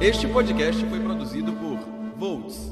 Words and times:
Este 0.00 0.28
podcast 0.28 0.84
foi 0.86 1.00
produzido 1.00 1.52
por 1.54 1.76
Volts. 2.16 2.70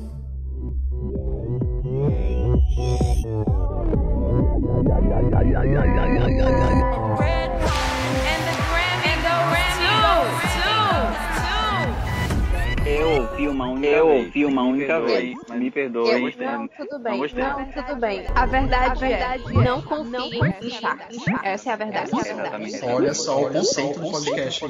Eu 12.86 13.08
ouvi 13.22 13.48
uma 13.48 13.70
única 13.70 13.88
eu 13.88 14.06
vez. 14.06 14.26
ouvi 14.26 14.44
uma 14.44 14.62
única 14.62 15.00
vez. 15.00 15.34
Mas 15.48 15.58
me 15.58 15.70
perdoe. 15.72 16.08
Eu, 16.08 16.20
não, 16.20 16.68
tudo 16.68 16.98
bem. 17.00 17.20
Não, 17.34 17.58
não, 17.58 17.72
tudo 17.72 17.96
bem. 18.00 18.24
A 18.36 18.46
verdade, 18.46 19.04
a 19.04 19.08
verdade 19.08 19.44
é, 19.48 19.64
não 19.64 19.82
confie 19.82 20.10
não 20.12 20.26
em 20.28 20.70
charts. 20.70 21.18
Essa 21.42 21.70
é 21.70 21.72
a 21.72 21.76
verdade. 21.76 22.10
Essa 22.14 22.28
é 22.28 22.32
a 22.32 22.56
verdade. 22.56 22.84
Olha 22.84 23.14
só 23.14 23.42
o 23.42 23.50
conceito 23.50 23.98
do 23.98 24.12
podcast. 24.12 24.64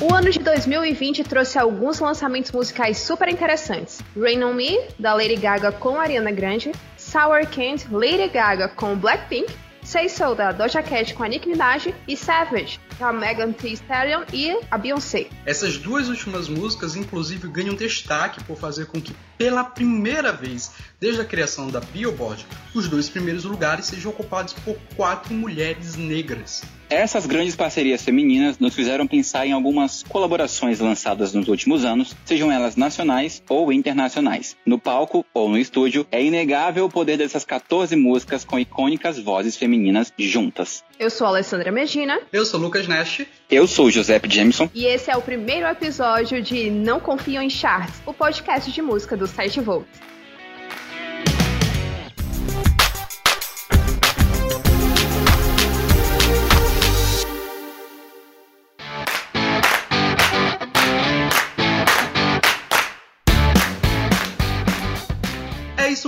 O 0.00 0.14
ano 0.14 0.30
de 0.30 0.38
2020 0.38 1.24
trouxe 1.24 1.58
alguns 1.58 1.98
lançamentos 1.98 2.52
musicais 2.52 2.98
super 2.98 3.28
interessantes. 3.28 4.00
Rain 4.16 4.44
On 4.44 4.54
Me, 4.54 4.78
da 4.96 5.12
Lady 5.12 5.34
Gaga 5.34 5.72
com 5.72 5.98
Ariana 5.98 6.30
Grande, 6.30 6.70
Sour 6.96 7.44
Candy, 7.48 7.88
Lady 7.90 8.28
Gaga 8.28 8.68
com 8.68 8.94
Blackpink, 8.94 9.52
Say 9.82 10.08
So, 10.08 10.36
da 10.36 10.52
Doja 10.52 10.84
Cat 10.84 11.12
com 11.14 11.24
a 11.24 11.28
Nicki 11.28 11.48
Minaj 11.48 11.92
e 12.06 12.16
Savage, 12.16 12.78
com 12.96 13.06
a 13.06 13.12
Megan 13.12 13.50
Thee 13.50 13.72
Stallion 13.72 14.22
e 14.32 14.56
a 14.70 14.78
Beyoncé. 14.78 15.26
Essas 15.44 15.78
duas 15.78 16.08
últimas 16.08 16.48
músicas, 16.48 16.94
inclusive, 16.94 17.48
ganham 17.48 17.74
destaque 17.74 18.44
por 18.44 18.56
fazer 18.56 18.86
com 18.86 19.00
que, 19.00 19.16
pela 19.36 19.64
primeira 19.64 20.30
vez 20.30 20.70
desde 21.00 21.22
a 21.22 21.24
criação 21.24 21.70
da 21.70 21.80
Billboard, 21.80 22.46
os 22.72 22.86
dois 22.86 23.08
primeiros 23.08 23.42
lugares 23.42 23.86
sejam 23.86 24.12
ocupados 24.12 24.52
por 24.52 24.76
quatro 24.94 25.34
mulheres 25.34 25.96
negras. 25.96 26.62
Essas 26.90 27.26
grandes 27.26 27.54
parcerias 27.54 28.02
femininas 28.02 28.58
nos 28.58 28.74
fizeram 28.74 29.06
pensar 29.06 29.46
em 29.46 29.52
algumas 29.52 30.02
colaborações 30.02 30.80
lançadas 30.80 31.34
nos 31.34 31.46
últimos 31.46 31.84
anos, 31.84 32.16
sejam 32.24 32.50
elas 32.50 32.76
nacionais 32.76 33.42
ou 33.46 33.70
internacionais. 33.70 34.56
No 34.64 34.78
palco 34.78 35.24
ou 35.34 35.50
no 35.50 35.58
estúdio, 35.58 36.06
é 36.10 36.24
inegável 36.24 36.86
o 36.86 36.90
poder 36.90 37.18
dessas 37.18 37.44
14 37.44 37.94
músicas 37.94 38.42
com 38.42 38.58
icônicas 38.58 39.18
vozes 39.18 39.54
femininas 39.54 40.10
juntas. 40.18 40.82
Eu 40.98 41.10
sou 41.10 41.26
a 41.26 41.30
Alessandra 41.30 41.70
Medina. 41.70 42.20
Eu 42.32 42.46
sou 42.46 42.58
Lucas 42.58 42.88
Nash. 42.88 43.26
Eu 43.50 43.66
sou 43.66 43.86
o 43.86 43.90
Giuseppe 43.90 44.34
Jameson. 44.34 44.70
E 44.74 44.86
esse 44.86 45.10
é 45.10 45.16
o 45.16 45.20
primeiro 45.20 45.66
episódio 45.66 46.40
de 46.40 46.70
Não 46.70 47.00
Confiam 47.00 47.42
em 47.42 47.50
Charts, 47.50 48.00
o 48.06 48.14
podcast 48.14 48.72
de 48.72 48.80
música 48.80 49.14
do 49.14 49.26
site 49.26 49.60
Volt. 49.60 49.86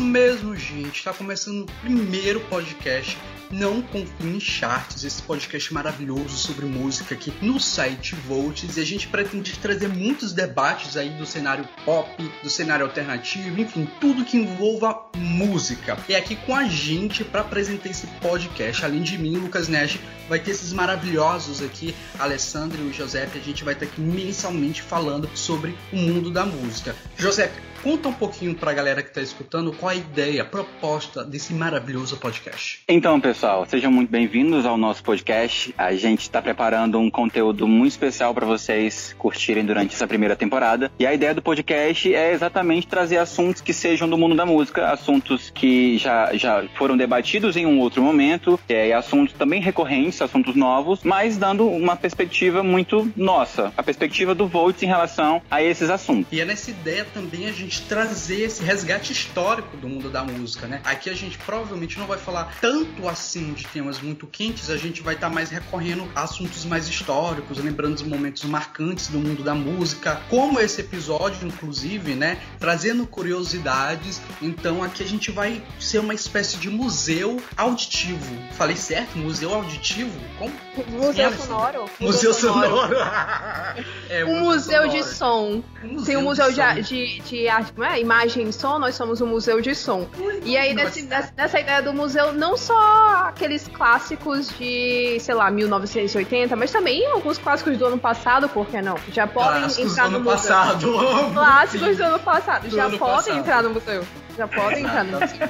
Isso 0.00 0.08
mesmo, 0.08 0.56
gente. 0.56 0.96
Está 0.96 1.12
começando 1.12 1.62
o 1.62 1.66
primeiro 1.82 2.40
podcast 2.40 3.18
Não 3.50 3.82
Confie 3.82 4.28
em 4.28 4.40
Charts, 4.40 5.04
esse 5.04 5.20
podcast 5.22 5.74
maravilhoso 5.74 6.36
sobre 6.38 6.64
música 6.64 7.14
aqui 7.14 7.30
no 7.42 7.60
site 7.60 8.14
Volts. 8.14 8.78
E 8.78 8.80
a 8.80 8.84
gente 8.84 9.08
pretende 9.08 9.58
trazer 9.58 9.88
muitos 9.88 10.32
debates 10.32 10.96
aí 10.96 11.10
do 11.10 11.26
cenário 11.26 11.68
pop, 11.84 12.08
do 12.42 12.48
cenário 12.48 12.86
alternativo, 12.86 13.60
enfim, 13.60 13.86
tudo 14.00 14.24
que 14.24 14.38
envolva 14.38 15.06
música. 15.14 15.98
E 16.08 16.16
aqui 16.16 16.34
com 16.34 16.54
a 16.54 16.64
gente 16.64 17.22
para 17.22 17.42
apresentar 17.42 17.90
esse 17.90 18.06
podcast, 18.22 18.84
além 18.84 19.02
de 19.02 19.18
mim, 19.18 19.36
Lucas 19.36 19.68
Nash, 19.68 19.98
vai 20.30 20.38
ter 20.38 20.52
esses 20.52 20.72
maravilhosos 20.72 21.60
aqui, 21.60 21.94
Alessandro 22.18 22.80
e 22.82 22.88
o 22.88 22.92
José, 22.92 23.28
a 23.34 23.38
gente 23.38 23.64
vai 23.64 23.74
estar 23.74 23.84
aqui 23.84 24.00
mensalmente 24.00 24.80
falando 24.80 25.28
sobre 25.34 25.76
o 25.92 25.96
mundo 25.96 26.30
da 26.30 26.46
música. 26.46 26.94
José, 27.18 27.52
Conta 27.82 28.10
um 28.10 28.12
pouquinho 28.12 28.54
pra 28.54 28.74
galera 28.74 29.02
que 29.02 29.10
tá 29.10 29.22
escutando 29.22 29.72
qual 29.72 29.88
a 29.88 29.94
ideia, 29.94 30.42
a 30.42 30.44
proposta 30.44 31.24
desse 31.24 31.54
maravilhoso 31.54 32.18
podcast. 32.18 32.80
Então, 32.86 33.18
pessoal, 33.18 33.64
sejam 33.64 33.90
muito 33.90 34.10
bem-vindos 34.10 34.66
ao 34.66 34.76
nosso 34.76 35.02
podcast. 35.02 35.74
A 35.78 35.94
gente 35.94 36.20
está 36.20 36.42
preparando 36.42 36.98
um 36.98 37.10
conteúdo 37.10 37.66
muito 37.66 37.92
especial 37.92 38.34
para 38.34 38.44
vocês 38.44 39.14
curtirem 39.16 39.64
durante 39.64 39.94
essa 39.94 40.06
primeira 40.06 40.36
temporada. 40.36 40.92
E 40.98 41.06
a 41.06 41.14
ideia 41.14 41.34
do 41.34 41.40
podcast 41.40 42.14
é 42.14 42.32
exatamente 42.32 42.86
trazer 42.86 43.16
assuntos 43.16 43.62
que 43.62 43.72
sejam 43.72 44.06
do 44.06 44.18
mundo 44.18 44.36
da 44.36 44.44
música, 44.44 44.90
assuntos 44.90 45.50
que 45.50 45.96
já, 45.96 46.34
já 46.34 46.62
foram 46.76 46.98
debatidos 46.98 47.56
em 47.56 47.64
um 47.64 47.80
outro 47.80 48.02
momento, 48.02 48.60
é, 48.68 48.92
assuntos 48.92 49.32
também 49.32 49.62
recorrentes, 49.62 50.20
assuntos 50.20 50.54
novos, 50.54 51.00
mas 51.02 51.38
dando 51.38 51.66
uma 51.66 51.96
perspectiva 51.96 52.62
muito 52.62 53.10
nossa, 53.16 53.72
a 53.74 53.82
perspectiva 53.82 54.34
do 54.34 54.46
Volts 54.46 54.82
em 54.82 54.86
relação 54.86 55.40
a 55.50 55.62
esses 55.62 55.88
assuntos. 55.88 56.30
E 56.30 56.42
é 56.42 56.44
nessa 56.44 56.70
ideia 56.70 57.06
também 57.06 57.46
a 57.46 57.52
gente 57.52 57.69
trazer 57.78 58.40
esse 58.42 58.62
resgate 58.62 59.12
histórico 59.12 59.76
do 59.76 59.88
mundo 59.88 60.10
da 60.10 60.24
música, 60.24 60.66
né? 60.66 60.80
Aqui 60.84 61.10
a 61.10 61.14
gente 61.14 61.38
provavelmente 61.38 61.98
não 61.98 62.06
vai 62.06 62.18
falar 62.18 62.56
tanto 62.60 63.08
assim 63.08 63.52
de 63.52 63.66
temas 63.66 64.00
muito 64.00 64.26
quentes, 64.26 64.70
a 64.70 64.76
gente 64.76 65.02
vai 65.02 65.14
estar 65.14 65.28
tá 65.28 65.34
mais 65.34 65.50
recorrendo 65.50 66.08
a 66.14 66.22
assuntos 66.22 66.64
mais 66.64 66.88
históricos, 66.88 67.58
lembrando 67.58 67.94
os 67.96 68.02
momentos 68.02 68.42
marcantes 68.44 69.08
do 69.08 69.18
mundo 69.18 69.42
da 69.42 69.54
música, 69.54 70.20
como 70.28 70.58
esse 70.58 70.80
episódio, 70.80 71.46
inclusive, 71.46 72.14
né? 72.14 72.40
Trazendo 72.58 73.06
curiosidades. 73.06 74.20
Então 74.40 74.82
aqui 74.82 75.02
a 75.02 75.06
gente 75.06 75.30
vai 75.30 75.62
ser 75.78 75.98
uma 75.98 76.14
espécie 76.14 76.56
de 76.56 76.70
museu 76.70 77.40
auditivo. 77.56 78.36
Falei 78.52 78.76
certo? 78.76 79.18
Museu 79.18 79.54
auditivo? 79.54 80.18
Como? 80.38 80.52
Museu 80.88 81.32
sonoro. 81.32 81.84
Museu, 81.98 82.32
sonoro. 82.32 82.94
é, 84.08 84.24
um 84.24 84.40
museu, 84.40 84.88
de 84.88 85.02
som. 85.04 85.62
Um 85.84 86.02
Tem 86.02 86.16
um 86.16 86.22
museu 86.22 86.50
de, 86.52 86.82
de, 86.82 87.20
de 87.20 87.48
arte, 87.48 87.59
como 87.64 87.84
é? 87.84 88.00
Imagem 88.00 88.48
e 88.48 88.52
som, 88.52 88.78
nós 88.78 88.94
somos 88.94 89.20
um 89.20 89.26
museu 89.26 89.60
de 89.60 89.74
som. 89.74 90.08
e 90.44 90.56
aí, 90.56 90.74
nesse, 90.74 91.02
nessa 91.36 91.60
ideia 91.60 91.82
do 91.82 91.92
museu, 91.92 92.32
não 92.32 92.56
só 92.56 93.26
aqueles 93.26 93.68
clássicos 93.68 94.48
de, 94.58 95.18
sei 95.20 95.34
lá, 95.34 95.50
1980, 95.50 96.56
mas 96.56 96.70
também 96.70 97.06
alguns 97.06 97.38
clássicos 97.38 97.76
do 97.76 97.86
ano 97.86 97.98
passado, 97.98 98.48
por 98.48 98.66
que 98.66 98.80
não? 98.80 98.96
Já 99.12 99.26
podem 99.26 99.62
clássicos 99.62 99.92
entrar 99.92 100.10
no 100.10 100.20
museu. 100.20 100.32
Passado. 100.32 100.92
Clássicos 101.34 101.96
do 101.96 102.04
ano 102.04 102.18
passado. 102.20 102.68
Do 102.68 102.76
Já 102.76 102.84
ano 102.86 102.98
podem 102.98 103.16
passado. 103.16 103.38
entrar 103.38 103.62
no 103.62 103.70
museu. 103.70 104.04
Já 104.36 104.48
podem 104.48 104.84
entrar 104.84 105.04
no 105.04 105.20
museu. 105.20 105.48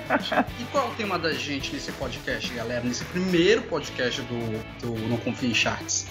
E 0.58 0.64
qual 0.72 0.86
é 0.86 0.88
o 0.88 0.94
tema 0.94 1.18
da 1.18 1.32
gente 1.32 1.72
nesse 1.72 1.92
podcast, 1.92 2.52
galera? 2.52 2.82
Nesse 2.82 3.04
primeiro 3.04 3.62
podcast 3.62 4.20
do, 4.22 4.38
do 4.80 5.08
Não 5.08 5.16
Confia 5.18 5.48
em 5.50 5.54
Charts? 5.54 6.06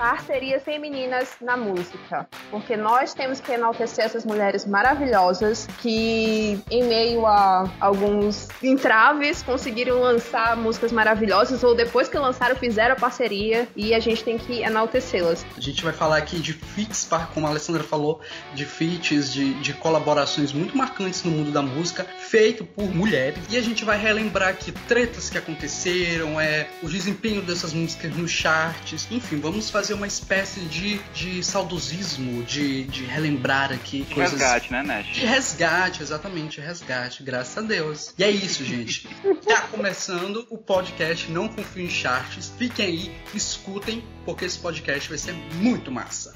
Parcerias 0.00 0.62
femininas 0.62 1.28
na 1.42 1.58
música. 1.58 2.26
Porque 2.50 2.74
nós 2.74 3.12
temos 3.12 3.38
que 3.38 3.52
enaltecer 3.52 4.06
essas 4.06 4.24
mulheres 4.24 4.64
maravilhosas 4.64 5.66
que, 5.82 6.58
em 6.70 6.84
meio 6.84 7.26
a 7.26 7.70
alguns 7.78 8.48
entraves, 8.62 9.42
conseguiram 9.42 10.00
lançar 10.00 10.56
músicas 10.56 10.90
maravilhosas 10.90 11.62
ou 11.62 11.74
depois 11.74 12.08
que 12.08 12.16
lançaram, 12.16 12.56
fizeram 12.56 12.96
parceria 12.96 13.68
e 13.76 13.92
a 13.92 14.00
gente 14.00 14.24
tem 14.24 14.38
que 14.38 14.62
enaltecê-las. 14.62 15.44
A 15.54 15.60
gente 15.60 15.84
vai 15.84 15.92
falar 15.92 16.16
aqui 16.16 16.38
de 16.38 16.54
feats, 16.54 17.06
como 17.34 17.46
a 17.46 17.50
Alessandra 17.50 17.84
falou, 17.84 18.22
de 18.54 18.64
feats, 18.64 19.30
de, 19.30 19.52
de 19.60 19.74
colaborações 19.74 20.50
muito 20.50 20.74
marcantes 20.74 21.22
no 21.24 21.30
mundo 21.30 21.50
da 21.50 21.60
música, 21.60 22.06
feito 22.20 22.64
por 22.64 22.86
mulheres. 22.86 23.38
E 23.50 23.58
a 23.58 23.62
gente 23.62 23.84
vai 23.84 23.98
relembrar 23.98 24.48
aqui 24.48 24.72
tretas 24.72 25.28
que 25.28 25.36
aconteceram, 25.36 26.40
é, 26.40 26.70
o 26.82 26.88
desempenho 26.88 27.42
dessas 27.42 27.74
músicas 27.74 28.16
nos 28.16 28.30
charts. 28.30 29.06
Enfim, 29.10 29.38
vamos 29.38 29.68
fazer 29.68 29.89
uma 29.94 30.06
espécie 30.06 30.60
de, 30.60 30.98
de 31.14 31.42
saudosismo, 31.42 32.42
de, 32.44 32.84
de 32.84 33.04
relembrar 33.04 33.72
aqui 33.72 34.02
De 34.02 34.14
coisas. 34.14 34.32
resgate, 34.40 34.72
né, 34.72 34.82
Nash? 34.82 35.06
De 35.14 35.24
resgate, 35.26 36.02
exatamente, 36.02 36.60
resgate, 36.60 37.22
graças 37.22 37.56
a 37.58 37.60
Deus. 37.66 38.14
E 38.18 38.24
é 38.24 38.30
isso, 38.30 38.64
gente. 38.64 39.08
Tá 39.50 39.62
começando 39.62 40.46
o 40.48 40.56
podcast 40.58 41.30
Não 41.30 41.48
Confio 41.48 41.84
em 41.84 41.90
Charts. 41.90 42.52
Fiquem 42.56 42.86
aí, 42.86 43.16
escutem, 43.34 44.04
porque 44.24 44.44
esse 44.44 44.58
podcast 44.58 45.08
vai 45.08 45.18
ser 45.18 45.32
muito 45.32 45.90
massa. 45.90 46.34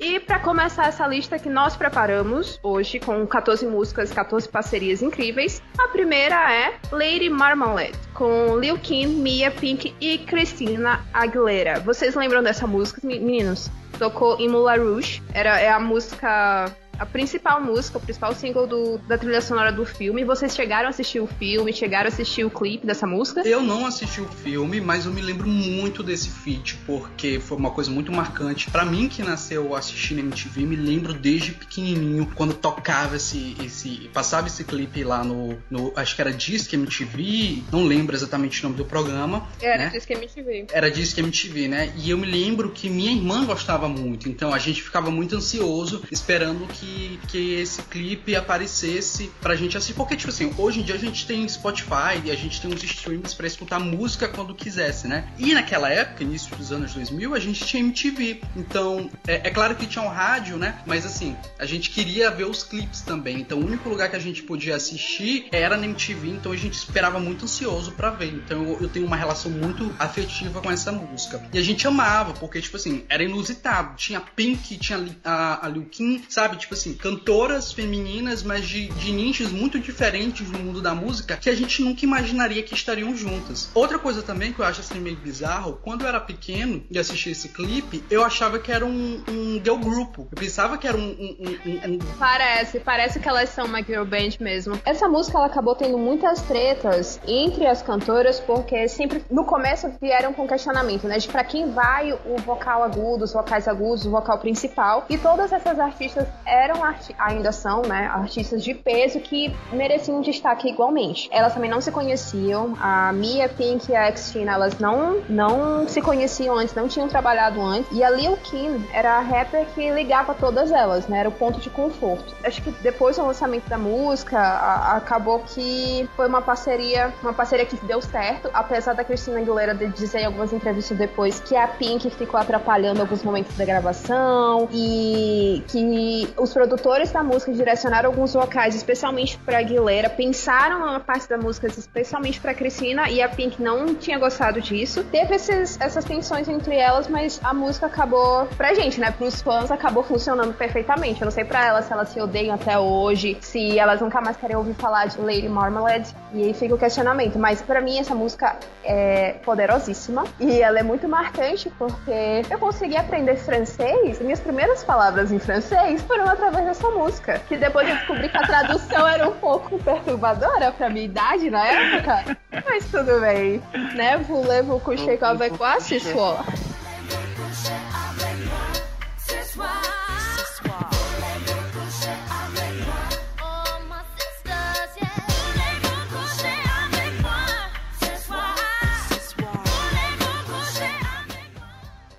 E 0.00 0.18
para 0.18 0.38
começar 0.38 0.86
essa 0.88 1.06
lista 1.06 1.38
que 1.38 1.50
nós 1.50 1.76
preparamos 1.76 2.58
hoje 2.62 2.98
com 2.98 3.26
14 3.26 3.66
músicas, 3.66 4.10
14 4.10 4.48
parcerias 4.48 5.02
incríveis, 5.02 5.62
a 5.78 5.88
primeira 5.88 6.36
é 6.52 6.74
Lady 6.90 7.28
Marmalade 7.28 7.92
com 8.14 8.56
Lil 8.58 8.78
Kim, 8.78 9.06
Mia 9.06 9.50
Pink 9.50 9.94
e 10.00 10.16
Christina 10.18 11.04
Aguilera. 11.12 11.80
Vocês 11.80 12.14
lembram 12.14 12.42
dessa 12.42 12.66
música, 12.66 13.06
me- 13.06 13.20
meninos? 13.20 13.70
Tocou 13.98 14.38
em 14.40 14.48
Moulin 14.48 14.78
Rouge. 14.78 15.22
Era 15.34 15.60
é 15.60 15.68
a 15.70 15.78
música 15.78 16.74
a 17.00 17.06
principal 17.06 17.62
música, 17.62 17.96
o 17.96 18.00
principal 18.00 18.34
single 18.34 18.66
do, 18.66 18.98
da 18.98 19.16
trilha 19.16 19.40
sonora 19.40 19.72
do 19.72 19.86
filme. 19.86 20.22
Vocês 20.22 20.54
chegaram 20.54 20.86
a 20.86 20.90
assistir 20.90 21.18
o 21.18 21.26
filme, 21.26 21.72
chegaram 21.72 22.04
a 22.04 22.08
assistir 22.08 22.44
o 22.44 22.50
clipe 22.50 22.86
dessa 22.86 23.06
música? 23.06 23.40
Eu 23.40 23.62
não 23.62 23.86
assisti 23.86 24.20
o 24.20 24.28
filme, 24.28 24.82
mas 24.82 25.06
eu 25.06 25.12
me 25.12 25.22
lembro 25.22 25.48
muito 25.48 26.02
desse 26.02 26.28
feat, 26.28 26.76
porque 26.86 27.40
foi 27.40 27.56
uma 27.56 27.70
coisa 27.70 27.90
muito 27.90 28.12
marcante. 28.12 28.70
para 28.70 28.84
mim, 28.84 29.08
que 29.08 29.22
nasceu 29.22 29.74
assistindo 29.74 30.18
MTV, 30.18 30.66
me 30.66 30.76
lembro 30.76 31.14
desde 31.14 31.52
pequenininho, 31.52 32.30
quando 32.34 32.52
tocava 32.52 33.16
esse. 33.16 33.56
esse 33.64 34.10
passava 34.12 34.48
esse 34.48 34.64
clipe 34.64 35.02
lá 35.02 35.24
no. 35.24 35.56
no 35.70 35.92
acho 35.96 36.14
que 36.14 36.20
era 36.20 36.32
Disque 36.32 36.76
MTV, 36.76 37.62
não 37.72 37.84
lembro 37.84 38.14
exatamente 38.14 38.60
o 38.60 38.64
nome 38.64 38.76
do 38.76 38.84
programa. 38.84 39.48
Era 39.62 39.84
né? 39.84 39.90
Disque 39.90 40.12
MTV. 40.12 40.66
Era 40.70 40.90
Disque 40.90 41.20
MTV, 41.20 41.68
né? 41.68 41.92
E 41.96 42.10
eu 42.10 42.18
me 42.18 42.26
lembro 42.26 42.70
que 42.70 42.90
minha 42.90 43.10
irmã 43.10 43.46
gostava 43.46 43.88
muito, 43.88 44.28
então 44.28 44.52
a 44.52 44.58
gente 44.58 44.82
ficava 44.82 45.10
muito 45.10 45.34
ansioso 45.34 46.02
esperando 46.10 46.66
que, 46.66 46.89
que 47.28 47.54
esse 47.54 47.82
clipe 47.82 48.34
aparecesse 48.34 49.30
pra 49.40 49.54
gente 49.54 49.76
assistir. 49.76 49.94
Porque, 49.94 50.16
tipo 50.16 50.30
assim, 50.30 50.52
hoje 50.56 50.80
em 50.80 50.82
dia 50.82 50.94
a 50.94 50.98
gente 50.98 51.26
tem 51.26 51.48
Spotify 51.48 52.20
e 52.24 52.30
a 52.30 52.36
gente 52.36 52.60
tem 52.60 52.72
uns 52.72 52.82
streams 52.82 53.34
para 53.34 53.46
escutar 53.46 53.78
música 53.78 54.28
quando 54.28 54.54
quisesse, 54.54 55.08
né? 55.08 55.28
E 55.38 55.54
naquela 55.54 55.90
época, 55.90 56.22
início 56.22 56.54
dos 56.56 56.72
anos 56.72 56.94
2000, 56.94 57.34
a 57.34 57.40
gente 57.40 57.64
tinha 57.64 57.82
MTV. 57.82 58.42
Então, 58.56 59.10
é, 59.26 59.48
é 59.48 59.50
claro 59.50 59.74
que 59.74 59.86
tinha 59.86 60.04
um 60.04 60.08
rádio, 60.08 60.56
né? 60.56 60.80
Mas 60.86 61.06
assim, 61.06 61.36
a 61.58 61.66
gente 61.66 61.90
queria 61.90 62.30
ver 62.30 62.44
os 62.44 62.62
clipes 62.62 63.00
também. 63.00 63.40
Então, 63.40 63.58
o 63.58 63.66
único 63.66 63.88
lugar 63.88 64.08
que 64.10 64.16
a 64.16 64.20
gente 64.20 64.42
podia 64.42 64.76
assistir 64.76 65.48
era 65.52 65.76
na 65.76 65.84
MTV, 65.84 66.28
então 66.28 66.52
a 66.52 66.56
gente 66.56 66.74
esperava 66.74 67.18
muito 67.18 67.44
ansioso 67.44 67.92
para 67.92 68.10
ver. 68.10 68.32
Então, 68.32 68.62
eu, 68.62 68.82
eu 68.82 68.88
tenho 68.88 69.06
uma 69.06 69.16
relação 69.16 69.50
muito 69.50 69.94
afetiva 69.98 70.60
com 70.60 70.70
essa 70.70 70.92
música. 70.92 71.42
E 71.52 71.58
a 71.58 71.62
gente 71.62 71.86
amava, 71.86 72.32
porque, 72.34 72.60
tipo 72.60 72.76
assim, 72.76 73.04
era 73.08 73.22
inusitado. 73.22 73.96
Tinha 73.96 74.20
Pink, 74.20 74.78
tinha 74.78 75.04
a, 75.24 75.66
a 75.66 75.68
Liu 75.68 75.84
Kim, 75.84 76.22
sabe? 76.28 76.56
Tipo 76.56 76.74
assim, 76.74 76.79
cantoras 76.98 77.72
femininas, 77.72 78.42
mas 78.42 78.66
de, 78.66 78.88
de 78.88 79.12
nichos 79.12 79.52
muito 79.52 79.78
diferentes 79.78 80.50
no 80.50 80.58
mundo 80.58 80.80
da 80.80 80.94
música 80.94 81.36
que 81.36 81.48
a 81.48 81.54
gente 81.54 81.82
nunca 81.82 82.04
imaginaria 82.04 82.62
que 82.62 82.74
estariam 82.74 83.14
juntas. 83.14 83.70
Outra 83.74 83.98
coisa 83.98 84.22
também 84.22 84.52
que 84.52 84.60
eu 84.60 84.64
acho 84.64 84.80
assim 84.80 85.00
meio 85.00 85.16
bizarro, 85.16 85.78
quando 85.82 86.02
eu 86.02 86.08
era 86.08 86.20
pequeno 86.20 86.82
e 86.90 86.98
assistia 86.98 87.32
esse 87.32 87.48
clipe, 87.48 88.02
eu 88.10 88.24
achava 88.24 88.58
que 88.58 88.72
era 88.72 88.84
um, 88.84 89.22
um 89.28 89.60
girl 89.62 89.76
group. 89.76 90.18
Eu 90.18 90.26
pensava 90.38 90.76
que 90.78 90.86
era 90.86 90.96
um, 90.96 91.10
um, 91.10 91.94
um, 91.94 91.98
Parece, 92.18 92.80
parece 92.80 93.20
que 93.20 93.28
elas 93.28 93.50
são 93.50 93.66
uma 93.66 93.82
girl 93.82 94.04
band 94.04 94.36
mesmo. 94.40 94.80
Essa 94.84 95.08
música 95.08 95.38
ela 95.38 95.46
acabou 95.46 95.74
tendo 95.74 95.98
muitas 95.98 96.42
tretas 96.42 97.20
entre 97.26 97.66
as 97.66 97.82
cantoras, 97.82 98.40
porque 98.40 98.88
sempre 98.88 99.24
no 99.30 99.44
começo 99.44 99.90
vieram 100.00 100.32
com 100.32 100.46
questionamento, 100.46 101.06
né? 101.06 101.18
De 101.18 101.28
pra 101.28 101.44
quem 101.44 101.70
vai 101.70 102.12
o 102.12 102.36
vocal 102.44 102.82
agudo, 102.82 103.24
os 103.24 103.32
vocais 103.32 103.68
agudos, 103.68 104.06
o 104.06 104.10
vocal 104.10 104.38
principal. 104.38 105.06
E 105.08 105.18
todas 105.18 105.52
essas 105.52 105.78
artistas 105.78 106.26
eram, 106.46 106.69
arti 106.76 107.14
ainda 107.18 107.52
são, 107.52 107.82
né? 107.82 108.10
Artistas 108.12 108.62
de 108.62 108.74
peso 108.74 109.20
que 109.20 109.54
mereciam 109.72 110.20
destaque 110.20 110.68
igualmente. 110.68 111.28
Elas 111.32 111.54
também 111.54 111.70
não 111.70 111.80
se 111.80 111.90
conheciam. 111.90 112.74
A 112.80 113.12
Mia, 113.12 113.48
Pink 113.48 113.90
e 113.90 113.96
a 113.96 114.14
Xtina, 114.14 114.52
elas 114.52 114.78
não, 114.78 115.20
não 115.28 115.88
se 115.88 116.00
conheciam 116.00 116.56
antes, 116.56 116.74
não 116.74 116.88
tinham 116.88 117.08
trabalhado 117.08 117.60
antes. 117.60 117.90
E 117.92 118.02
a 118.02 118.10
Lil 118.10 118.36
Kim 118.38 118.84
era 118.92 119.16
a 119.16 119.20
rapper 119.20 119.66
que 119.74 119.90
ligava 119.90 120.34
todas 120.34 120.70
elas, 120.70 121.06
né? 121.06 121.20
Era 121.20 121.28
o 121.28 121.32
ponto 121.32 121.60
de 121.60 121.70
conforto. 121.70 122.34
Acho 122.44 122.62
que 122.62 122.70
depois 122.82 123.16
do 123.16 123.26
lançamento 123.26 123.68
da 123.68 123.78
música, 123.78 124.38
a, 124.38 124.96
acabou 124.96 125.40
que 125.40 126.08
foi 126.16 126.26
uma 126.26 126.42
parceria, 126.42 127.12
uma 127.22 127.32
parceria 127.32 127.66
que 127.66 127.76
deu 127.84 128.00
certo, 128.00 128.50
apesar 128.52 128.94
da 128.94 129.04
Cristina 129.04 129.38
Aguilera 129.38 129.74
dizer 129.74 130.20
em 130.20 130.26
algumas 130.26 130.52
entrevistas 130.52 130.96
depois 130.96 131.40
que 131.40 131.56
a 131.56 131.66
Pink 131.68 132.10
ficou 132.10 132.38
atrapalhando 132.38 133.00
alguns 133.00 133.22
momentos 133.22 133.56
da 133.56 133.64
gravação 133.64 134.68
e 134.72 135.62
que 135.68 136.32
os 136.36 136.49
produtores 136.52 137.10
da 137.10 137.22
música 137.22 137.52
direcionaram 137.52 138.10
alguns 138.10 138.34
vocais, 138.34 138.74
especialmente 138.74 139.38
para 139.38 139.58
Aguilera, 139.58 140.08
pensaram 140.08 140.80
na 140.80 141.00
parte 141.00 141.28
da 141.28 141.36
música 141.36 141.66
especialmente 141.66 142.40
para 142.40 142.54
Cristina 142.54 143.08
e 143.10 143.22
a 143.22 143.28
Pink 143.28 143.62
não 143.62 143.94
tinha 143.94 144.18
gostado 144.18 144.60
disso. 144.60 145.04
Teve 145.04 145.34
esses, 145.34 145.80
essas 145.80 146.04
tensões 146.04 146.48
entre 146.48 146.76
elas, 146.76 147.08
mas 147.08 147.40
a 147.42 147.54
música 147.54 147.86
acabou 147.86 148.46
pra 148.56 148.74
gente, 148.74 149.00
né, 149.00 149.10
pros 149.10 149.40
fãs 149.42 149.70
acabou 149.70 150.02
funcionando 150.02 150.54
perfeitamente. 150.54 151.20
Eu 151.20 151.26
não 151.26 151.32
sei 151.32 151.44
para 151.44 151.66
elas 151.66 151.86
se 151.86 151.92
elas 151.92 152.08
se 152.08 152.20
odeiam 152.20 152.54
até 152.54 152.78
hoje, 152.78 153.36
se 153.40 153.78
elas 153.78 154.00
nunca 154.00 154.20
mais 154.20 154.36
querem 154.36 154.56
ouvir 154.56 154.74
falar 154.74 155.06
de 155.06 155.20
Lady 155.20 155.48
Marmalade 155.48 156.14
e 156.32 156.44
aí 156.44 156.54
fica 156.54 156.74
o 156.74 156.78
questionamento, 156.78 157.38
mas 157.38 157.60
para 157.62 157.80
mim 157.80 157.98
essa 157.98 158.14
música 158.14 158.56
é 158.84 159.32
poderosíssima 159.44 160.24
e 160.38 160.60
ela 160.60 160.78
é 160.78 160.82
muito 160.82 161.08
marcante 161.08 161.70
porque 161.78 162.42
eu 162.48 162.58
consegui 162.58 162.96
aprender 162.96 163.36
francês, 163.36 164.20
minhas 164.20 164.40
primeiras 164.40 164.84
palavras 164.84 165.32
em 165.32 165.38
francês 165.38 166.02
foram 166.02 166.28
através 166.40 166.64
dessa 166.64 166.90
música, 166.90 167.38
que 167.46 167.56
depois 167.56 167.86
eu 167.86 167.94
descobri 167.96 168.28
que 168.28 168.36
a 168.36 168.42
tradução 168.42 169.06
era 169.06 169.28
um 169.28 169.32
pouco 169.32 169.78
perturbadora 169.78 170.72
pra 170.72 170.88
minha 170.88 171.04
idade 171.04 171.50
na 171.50 171.66
época, 171.66 172.36
mas 172.64 172.86
tudo 172.86 173.20
bem, 173.20 173.62
né? 173.94 174.16
Voulez-vous 174.18 174.80
coucher 174.80 175.22
avec 175.22 175.56
moi 175.58 175.78
ce 175.80 176.00
soir? 176.00 176.44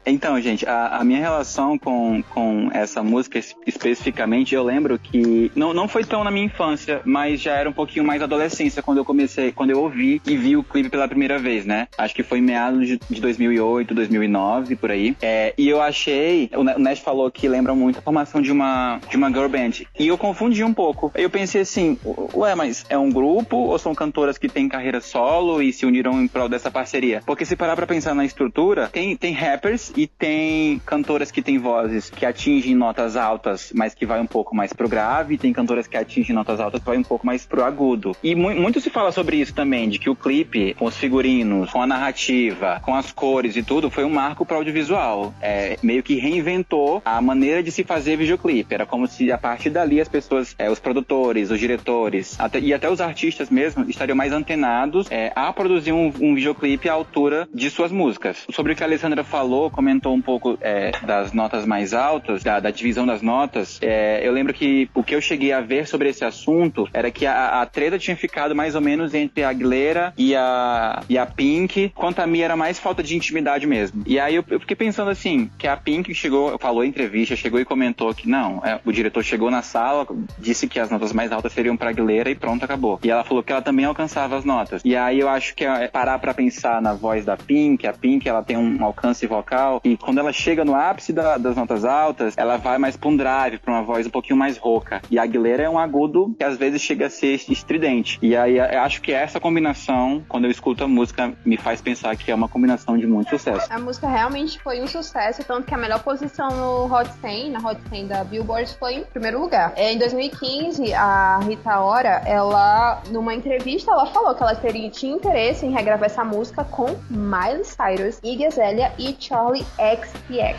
Então, 0.06 0.40
gente, 0.42 0.66
a, 0.66 0.98
a, 0.98 1.04
minha 1.04 1.20
relação 1.20 1.78
com, 1.78 2.24
com 2.30 2.70
essa 2.74 3.04
música 3.04 3.40
especificamente, 3.66 4.56
eu 4.56 4.64
lembro 4.64 4.98
que 4.98 5.52
não, 5.56 5.74
não 5.74 5.88
foi 5.88 6.04
tão 6.04 6.24
na 6.24 6.32
minha 6.32 6.46
infância, 6.46 7.02
mas 7.06 7.40
já 7.40 7.54
era 7.54 7.70
um 7.70 7.74
pouquinho 7.74 8.06
mais 8.06 8.22
adolescência 8.22 8.82
quando 8.82 8.98
eu 8.98 9.06
comecei, 9.06 9.52
quando 9.52 9.70
eu 9.70 9.80
ouvi 9.80 10.22
e 10.26 10.36
vi 10.36 10.58
o 10.58 10.64
clipe 10.64 10.90
pela 10.90 11.08
primeira 11.08 11.38
vez, 11.38 11.66
né? 11.66 11.88
Acho 11.98 12.16
que 12.16 12.24
foi 12.24 12.40
em 12.40 12.42
meados 12.42 12.88
de, 12.88 13.00
de 13.10 13.22
2008, 13.22 13.94
2009, 13.94 14.76
por 14.76 14.92
aí. 14.92 15.16
É, 15.22 15.54
e 15.58 15.70
eu 15.70 15.82
achei, 15.82 16.50
o 16.56 16.64
Nash 16.64 17.00
falou 17.00 17.30
que 17.30 17.48
lembra 17.48 17.76
muito 17.76 18.00
a 18.00 18.02
formação 18.02 18.42
de 18.42 18.52
uma, 18.52 19.00
de 19.10 19.18
uma 19.18 19.30
girl 19.30 19.48
band. 19.48 19.86
E 20.00 20.08
eu 20.08 20.18
confundi 20.18 20.64
um 20.64 20.74
pouco. 20.74 21.12
Eu 21.16 21.30
pensei 21.30 21.62
assim, 21.62 21.98
ué, 22.34 22.56
mas 22.56 22.86
é 22.90 22.98
um 22.98 23.12
grupo 23.12 23.56
ou 23.58 23.78
são 23.78 23.94
cantoras 23.94 24.38
que 24.38 24.50
têm 24.50 24.68
carreira 24.68 25.00
solo 25.00 25.62
e 25.62 25.72
se 25.72 25.86
uniram 25.86 26.22
em 26.22 26.28
prol 26.28 26.50
dessa 26.50 26.72
parceria? 26.72 27.22
Porque 27.26 27.46
se 27.46 27.56
parar 27.56 27.76
pra 27.76 27.86
pensar 27.86 28.16
na 28.16 28.26
estrutura, 28.26 28.88
tem, 28.88 29.16
tem 29.16 29.34
rappers 29.34 29.91
e 29.96 30.08
tem 30.08 30.80
cantoras 30.86 31.32
que 31.32 31.42
têm 31.42 31.58
vozes 31.58 32.10
que 32.10 32.26
atingem 32.26 32.76
notas 32.76 33.16
altas, 33.16 33.72
mas 33.76 33.94
que 33.94 34.06
vai 34.06 34.20
um 34.20 34.28
pouco 34.28 34.56
mais 34.56 34.74
pro 34.74 34.90
grave, 34.90 35.38
tem 35.38 35.54
cantoras 35.54 35.88
que 35.88 35.98
atingem 35.98 36.36
notas 36.36 36.60
altas 36.60 36.80
que 36.80 36.86
vai 36.86 36.98
um 36.98 37.04
pouco 37.04 37.26
mais 37.26 37.46
pro 37.46 37.64
agudo. 37.64 38.16
E 38.24 38.36
mu 38.36 38.52
muito 38.56 38.82
se 38.82 38.90
fala 38.90 39.12
sobre 39.12 39.38
isso 39.38 39.54
também, 39.54 39.90
de 39.90 40.00
que 40.00 40.10
o 40.10 40.16
clipe, 40.16 40.74
com 40.76 40.86
os 40.86 40.98
figurinos, 40.98 41.72
com 41.72 41.82
a 41.82 41.88
narrativa, 41.88 42.80
com 42.84 42.96
as 42.96 43.12
cores 43.12 43.56
e 43.56 43.64
tudo, 43.64 43.90
foi 43.90 44.04
um 44.04 44.10
marco 44.10 44.46
pro 44.46 44.58
audiovisual. 44.58 45.34
É, 45.42 45.78
meio 45.82 46.04
que 46.04 46.16
reinventou 46.16 47.02
a 47.04 47.22
maneira 47.22 47.64
de 47.64 47.72
se 47.72 47.84
fazer 47.84 48.18
videoclipe. 48.18 48.74
Era 48.74 48.86
como 48.86 49.08
se 49.08 49.32
a 49.32 49.38
partir 49.38 49.70
dali 49.70 50.00
as 50.00 50.08
pessoas, 50.08 50.56
é, 50.58 50.70
os 50.70 50.80
produtores, 50.80 51.52
os 51.52 51.60
diretores 51.60 52.40
até, 52.40 52.60
e 52.60 52.74
até 52.74 52.90
os 52.90 53.02
artistas 53.02 53.50
mesmo 53.50 53.90
estariam 53.90 54.16
mais 54.16 54.32
antenados 54.32 55.08
é, 55.10 55.32
a 55.36 55.52
produzir 55.52 55.92
um, 55.92 56.12
um 56.20 56.36
videoclipe 56.36 56.90
à 56.90 56.94
altura 56.94 57.48
de 57.54 57.70
suas 57.70 57.92
músicas. 57.92 58.46
Sobre 58.52 58.74
o 58.74 58.76
que 58.76 58.84
a 58.84 58.86
Alessandra 58.86 59.24
falou, 59.24 59.70
comentou 59.82 60.14
um 60.14 60.22
pouco 60.22 60.60
é, 60.62 60.92
das 61.04 61.34
notas 61.34 61.66
mais 61.66 61.92
altas, 61.92 62.44
da, 62.44 62.60
da 62.60 62.70
divisão 62.70 63.04
das 63.04 63.24
notas, 63.24 63.80
é, 63.82 64.22
eu 64.26 64.32
lembro 64.32 64.54
que 64.54 64.88
o 64.94 65.04
que 65.04 65.16
eu 65.16 65.20
cheguei 65.20 65.52
a 65.52 65.60
ver 65.60 65.88
sobre 65.88 66.08
esse 66.08 66.24
assunto 66.24 66.88
era 66.94 67.10
que 67.10 67.26
a, 67.26 67.62
a 67.62 67.66
treta 67.66 67.98
tinha 67.98 68.16
ficado 68.16 68.56
mais 68.56 68.76
ou 68.76 68.82
menos 68.82 69.16
entre 69.16 69.44
a 69.44 69.50
Aguilera 69.50 70.14
e 70.16 70.36
a, 70.36 71.02
e 71.10 71.18
a 71.18 71.26
Pink, 71.26 71.92
quanto 71.96 72.20
a 72.20 72.28
Mia 72.28 72.46
era 72.46 72.56
mais 72.56 72.78
falta 72.78 73.02
de 73.02 73.16
intimidade 73.16 73.66
mesmo. 73.66 74.04
E 74.06 74.20
aí 74.20 74.36
eu, 74.36 74.46
eu 74.50 74.60
fiquei 74.60 74.76
pensando 74.76 75.10
assim, 75.10 75.50
que 75.58 75.68
a 75.68 75.76
Pink 75.76 76.14
chegou, 76.14 76.60
falou 76.60 76.84
em 76.84 76.90
entrevista, 76.90 77.36
chegou 77.36 77.60
e 77.60 77.66
comentou 77.66 78.14
que 78.14 78.30
não, 78.30 78.64
é, 78.64 78.80
o 78.86 78.92
diretor 78.92 79.24
chegou 79.24 79.50
na 79.50 79.64
sala, 79.64 80.06
disse 80.38 80.68
que 80.68 80.80
as 80.80 80.92
notas 80.92 81.12
mais 81.12 81.32
altas 81.32 81.54
seriam 81.54 81.76
pra 81.76 81.90
Aguilera 81.90 82.30
e 82.30 82.36
pronto, 82.36 82.64
acabou. 82.64 83.00
E 83.04 83.10
ela 83.10 83.24
falou 83.24 83.42
que 83.42 83.52
ela 83.52 83.64
também 83.64 83.86
alcançava 83.86 84.38
as 84.38 84.46
notas. 84.46 84.84
E 84.86 84.96
aí 84.96 85.20
eu 85.20 85.28
acho 85.28 85.56
que 85.56 85.66
é 85.66 85.88
parar 85.88 86.20
pra 86.20 86.36
pensar 86.36 86.80
na 86.80 86.94
voz 86.94 87.26
da 87.26 87.36
Pink, 87.36 87.88
a 87.88 87.94
Pink 87.94 88.30
ela 88.30 88.44
tem 88.44 88.58
um 88.58 88.84
alcance 88.84 89.26
vocal 89.26 89.71
e 89.84 89.96
quando 89.96 90.18
ela 90.18 90.34
chega 90.34 90.66
no 90.66 90.76
ápice 90.76 91.14
da, 91.14 91.38
das 91.38 91.56
notas 91.56 91.86
altas, 91.86 92.34
ela 92.38 92.58
vai 92.58 92.78
mais 92.78 92.98
pra 92.98 93.10
um 93.10 93.16
drive, 93.16 93.60
pra 93.60 93.74
uma 93.74 93.84
voz 93.84 94.08
um 94.08 94.10
pouquinho 94.10 94.38
mais 94.38 94.58
rouca. 94.58 95.02
E 95.10 95.18
a 95.18 95.24
Aguilera 95.24 95.64
é 95.64 95.70
um 95.70 95.80
agudo 95.80 96.36
que 96.38 96.44
às 96.44 96.58
vezes 96.58 96.82
chega 96.82 97.08
a 97.08 97.10
ser 97.10 97.40
estridente. 97.50 98.20
E 98.22 98.36
aí 98.36 98.60
acho 98.60 99.02
que 99.02 99.12
essa 99.12 99.40
combinação, 99.40 100.24
quando 100.28 100.46
eu 100.46 100.52
escuto 100.52 100.84
a 100.84 100.88
música, 100.88 101.34
me 101.46 101.58
faz 101.58 101.82
pensar 101.82 102.16
que 102.16 102.32
é 102.32 102.36
uma 102.36 102.48
combinação 102.48 102.98
de 102.98 103.08
muito 103.08 103.30
sucesso. 103.30 103.68
A 103.70 103.80
música 103.80 104.08
realmente 104.08 104.62
foi 104.62 104.82
um 104.82 104.88
sucesso, 104.88 105.44
tanto 105.44 105.68
que 105.68 105.74
a 105.74 105.78
melhor 105.78 106.04
posição 106.04 106.50
no 106.50 106.94
Hot 106.94 107.10
100, 107.22 107.52
na 107.52 107.60
Hot 107.60 107.80
100 107.90 108.08
da 108.08 108.24
Billboard, 108.24 108.76
foi 108.78 108.96
em 108.96 109.04
primeiro 109.04 109.40
lugar. 109.40 109.74
É, 109.76 109.94
em 109.94 109.98
2015, 109.98 110.94
a 110.94 111.40
Rita 111.40 111.80
Ora, 111.80 112.22
ela, 112.26 113.02
numa 113.10 113.34
entrevista, 113.34 113.92
ela 113.92 114.06
falou 114.08 114.36
que 114.36 114.44
ela 114.44 114.56
teria, 114.56 114.90
tinha 114.90 115.14
interesse 115.14 115.66
em 115.66 115.72
regravar 115.72 116.06
essa 116.06 116.24
música 116.24 116.64
com 116.64 116.96
Miley 117.10 117.64
Cyrus, 117.64 118.20
Iggy 118.24 118.46
Azalea 118.46 118.92
e 118.98 119.16
Charlie 119.20 119.61
XPX. 119.80 120.58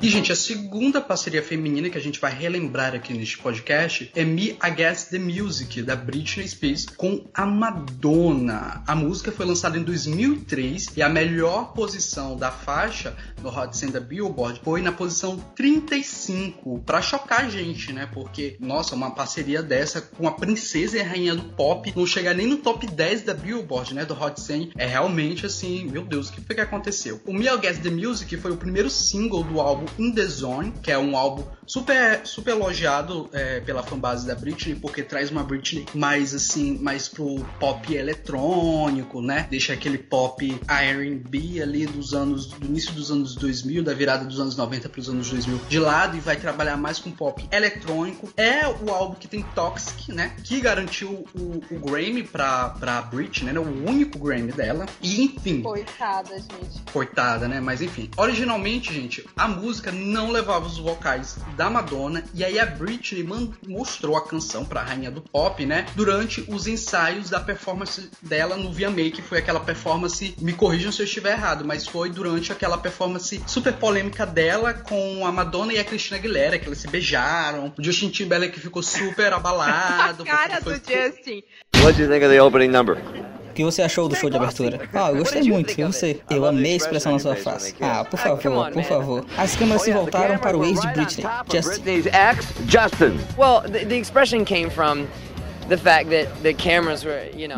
E, 0.00 0.08
gente, 0.08 0.30
a 0.30 0.36
segunda 0.36 1.00
parceria 1.00 1.42
feminina 1.42 1.90
que 1.90 1.98
a 1.98 2.00
gente 2.00 2.20
vai 2.20 2.32
relembrar 2.32 2.94
aqui 2.94 3.12
neste 3.12 3.36
podcast 3.36 4.08
é 4.14 4.24
Me 4.24 4.56
Against 4.60 5.10
the 5.10 5.18
Music, 5.18 5.82
da 5.82 5.96
Britney 5.96 6.46
Spears, 6.46 6.86
com 6.86 7.24
a 7.34 7.44
Madonna. 7.44 8.80
A 8.86 8.94
música 8.94 9.32
foi 9.32 9.44
lançada 9.44 9.76
em 9.76 9.82
2003 9.82 10.96
e 10.96 11.02
a 11.02 11.08
melhor 11.08 11.72
posição 11.72 12.36
da 12.36 12.48
faixa 12.48 13.16
no 13.42 13.48
Hot 13.48 13.76
100 13.76 13.90
da 13.90 13.98
Billboard 13.98 14.60
foi 14.62 14.82
na 14.82 14.92
posição 14.92 15.36
35, 15.56 16.78
para 16.86 17.02
chocar 17.02 17.46
a 17.46 17.48
gente, 17.48 17.92
né? 17.92 18.08
Porque, 18.14 18.56
nossa, 18.60 18.94
uma 18.94 19.10
parceria 19.10 19.64
dessa 19.64 20.00
com 20.00 20.28
a 20.28 20.32
princesa 20.32 20.96
e 20.96 21.00
a 21.00 21.08
rainha 21.08 21.34
do 21.34 21.42
pop 21.42 21.92
não 21.96 22.06
chegar 22.06 22.34
nem 22.34 22.46
no 22.46 22.58
top 22.58 22.86
10 22.86 23.22
da 23.22 23.34
Billboard, 23.34 23.94
né? 23.94 24.04
Do 24.04 24.14
Hot 24.14 24.40
100 24.40 24.74
é 24.78 24.86
realmente 24.86 25.44
assim, 25.44 25.86
meu 25.90 26.04
Deus, 26.04 26.28
o 26.28 26.32
que 26.34 26.40
foi 26.40 26.54
que 26.54 26.60
aconteceu? 26.60 27.20
O 27.26 27.32
Me 27.32 27.48
Guess 27.58 27.80
the 27.80 27.90
Music 27.90 28.36
foi 28.36 28.52
o 28.52 28.56
primeiro 28.56 28.88
single 28.88 29.42
do 29.42 29.60
álbum 29.60 29.87
In 29.98 30.12
The 30.12 30.26
Zone, 30.26 30.72
que 30.82 30.90
é 30.90 30.98
um 30.98 31.16
álbum 31.16 31.44
super, 31.68 32.22
super 32.24 32.52
elogiado 32.52 33.28
é, 33.32 33.60
pela 33.60 33.82
fanbase 33.82 34.26
da 34.26 34.34
Britney, 34.34 34.74
porque 34.74 35.02
traz 35.02 35.30
uma 35.30 35.44
Britney 35.44 35.86
mais 35.94 36.34
assim, 36.34 36.78
mais 36.78 37.06
pro 37.06 37.44
pop 37.60 37.94
eletrônico, 37.94 39.20
né? 39.20 39.46
Deixa 39.50 39.74
aquele 39.74 39.98
pop 39.98 40.60
R&B 40.66 41.62
ali 41.62 41.86
dos 41.86 42.14
anos, 42.14 42.46
do 42.46 42.66
início 42.66 42.92
dos 42.94 43.10
anos 43.10 43.34
2000, 43.34 43.84
da 43.84 43.92
virada 43.92 44.24
dos 44.24 44.40
anos 44.40 44.56
90 44.56 44.88
para 44.88 45.00
os 45.00 45.08
anos 45.08 45.28
2000 45.30 45.60
de 45.68 45.78
lado 45.78 46.16
e 46.16 46.20
vai 46.20 46.36
trabalhar 46.36 46.76
mais 46.76 46.98
com 46.98 47.10
pop 47.10 47.46
eletrônico. 47.52 48.32
É 48.36 48.66
o 48.66 48.90
álbum 48.90 49.14
que 49.14 49.28
tem 49.28 49.42
Toxic, 49.54 50.12
né? 50.12 50.34
Que 50.42 50.60
garantiu 50.60 51.26
o, 51.34 51.62
o 51.70 51.78
Grammy 51.78 52.22
pra, 52.22 52.70
pra 52.70 53.02
Britney, 53.02 53.52
né? 53.52 53.60
O 53.60 53.88
único 53.88 54.18
Grammy 54.18 54.52
dela. 54.52 54.86
E 55.02 55.22
enfim. 55.22 55.60
Coitada, 55.60 56.34
gente. 56.34 56.82
Coitada, 56.92 57.46
né? 57.46 57.60
Mas 57.60 57.82
enfim. 57.82 58.10
Originalmente, 58.16 58.94
gente, 58.94 59.24
a 59.36 59.46
música 59.46 59.77
não 59.92 60.30
levava 60.30 60.66
os 60.66 60.78
vocais 60.78 61.38
da 61.56 61.70
Madonna. 61.70 62.24
E 62.34 62.44
aí 62.44 62.58
a 62.58 62.66
Britney 62.66 63.26
mostrou 63.66 64.16
a 64.16 64.26
canção 64.26 64.64
pra 64.64 64.82
rainha 64.82 65.10
do 65.10 65.20
pop, 65.20 65.64
né? 65.64 65.86
Durante 65.94 66.44
os 66.48 66.66
ensaios 66.66 67.30
da 67.30 67.40
performance 67.40 68.10
dela 68.22 68.56
no 68.56 68.72
VMA, 68.72 69.10
que 69.12 69.22
foi 69.22 69.38
aquela 69.38 69.60
performance. 69.60 70.34
Me 70.40 70.52
corrijam 70.52 70.92
se 70.92 71.00
eu 71.00 71.04
estiver 71.04 71.32
errado, 71.32 71.64
mas 71.64 71.86
foi 71.86 72.10
durante 72.10 72.52
aquela 72.52 72.78
performance 72.78 73.42
super 73.46 73.72
polêmica 73.74 74.26
dela 74.26 74.74
com 74.74 75.26
a 75.26 75.32
Madonna 75.32 75.72
e 75.72 75.78
a 75.78 75.84
Cristina 75.84 76.18
Aguilera, 76.18 76.58
que 76.58 76.68
eles 76.68 76.78
se 76.78 76.88
beijaram. 76.88 77.72
O 77.78 77.82
Justin 77.82 78.10
Timberlake 78.10 78.58
ficou 78.60 78.82
super 78.82 79.32
abalado. 79.32 80.22
a 80.24 80.26
cara 80.26 80.60
do 80.60 80.72
Justin. 80.72 81.42
What 81.76 81.96
do 81.96 82.02
you 82.02 82.08
think 82.08 82.24
of 82.24 82.32
the 82.32 82.42
opening 82.42 82.68
number? 82.68 82.96
O 83.58 83.60
que 83.60 83.64
você 83.64 83.82
achou 83.82 84.08
do 84.08 84.14
show 84.14 84.30
de 84.30 84.36
abertura? 84.36 84.88
Ah, 84.94 85.10
eu 85.10 85.16
gostei 85.16 85.42
muito, 85.42 85.72
e 85.72 85.82
você? 85.82 86.20
Eu 86.30 86.46
amei 86.46 86.74
a 86.74 86.76
expressão 86.76 87.10
na 87.10 87.18
sua 87.18 87.34
face. 87.34 87.74
Ah, 87.80 88.04
por 88.04 88.16
favor, 88.16 88.70
por 88.70 88.84
favor. 88.84 89.26
As 89.36 89.56
câmeras 89.56 89.82
se 89.82 89.90
voltaram 89.90 90.38
para 90.38 90.56
o 90.56 90.64
ex 90.64 90.80
de 90.80 90.86
Britney, 90.86 91.26
Justin. 91.50 92.02
Justin. 92.68 93.18
Well, 93.36 93.62
the, 93.62 93.84
the 93.84 93.96
expression 93.96 94.44
came 94.44 94.70
from 94.70 95.08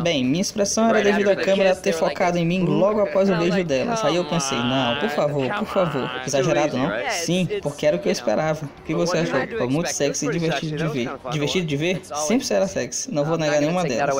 Bem, 0.01 0.25
minha 0.25 0.41
expressão 0.41 0.89
era 0.89 1.01
devido 1.01 1.29
à 1.29 1.35
câmera 1.35 1.75
ter 1.75 1.93
focado 1.93 2.37
em 2.37 2.45
mim 2.45 2.63
logo 2.63 2.99
após 3.01 3.29
o 3.29 3.35
beijo 3.35 3.63
delas. 3.63 4.03
Aí 4.03 4.15
eu 4.15 4.25
pensei, 4.25 4.57
não, 4.57 4.99
por 4.99 5.09
favor, 5.09 5.49
por 5.53 5.67
favor. 5.67 6.11
Exagerado, 6.25 6.77
não? 6.77 6.91
Sim, 7.09 7.47
porque 7.61 7.85
era 7.85 7.95
o 7.95 7.99
que 7.99 8.07
eu 8.07 8.11
esperava. 8.11 8.65
O 8.65 8.83
que 8.83 8.93
você 8.93 9.19
achou? 9.19 9.39
Foi 9.57 9.67
muito 9.67 9.87
sexy 9.87 10.27
e 10.27 10.31
divertido 10.31 10.77
de 10.77 10.87
ver. 10.87 11.09
Divertido 11.31 11.65
de 11.65 11.77
ver? 11.77 12.01
Sempre 12.03 12.45
será 12.45 12.67
sexy. 12.67 13.11
Não 13.13 13.23
vou 13.23 13.37
negar 13.37 13.59
nenhuma 13.59 13.83
delas. 13.83 14.15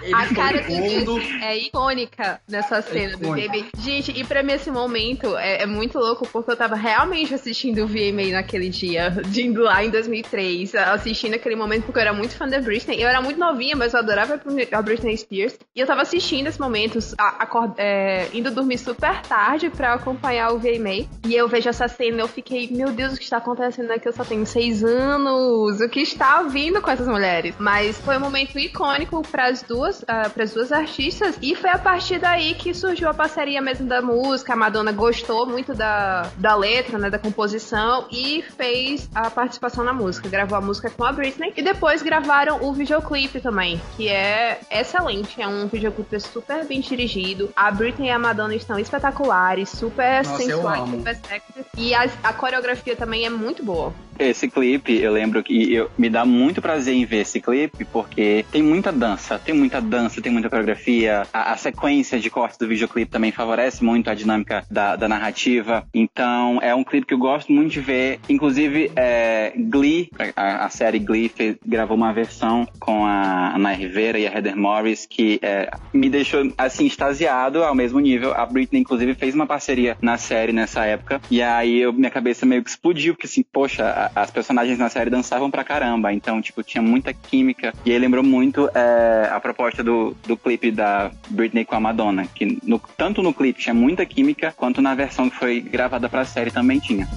Ele 0.00 0.14
a 0.14 0.32
cara 0.32 0.62
do 0.62 0.70
Justin 0.70 1.42
é 1.42 1.58
icônica 1.58 2.40
nessa 2.48 2.80
cena 2.82 3.16
do 3.16 3.32
VMA. 3.32 3.66
Gente, 3.78 4.12
e 4.12 4.24
pra 4.24 4.42
mim 4.42 4.52
esse 4.52 4.70
momento 4.70 5.36
é, 5.36 5.62
é, 5.62 5.66
muito 5.66 5.98
louco 5.98 6.26
porque 6.28 6.52
eu 6.52 6.56
tava 6.56 6.76
realmente 6.76 7.34
assistindo 7.34 7.82
o 7.82 7.86
VMA 7.86 8.32
naquele 8.32 8.68
dia, 8.68 9.10
de 9.10 9.46
indo 9.46 9.62
lá 9.62 9.84
em 9.84 9.90
2003, 9.90 10.74
assistindo 10.76 11.34
aquele 11.34 11.56
momento 11.56 11.84
porque 11.84 11.98
eu 11.98 12.02
era 12.02 12.12
muito 12.12 12.27
fã 12.36 12.48
da 12.48 12.60
Britney. 12.60 13.00
Eu 13.00 13.08
era 13.08 13.20
muito 13.20 13.38
novinha, 13.38 13.76
mas 13.76 13.94
eu 13.94 14.00
adorava 14.00 14.40
a 14.72 14.82
Britney 14.82 15.16
Spears. 15.16 15.58
E 15.74 15.80
eu 15.80 15.86
tava 15.86 16.02
assistindo 16.02 16.46
esses 16.46 16.58
momentos, 16.58 17.14
a, 17.18 17.46
é, 17.76 18.28
indo 18.32 18.50
dormir 18.50 18.78
super 18.78 19.22
tarde 19.22 19.70
pra 19.70 19.94
acompanhar 19.94 20.52
o 20.52 20.58
VMA. 20.58 21.08
E 21.26 21.34
eu 21.34 21.48
vejo 21.48 21.68
essa 21.68 21.88
cena 21.88 22.20
eu 22.20 22.28
fiquei, 22.28 22.68
meu 22.70 22.90
Deus, 22.90 23.14
o 23.14 23.16
que 23.16 23.24
está 23.24 23.36
acontecendo 23.36 23.90
aqui? 23.90 24.08
Eu 24.08 24.12
só 24.12 24.24
tenho 24.24 24.46
seis 24.46 24.82
anos. 24.82 25.80
O 25.80 25.88
que 25.88 26.00
está 26.00 26.42
vindo 26.42 26.80
com 26.80 26.90
essas 26.90 27.06
mulheres? 27.06 27.54
Mas 27.58 27.98
foi 28.00 28.16
um 28.16 28.20
momento 28.20 28.58
icônico 28.58 29.22
para 29.22 29.46
as 29.46 29.62
duas 29.62 30.00
uh, 30.02 30.04
ah, 30.08 30.30
as 30.48 30.54
duas 30.54 30.72
artistas, 30.72 31.38
e 31.42 31.54
foi 31.54 31.70
a 31.70 31.78
partir 31.78 32.18
daí 32.18 32.54
que 32.54 32.72
surgiu 32.72 33.08
a 33.08 33.14
parceria 33.14 33.60
mesmo 33.60 33.86
da 33.86 34.00
música. 34.00 34.52
A 34.52 34.56
Madonna 34.56 34.92
gostou 34.92 35.46
muito 35.46 35.74
da, 35.74 36.30
da 36.36 36.54
letra, 36.54 36.98
né, 36.98 37.10
da 37.10 37.18
composição, 37.18 38.06
e 38.10 38.42
fez 38.56 39.08
a 39.14 39.30
participação 39.30 39.84
na 39.84 39.92
música. 39.92 40.28
Gravou 40.28 40.56
a 40.56 40.60
música 40.60 40.90
com 40.90 41.04
a 41.04 41.12
Britney, 41.12 41.52
e 41.56 41.62
depois 41.62 42.02
gravaram 42.18 42.64
o 42.64 42.72
videoclipe 42.72 43.40
também, 43.40 43.80
que 43.96 44.08
é 44.08 44.60
excelente. 44.70 45.40
É 45.40 45.46
um 45.46 45.68
videoclipe 45.68 46.18
super 46.20 46.64
bem 46.64 46.80
dirigido. 46.80 47.50
A 47.54 47.70
Britney 47.70 48.08
e 48.08 48.10
a 48.10 48.18
Madonna 48.18 48.54
estão 48.54 48.78
espetaculares, 48.78 49.68
super 49.68 50.24
Nossa, 50.24 50.42
sensuais, 50.42 50.90
super 50.90 51.14
sexy. 51.14 51.67
E 51.76 51.94
a, 51.94 52.08
a 52.22 52.32
coreografia 52.32 52.96
também 52.96 53.24
é 53.24 53.30
muito 53.30 53.64
boa. 53.64 53.94
Esse 54.18 54.48
clipe, 54.48 55.00
eu 55.00 55.12
lembro 55.12 55.42
que 55.44 55.72
eu, 55.72 55.88
me 55.96 56.10
dá 56.10 56.24
muito 56.24 56.60
prazer 56.60 56.92
em 56.92 57.04
ver 57.04 57.18
esse 57.18 57.40
clipe, 57.40 57.84
porque 57.84 58.44
tem 58.50 58.60
muita 58.60 58.90
dança, 58.90 59.38
tem 59.38 59.54
muita 59.54 59.80
dança, 59.80 60.20
tem 60.20 60.32
muita 60.32 60.50
coreografia. 60.50 61.22
A, 61.32 61.52
a 61.52 61.56
sequência 61.56 62.18
de 62.18 62.28
cortes 62.28 62.58
do 62.58 62.66
videoclipe 62.66 63.10
também 63.10 63.30
favorece 63.30 63.84
muito 63.84 64.10
a 64.10 64.14
dinâmica 64.14 64.64
da, 64.68 64.96
da, 64.96 65.08
narrativa. 65.08 65.86
Então, 65.94 66.58
é 66.60 66.74
um 66.74 66.82
clipe 66.82 67.06
que 67.06 67.14
eu 67.14 67.18
gosto 67.18 67.52
muito 67.52 67.70
de 67.70 67.80
ver. 67.80 68.18
Inclusive, 68.28 68.90
é, 68.96 69.52
Glee, 69.56 70.10
a, 70.34 70.66
a, 70.66 70.68
série 70.68 70.98
Glee, 70.98 71.28
fez, 71.28 71.56
gravou 71.64 71.96
uma 71.96 72.12
versão 72.12 72.66
com 72.80 73.06
a 73.06 73.54
Ana 73.54 73.72
Rivera 73.72 74.18
e 74.18 74.26
a 74.26 74.32
Heather 74.32 74.56
Morris 74.56 75.06
que 75.06 75.38
é, 75.40 75.70
me 75.92 76.10
deixou, 76.10 76.52
assim, 76.58 76.86
extasiado 76.86 77.62
ao 77.62 77.74
mesmo 77.74 78.00
nível. 78.00 78.34
A 78.34 78.44
Britney, 78.44 78.80
inclusive, 78.80 79.14
fez 79.14 79.32
uma 79.32 79.46
parceria 79.46 79.96
na 80.02 80.18
série 80.18 80.52
nessa 80.52 80.84
época. 80.84 81.20
E 81.30 81.40
aí, 81.58 81.78
eu, 81.78 81.92
minha 81.92 82.10
cabeça 82.10 82.46
meio 82.46 82.62
que 82.62 82.70
explodiu, 82.70 83.14
porque 83.14 83.26
assim, 83.26 83.42
poxa, 83.42 84.10
as 84.14 84.30
personagens 84.30 84.78
na 84.78 84.88
série 84.88 85.10
dançavam 85.10 85.50
pra 85.50 85.64
caramba, 85.64 86.12
então, 86.12 86.40
tipo, 86.40 86.62
tinha 86.62 86.82
muita 86.82 87.12
química. 87.12 87.72
E 87.84 87.92
aí 87.92 87.98
lembrou 87.98 88.24
muito 88.24 88.68
é, 88.74 89.28
a 89.30 89.40
proposta 89.40 89.82
do, 89.82 90.16
do 90.26 90.36
clipe 90.36 90.70
da 90.70 91.10
Britney 91.28 91.64
com 91.64 91.74
a 91.74 91.80
Madonna, 91.80 92.26
que 92.26 92.58
no, 92.62 92.80
tanto 92.96 93.22
no 93.22 93.34
clipe 93.34 93.60
tinha 93.60 93.74
muita 93.74 94.06
química, 94.06 94.54
quanto 94.56 94.80
na 94.80 94.94
versão 94.94 95.28
que 95.28 95.36
foi 95.36 95.60
gravada 95.60 96.08
pra 96.08 96.24
série 96.24 96.50
também 96.50 96.78
tinha. 96.78 97.08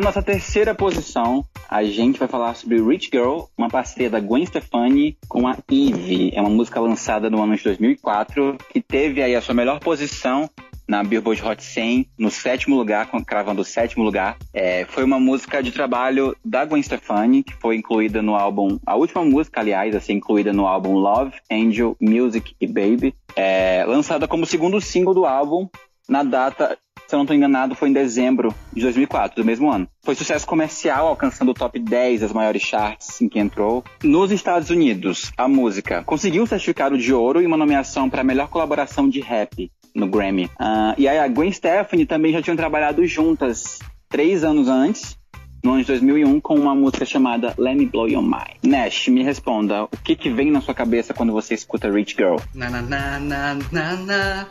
Na 0.00 0.04
nossa 0.06 0.22
terceira 0.22 0.74
posição, 0.74 1.44
a 1.68 1.84
gente 1.84 2.18
vai 2.18 2.26
falar 2.26 2.54
sobre 2.54 2.80
Rich 2.80 3.10
Girl, 3.12 3.42
uma 3.54 3.68
parceria 3.68 4.08
da 4.08 4.18
Gwen 4.18 4.46
Stefani 4.46 5.18
com 5.28 5.46
a 5.46 5.54
Eve. 5.70 6.32
É 6.34 6.40
uma 6.40 6.48
música 6.48 6.80
lançada 6.80 7.28
no 7.28 7.42
ano 7.42 7.54
de 7.54 7.62
2004, 7.62 8.56
que 8.70 8.80
teve 8.80 9.22
aí 9.22 9.36
a 9.36 9.42
sua 9.42 9.54
melhor 9.54 9.78
posição 9.78 10.48
na 10.88 11.04
Billboard 11.04 11.44
Hot 11.44 11.62
100, 11.62 12.06
no 12.18 12.30
sétimo 12.30 12.76
lugar, 12.76 13.10
cravando 13.26 13.60
o 13.60 13.64
sétimo 13.64 14.02
lugar. 14.02 14.38
É, 14.54 14.86
foi 14.86 15.04
uma 15.04 15.20
música 15.20 15.62
de 15.62 15.70
trabalho 15.70 16.34
da 16.42 16.64
Gwen 16.64 16.82
Stefani, 16.82 17.42
que 17.42 17.52
foi 17.52 17.76
incluída 17.76 18.22
no 18.22 18.34
álbum, 18.34 18.78
a 18.86 18.96
última 18.96 19.22
música, 19.22 19.60
aliás, 19.60 19.94
a 19.94 20.00
ser 20.00 20.14
incluída 20.14 20.50
no 20.50 20.66
álbum 20.66 20.94
Love, 20.94 21.36
Angel, 21.52 21.94
Music 22.00 22.56
e 22.58 22.66
Baby, 22.66 23.14
é, 23.36 23.84
lançada 23.86 24.26
como 24.26 24.46
segundo 24.46 24.80
single 24.80 25.12
do 25.12 25.26
álbum 25.26 25.68
na 26.08 26.22
data 26.22 26.78
se 27.10 27.16
eu 27.16 27.18
não 27.18 27.24
estou 27.24 27.36
enganado, 27.36 27.74
foi 27.74 27.88
em 27.88 27.92
dezembro 27.92 28.54
de 28.72 28.82
2004, 28.82 29.42
do 29.42 29.44
mesmo 29.44 29.68
ano. 29.68 29.88
Foi 30.00 30.14
sucesso 30.14 30.46
comercial, 30.46 31.08
alcançando 31.08 31.50
o 31.50 31.54
top 31.54 31.76
10 31.80 32.20
das 32.20 32.32
maiores 32.32 32.62
charts 32.62 33.20
em 33.20 33.28
que 33.28 33.40
entrou. 33.40 33.82
Nos 34.04 34.30
Estados 34.30 34.70
Unidos, 34.70 35.32
a 35.36 35.48
música 35.48 36.04
conseguiu 36.04 36.44
um 36.44 36.46
certificado 36.46 36.96
de 36.96 37.12
ouro 37.12 37.42
e 37.42 37.46
uma 37.46 37.56
nomeação 37.56 38.08
para 38.08 38.22
melhor 38.22 38.46
colaboração 38.46 39.08
de 39.08 39.20
rap 39.20 39.72
no 39.92 40.06
Grammy. 40.06 40.44
Uh, 40.44 40.94
e 40.96 41.08
aí 41.08 41.18
a 41.18 41.26
Gwen 41.26 41.50
Stefani 41.50 42.06
também 42.06 42.32
já 42.32 42.40
tinham 42.40 42.56
trabalhado 42.56 43.04
juntas 43.04 43.80
três 44.08 44.44
anos 44.44 44.68
antes, 44.68 45.18
no 45.64 45.72
ano 45.72 45.80
de 45.80 45.88
2001, 45.88 46.40
com 46.40 46.54
uma 46.54 46.76
música 46.76 47.04
chamada 47.04 47.54
Let 47.58 47.76
Me 47.76 47.86
Blow 47.86 48.08
Your 48.08 48.22
Mind. 48.22 48.56
Nash, 48.62 49.08
me 49.08 49.22
responda, 49.22 49.84
o 49.84 49.88
que 49.88 50.14
que 50.14 50.30
vem 50.30 50.50
na 50.50 50.60
sua 50.60 50.74
cabeça 50.74 51.12
quando 51.12 51.32
você 51.32 51.54
escuta 51.54 51.90
Rich 51.90 52.14
Girl? 52.16 52.36
Na 52.54 52.70
na 52.70 52.82
na 52.82 53.18
na 53.18 53.54
na 53.72 53.96
na? 53.96 54.46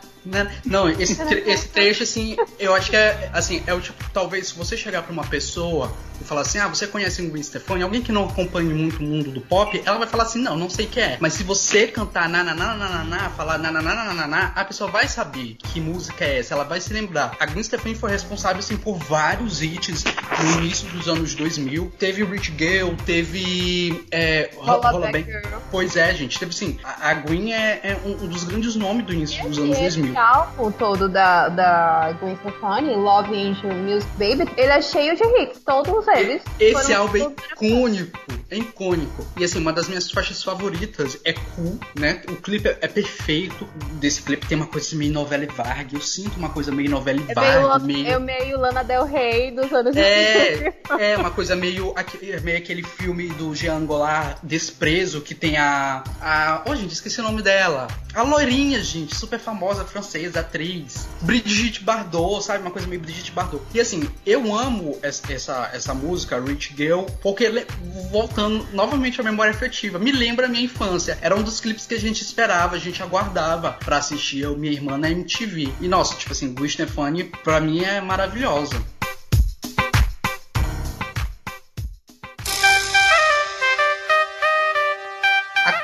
Não, 0.64 0.88
esse, 0.88 1.16
tre 1.16 1.42
esse 1.46 1.68
trecho, 1.68 2.02
assim, 2.02 2.36
eu 2.58 2.74
acho 2.74 2.90
que 2.90 2.96
é, 2.96 3.30
assim, 3.32 3.62
é 3.66 3.74
o 3.74 3.80
tipo, 3.80 4.02
talvez, 4.12 4.48
se 4.48 4.54
você 4.54 4.76
chegar 4.76 5.02
pra 5.02 5.12
uma 5.12 5.24
pessoa 5.24 5.92
e 6.20 6.24
falar 6.24 6.42
assim, 6.42 6.58
ah, 6.58 6.68
você 6.68 6.86
conhece 6.86 7.22
o 7.22 7.30
Gwen 7.30 7.42
Stefani? 7.42 7.82
Alguém 7.82 8.02
que 8.02 8.12
não 8.12 8.26
acompanha 8.26 8.74
muito 8.74 8.98
o 8.98 9.02
mundo 9.02 9.30
do 9.30 9.40
pop, 9.40 9.80
ela 9.84 9.98
vai 9.98 10.06
falar 10.06 10.24
assim, 10.24 10.40
não, 10.40 10.56
não 10.56 10.68
sei 10.68 10.86
quem 10.86 11.02
é. 11.02 11.16
Mas 11.20 11.32
se 11.34 11.42
você 11.42 11.86
cantar 11.86 12.28
na 12.28 12.44
na 12.44 12.54
na 12.54 12.74
na 12.74 13.04
na 13.04 13.30
falar 13.30 13.58
na 13.58 13.72
na 13.72 13.80
na 13.80 14.14
na 14.14 14.26
na 14.26 14.46
a 14.54 14.64
pessoa 14.64 14.90
vai 14.90 15.08
saber 15.08 15.56
que 15.58 15.80
música 15.80 16.24
é 16.24 16.38
essa, 16.38 16.54
ela 16.54 16.64
vai 16.64 16.80
se 16.80 16.92
lembrar. 16.92 17.36
A 17.40 17.46
Gwen 17.46 17.62
Stefani 17.62 17.94
foi 17.94 18.10
responsável, 18.10 18.58
assim, 18.58 18.76
por 18.76 18.98
vários 18.98 19.62
hits 19.62 20.04
no 20.04 20.58
início 20.58 20.88
dos 20.88 21.08
anos 21.08 21.34
2000. 21.34 21.92
Teve 21.98 22.24
Rich 22.24 22.54
Girl, 22.58 22.90
teve 23.06 24.04
é, 24.10 24.50
Rola, 24.56 24.90
Rola 24.90 25.12
Bem. 25.12 25.26
Pois 25.70 25.96
é, 25.96 26.14
gente, 26.14 26.38
teve 26.38 26.50
assim, 26.50 26.78
a, 26.84 27.10
a 27.10 27.14
Gwen 27.14 27.54
é, 27.54 27.80
é 27.82 28.00
um, 28.04 28.24
um, 28.24 28.28
dos 28.28 28.44
grandes 28.44 28.74
nomes 28.74 29.06
do 29.06 29.12
início 29.14 29.42
dos 29.48 29.58
anos 29.58 29.78
2000. 29.78 30.09
Esse 30.10 30.18
álbum 30.18 30.72
todo 30.72 31.08
da, 31.08 31.48
da 31.48 32.12
Gwen 32.20 32.36
Stefani, 32.36 32.94
Love 32.96 33.34
Angel 33.34 33.72
Music 33.74 34.10
Baby, 34.12 34.50
ele 34.56 34.72
é 34.72 34.82
cheio 34.82 35.16
de 35.16 35.22
hits, 35.22 35.60
todos 35.64 36.06
eles. 36.08 36.42
Esse 36.58 36.92
álbum 36.92 37.18
é 37.18 37.66
icônico, 37.66 38.18
é 38.50 38.56
icônico. 38.56 39.26
E 39.38 39.44
assim, 39.44 39.58
uma 39.58 39.72
das 39.72 39.88
minhas 39.88 40.10
faixas 40.10 40.42
favoritas 40.42 41.18
é 41.24 41.32
Cool, 41.32 41.78
né? 41.98 42.22
O 42.28 42.36
clipe 42.36 42.68
é, 42.68 42.78
é 42.80 42.88
perfeito. 42.88 43.66
Desse 43.94 44.22
clipe 44.22 44.46
tem 44.46 44.56
uma 44.56 44.66
coisa 44.66 44.94
meio 44.96 45.12
novela 45.12 45.46
Varg. 45.46 45.94
Eu 45.94 46.00
sinto 46.00 46.36
uma 46.36 46.50
coisa 46.50 46.72
meio 46.72 46.90
novela 46.90 47.20
é 47.28 47.34
Varg. 47.34 47.84
Meio, 47.84 48.02
meio... 48.02 48.08
É 48.08 48.18
meio 48.18 48.58
Lana 48.58 48.82
Del 48.82 49.04
Rey 49.04 49.50
dos 49.50 49.72
anos 49.72 49.96
É, 49.96 50.72
é 50.98 51.16
uma 51.16 51.30
coisa 51.30 51.56
meio, 51.56 51.94
meio 52.42 52.58
aquele 52.58 52.82
filme 52.82 53.28
do 53.28 53.54
Jean 53.54 53.84
Goulart, 53.84 54.38
Desprezo, 54.42 55.20
que 55.20 55.34
tem 55.34 55.56
a. 55.56 56.02
a 56.20 56.62
oh, 56.66 56.74
gente, 56.74 56.92
esqueci 56.92 57.20
o 57.20 57.24
nome 57.24 57.42
dela. 57.42 57.88
A 58.14 58.22
loirinha, 58.22 58.82
gente, 58.82 59.14
super 59.14 59.38
famosa 59.38 59.84
francesa, 60.00 60.40
atriz. 60.40 61.08
Brigitte 61.20 61.84
Bardot, 61.84 62.42
sabe? 62.42 62.62
Uma 62.62 62.70
coisa 62.70 62.88
meio 62.88 63.00
Brigitte 63.00 63.32
Bardot. 63.32 63.62
E 63.74 63.80
assim, 63.80 64.08
eu 64.26 64.54
amo 64.54 64.98
essa, 65.02 65.70
essa, 65.72 65.94
música, 65.94 66.40
Rich 66.40 66.74
Girl, 66.76 67.04
porque 67.22 67.66
voltando 68.10 68.66
novamente 68.72 69.20
à 69.20 69.24
memória 69.24 69.52
afetiva, 69.52 69.98
me 69.98 70.10
lembra 70.10 70.46
a 70.46 70.48
minha 70.48 70.64
infância. 70.64 71.18
Era 71.20 71.36
um 71.36 71.42
dos 71.42 71.60
clipes 71.60 71.86
que 71.86 71.94
a 71.94 72.00
gente 72.00 72.22
esperava, 72.22 72.76
a 72.76 72.78
gente 72.78 73.02
aguardava 73.02 73.72
para 73.72 73.98
assistir 73.98 74.40
eu 74.40 74.56
minha 74.56 74.72
irmã 74.72 74.96
na 74.96 75.10
MTV. 75.10 75.72
E 75.80 75.88
nossa, 75.88 76.16
tipo 76.16 76.32
assim, 76.32 76.54
Gwen 76.54 76.68
Stefani 76.68 77.24
pra 77.24 77.60
mim 77.60 77.84
é 77.84 78.00
maravilhosa. 78.00 78.82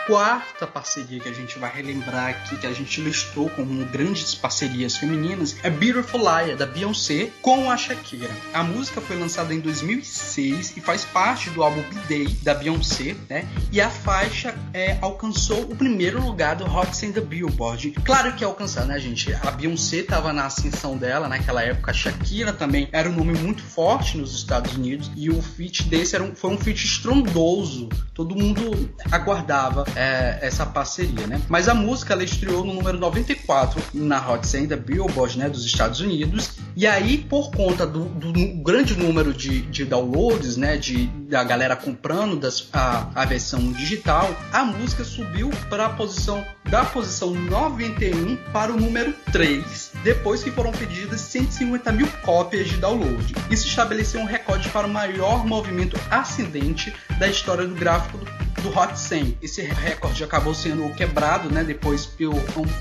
Quarta 0.07 0.67
parceria 0.67 1.19
que 1.19 1.29
a 1.29 1.33
gente 1.33 1.59
vai 1.59 1.71
relembrar 1.71 2.29
aqui, 2.29 2.57
que 2.57 2.67
a 2.67 2.73
gente 2.73 3.01
listou 3.01 3.51
como 3.51 3.85
grandes 3.87 4.35
parcerias 4.35 4.97
femininas, 4.97 5.57
é 5.65 5.69
Beautiful 5.69 6.21
Liar, 6.21 6.57
da 6.57 6.65
Beyoncé, 6.65 7.31
com 7.43 7.69
a 7.71 7.77
Shakira. 7.77 8.31
A 8.55 8.63
música 8.63 9.01
foi 9.01 9.19
lançada 9.19 9.53
em 9.53 9.59
2006 9.59 10.77
e 10.77 10.81
faz 10.81 11.05
parte 11.05 11.51
do 11.51 11.63
álbum 11.63 11.83
B-Day, 11.83 12.29
da 12.43 12.55
Beyoncé, 12.55 13.17
né? 13.29 13.49
E 13.73 13.81
a 13.81 13.91
faixa 13.91 14.55
é, 14.73 14.97
alcançou 15.03 15.63
o 15.63 15.75
primeiro 15.75 16.23
lugar 16.23 16.55
do 16.55 16.65
Hot 16.65 16.97
100 16.97 17.13
da 17.13 17.21
Billboard. 17.21 17.91
Claro 18.05 18.33
que 18.35 18.45
alcançar, 18.45 18.87
né, 18.87 18.99
gente? 19.01 19.33
A 19.43 19.51
Beyoncé 19.51 19.99
estava 19.99 20.33
na 20.33 20.47
ascensão 20.47 20.97
dela 20.97 21.29
naquela 21.29 21.63
época, 21.63 21.91
a 21.91 21.95
Shakira 21.95 22.53
também 22.53 22.89
era 22.93 23.11
um 23.11 23.13
nome 23.13 23.37
muito 23.39 23.63
forte 23.63 24.17
nos 24.17 24.37
Estados 24.37 24.77
Unidos 24.77 25.11
e 25.17 25.29
o 25.31 25.43
feat 25.43 25.83
desse 25.85 26.15
era 26.15 26.23
um, 26.23 26.35
foi 26.35 26.51
um 26.51 26.59
feat 26.59 26.85
estrondoso. 26.85 27.89
Todo 28.15 28.37
mundo 28.37 28.89
aguardava 29.11 29.85
é, 29.97 30.39
essa 30.43 30.67
parceria, 30.67 31.27
né? 31.27 31.41
Mas 31.49 31.69
a 31.69 31.75
música 31.75 32.13
ela 32.13 32.23
estreou 32.23 32.63
no 32.63 32.75
número 32.75 32.99
94 32.99 33.83
na 33.95 34.31
Hot 34.31 34.47
100 34.47 34.67
da 34.69 34.77
Billboard, 34.77 35.39
né, 35.39 35.49
dos 35.49 35.65
Estados 35.65 36.01
Unidos. 36.01 36.51
E 36.77 36.87
aí, 36.87 37.17
por 37.17 37.51
conta 37.51 37.87
do, 37.87 38.05
do 38.05 38.33
grande 38.63 38.95
número 38.95 39.33
de, 39.33 39.63
de, 39.63 39.85
downloads, 39.87 40.59
né, 40.59 40.77
de 40.77 41.07
da 41.27 41.43
galera 41.43 41.75
comprando 41.75 42.37
das, 42.37 42.69
a, 42.73 43.09
a 43.15 43.25
versão 43.25 43.73
digital, 43.73 44.31
a 44.53 44.65
música 44.65 45.03
subiu 45.03 45.49
para 45.71 45.87
a 45.87 45.91
posição 45.91 46.45
da 46.65 46.85
posição 46.85 47.35
91 47.35 48.37
para 48.53 48.73
o 48.73 48.77
número 48.77 49.15
3, 49.33 49.93
depois 50.05 50.43
que 50.43 50.51
foram 50.51 50.73
pedidas 50.73 51.21
150 51.23 51.93
mil 51.93 52.09
cópias 52.23 52.69
de 52.69 52.77
download. 52.77 53.35
Isso 53.51 53.67
estabeleceu 53.67 54.21
um 54.21 54.27
recorde 54.27 54.69
para 54.69 54.87
o 54.87 54.91
maior 54.91 55.47
movimento 55.47 55.99
ascendente 56.11 56.93
da 57.19 57.29
história 57.29 57.67
do 57.67 57.75
gráfico 57.75 58.19
do 58.63 58.69
Hot 58.71 58.99
100. 58.99 59.39
Esse 59.43 59.63
recorde 59.63 60.23
acabou 60.25 60.55
sendo 60.55 60.89
quebrado, 60.95 61.51
né, 61.51 61.65
depois 61.65 62.07
pelo 62.07 62.35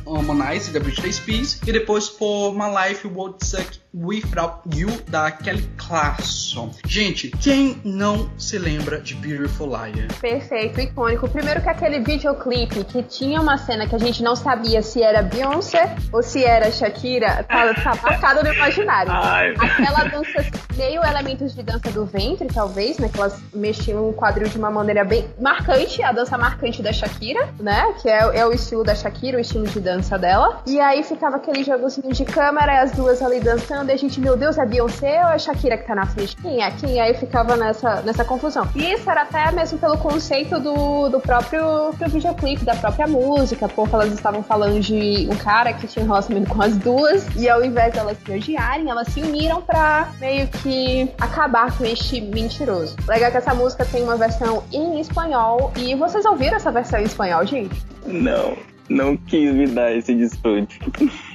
Harmonize 0.06 0.72
da 0.72 0.80
Britney 0.80 1.12
Spears 1.12 1.60
e 1.66 1.72
depois 1.72 2.10
por 2.10 2.54
My 2.54 2.90
Life 2.90 3.08
Would 3.08 3.46
Suck 3.46 3.85
Without 3.96 4.60
You 4.76 4.90
da 5.08 5.32
Kelly 5.32 5.70
Clarkson. 5.78 6.70
Gente, 6.86 7.30
quem 7.30 7.80
não 7.86 8.30
se 8.38 8.58
lembra 8.58 9.00
de 9.00 9.16
Beautiful 9.16 9.68
Liar? 9.68 10.08
Perfeito, 10.20 10.82
icônico. 10.82 11.30
Primeiro 11.30 11.62
que 11.62 11.70
aquele 11.70 12.00
videoclipe 12.00 12.84
que 12.84 13.02
tinha 13.04 13.40
uma 13.40 13.58
cena 13.58 13.88
que 13.88 13.96
a 13.96 13.98
gente 13.98 14.22
não 14.22 14.36
sabia 14.36 14.82
se 14.82 15.02
era 15.02 15.22
Beyoncé 15.22 15.96
ou 16.12 16.22
se 16.22 16.44
era 16.44 16.70
Shakira, 16.72 17.44
tá, 17.44 17.74
tá 17.74 17.96
marcado 18.04 18.44
no 18.44 18.54
imaginário. 18.54 19.12
Ai. 19.16 19.54
Aquela 19.58 20.04
dança, 20.10 20.46
meio 20.76 21.02
elementos 21.02 21.56
de 21.56 21.64
dança 21.64 21.90
do 21.90 22.06
ventre, 22.06 22.48
talvez, 22.54 22.98
né? 22.98 23.08
Que 23.08 23.18
elas 23.18 23.42
mexiam 23.54 24.10
o 24.10 24.14
quadril 24.14 24.50
de 24.50 24.58
uma 24.58 24.70
maneira 24.70 25.06
bem 25.06 25.26
marcante, 25.40 26.04
a 26.04 26.12
dança 26.12 26.38
marcante 26.38 26.84
da 26.84 26.92
Shakira, 26.92 27.48
né? 27.60 27.94
Que 28.02 28.10
é, 28.10 28.40
é 28.40 28.46
o 28.46 28.52
estilo 28.52 28.84
da 28.84 28.94
Shakira, 28.94 29.38
o 29.38 29.42
estilo 29.42 29.66
de 29.66 29.80
dança 29.80 30.18
dela. 30.18 30.62
E 30.68 30.82
aí 30.82 31.02
ficava 31.02 31.38
aquele 31.38 31.64
jogozinho 31.64 32.12
de 32.12 32.26
câmera 32.26 32.74
e 32.74 32.78
as 32.80 32.92
duas 32.92 33.22
ali 33.22 33.40
dançando 33.40 33.85
a 33.94 33.98
gente, 33.98 34.20
meu 34.20 34.36
Deus, 34.36 34.58
é 34.58 34.66
Beyoncé 34.66 35.26
ou 35.26 35.32
é 35.32 35.40
Shakira 35.40 35.78
que 35.78 35.86
tá 35.86 35.96
na 35.96 36.06
frente? 36.06 36.36
Quem 36.38 36.62
é? 36.62 36.72
Quem 36.72 37.00
é? 37.00 37.04
Aí 37.04 37.14
ficava 37.14 37.56
nessa, 37.56 38.02
nessa 38.02 38.26
confusão. 38.26 38.68
E 38.76 38.94
isso 38.94 39.10
era 39.10 39.22
até 39.24 39.52
mesmo 39.52 39.78
pelo 39.78 39.98
conceito 39.98 40.60
do, 40.60 41.10
do 41.10 41.20
próprio 41.20 41.92
do 41.92 42.10
videoclipe, 42.10 42.66
da 42.66 42.76
própria 42.76 43.08
música, 43.08 43.68
porque 43.68 43.96
elas 43.96 44.12
estavam 44.12 44.44
falando 44.44 44.80
de 44.80 45.28
um 45.30 45.36
cara 45.36 45.74
que 45.74 45.88
tinha 45.88 46.04
um 46.04 46.08
relacionamento 46.08 46.54
com 46.54 46.62
as 46.62 46.78
duas, 46.78 47.28
e 47.36 47.50
ao 47.50 47.64
invés 47.64 47.94
de 47.94 48.00
elas 48.00 48.18
se 48.18 48.32
odiarem, 48.32 48.90
elas 48.90 49.08
se 49.10 49.22
uniram 49.22 49.62
pra 49.62 50.10
meio 50.20 50.48
que 50.48 51.10
acabar 51.20 51.76
com 51.78 51.86
este 51.86 52.22
mentiroso. 52.22 52.96
Legal 53.08 53.32
que 53.32 53.38
essa 53.38 53.54
música 53.54 53.86
tem 53.86 54.04
uma 54.04 54.16
versão 54.16 54.64
em 54.72 55.00
espanhol, 55.00 55.72
e 55.78 55.96
vocês 55.96 56.26
ouviram 56.26 56.58
essa 56.58 56.72
versão 56.72 57.00
em 57.00 57.04
espanhol, 57.04 57.46
gente? 57.46 57.76
Não 58.06 58.75
não 58.90 59.18
quis 59.18 59.54
me 59.54 59.68
dar 59.68 59.94
esse 59.94 60.14
desfrute. 60.14 60.80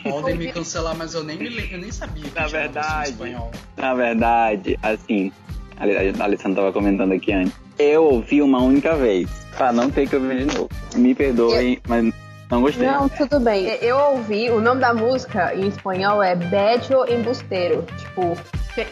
Podem 0.03 0.37
me 0.37 0.53
cancelar, 0.53 0.97
mas 0.97 1.15
eu 1.15 1.25
nem, 1.25 1.37
me, 1.39 1.73
eu 1.73 1.79
nem 1.79 1.91
sabia 1.91 2.25
que 2.25 2.35
na 2.35 2.47
verdade, 2.47 3.11
espanhol. 3.11 3.51
Na 3.77 3.95
verdade, 3.95 4.79
assim, 4.83 5.33
a 5.77 6.25
Alessandra 6.25 6.63
tava 6.63 6.73
comentando 6.73 7.13
aqui 7.13 7.33
antes. 7.33 7.53
Eu 7.79 8.05
ouvi 8.05 8.43
uma 8.43 8.63
única 8.63 8.95
vez, 8.95 9.29
pra 9.57 9.73
não 9.73 9.91
ter 9.91 10.09
que 10.09 10.17
ouvir 10.17 10.47
de 10.47 10.55
novo. 10.55 10.69
Me 10.95 11.15
perdoem, 11.15 11.75
eu... 11.75 11.81
mas 11.89 12.15
não 12.51 12.61
gostei. 12.61 12.87
Não, 12.87 13.09
tudo 13.09 13.41
bem. 13.41 13.67
Eu 13.81 13.97
ouvi, 13.97 14.51
o 14.51 14.61
nome 14.61 14.81
da 14.81 14.93
música 14.93 15.55
em 15.55 15.69
espanhol 15.69 16.23
é 16.23 16.37
Bedio 16.37 17.11
Embusteiro. 17.11 17.85
Tipo, 17.99 18.37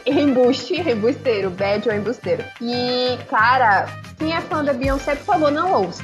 embuste, 0.07 0.81
embusteiro, 0.81 1.51
Bedio 1.51 1.93
Embusteiro. 1.93 2.45
E, 2.61 3.19
cara, 3.29 3.87
quem 4.19 4.33
é 4.33 4.41
fã 4.41 4.65
da 4.65 4.73
Beyoncé, 4.73 5.15
por 5.17 5.25
favor, 5.25 5.51
não 5.51 5.83
ouça 5.83 6.03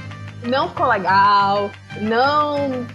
não 0.49 0.69
ficou 0.69 0.87
legal, 0.87 1.71
não 2.01 2.87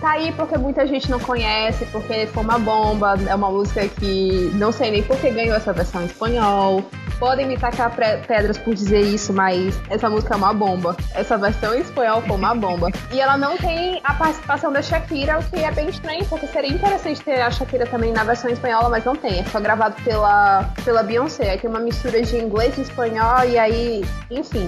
tá 0.00 0.12
aí 0.12 0.32
porque 0.32 0.56
muita 0.56 0.86
gente 0.86 1.10
não 1.10 1.18
conhece, 1.18 1.84
porque 1.86 2.26
foi 2.26 2.42
uma 2.42 2.58
bomba, 2.58 3.16
é 3.26 3.34
uma 3.34 3.50
música 3.50 3.86
que 3.88 4.50
não 4.54 4.70
sei 4.70 4.90
nem 4.90 5.02
por 5.02 5.16
que 5.18 5.30
ganhou 5.30 5.56
essa 5.56 5.72
versão 5.72 6.02
em 6.02 6.06
espanhol. 6.06 6.84
Podem 7.18 7.46
me 7.46 7.56
tacar 7.56 7.94
pedras 8.26 8.58
por 8.58 8.74
dizer 8.74 9.00
isso, 9.00 9.32
mas 9.32 9.78
essa 9.90 10.08
música 10.08 10.34
é 10.34 10.36
uma 10.36 10.52
bomba. 10.54 10.96
Essa 11.14 11.36
versão 11.36 11.74
em 11.74 11.80
espanhol 11.80 12.22
foi 12.22 12.36
uma 12.36 12.54
bomba. 12.54 12.90
E 13.12 13.20
ela 13.20 13.36
não 13.36 13.56
tem 13.56 14.00
a 14.04 14.14
participação 14.14 14.72
da 14.72 14.80
Shakira, 14.80 15.38
o 15.38 15.42
que 15.42 15.56
é 15.56 15.70
bem 15.72 15.88
estranho, 15.88 16.24
porque 16.26 16.46
seria 16.46 16.70
interessante 16.70 17.20
ter 17.22 17.40
a 17.40 17.50
Shakira 17.50 17.86
também 17.86 18.12
na 18.12 18.22
versão 18.22 18.50
espanhola, 18.50 18.88
mas 18.88 19.04
não 19.04 19.16
tem. 19.16 19.40
É 19.40 19.44
só 19.44 19.60
gravado 19.60 20.00
pela, 20.02 20.70
pela 20.84 21.02
Beyoncé. 21.02 21.50
Aí 21.50 21.58
tem 21.58 21.68
uma 21.68 21.80
mistura 21.80 22.22
de 22.22 22.36
inglês 22.36 22.78
e 22.78 22.82
espanhol, 22.82 23.44
e 23.44 23.58
aí, 23.58 24.04
enfim, 24.30 24.66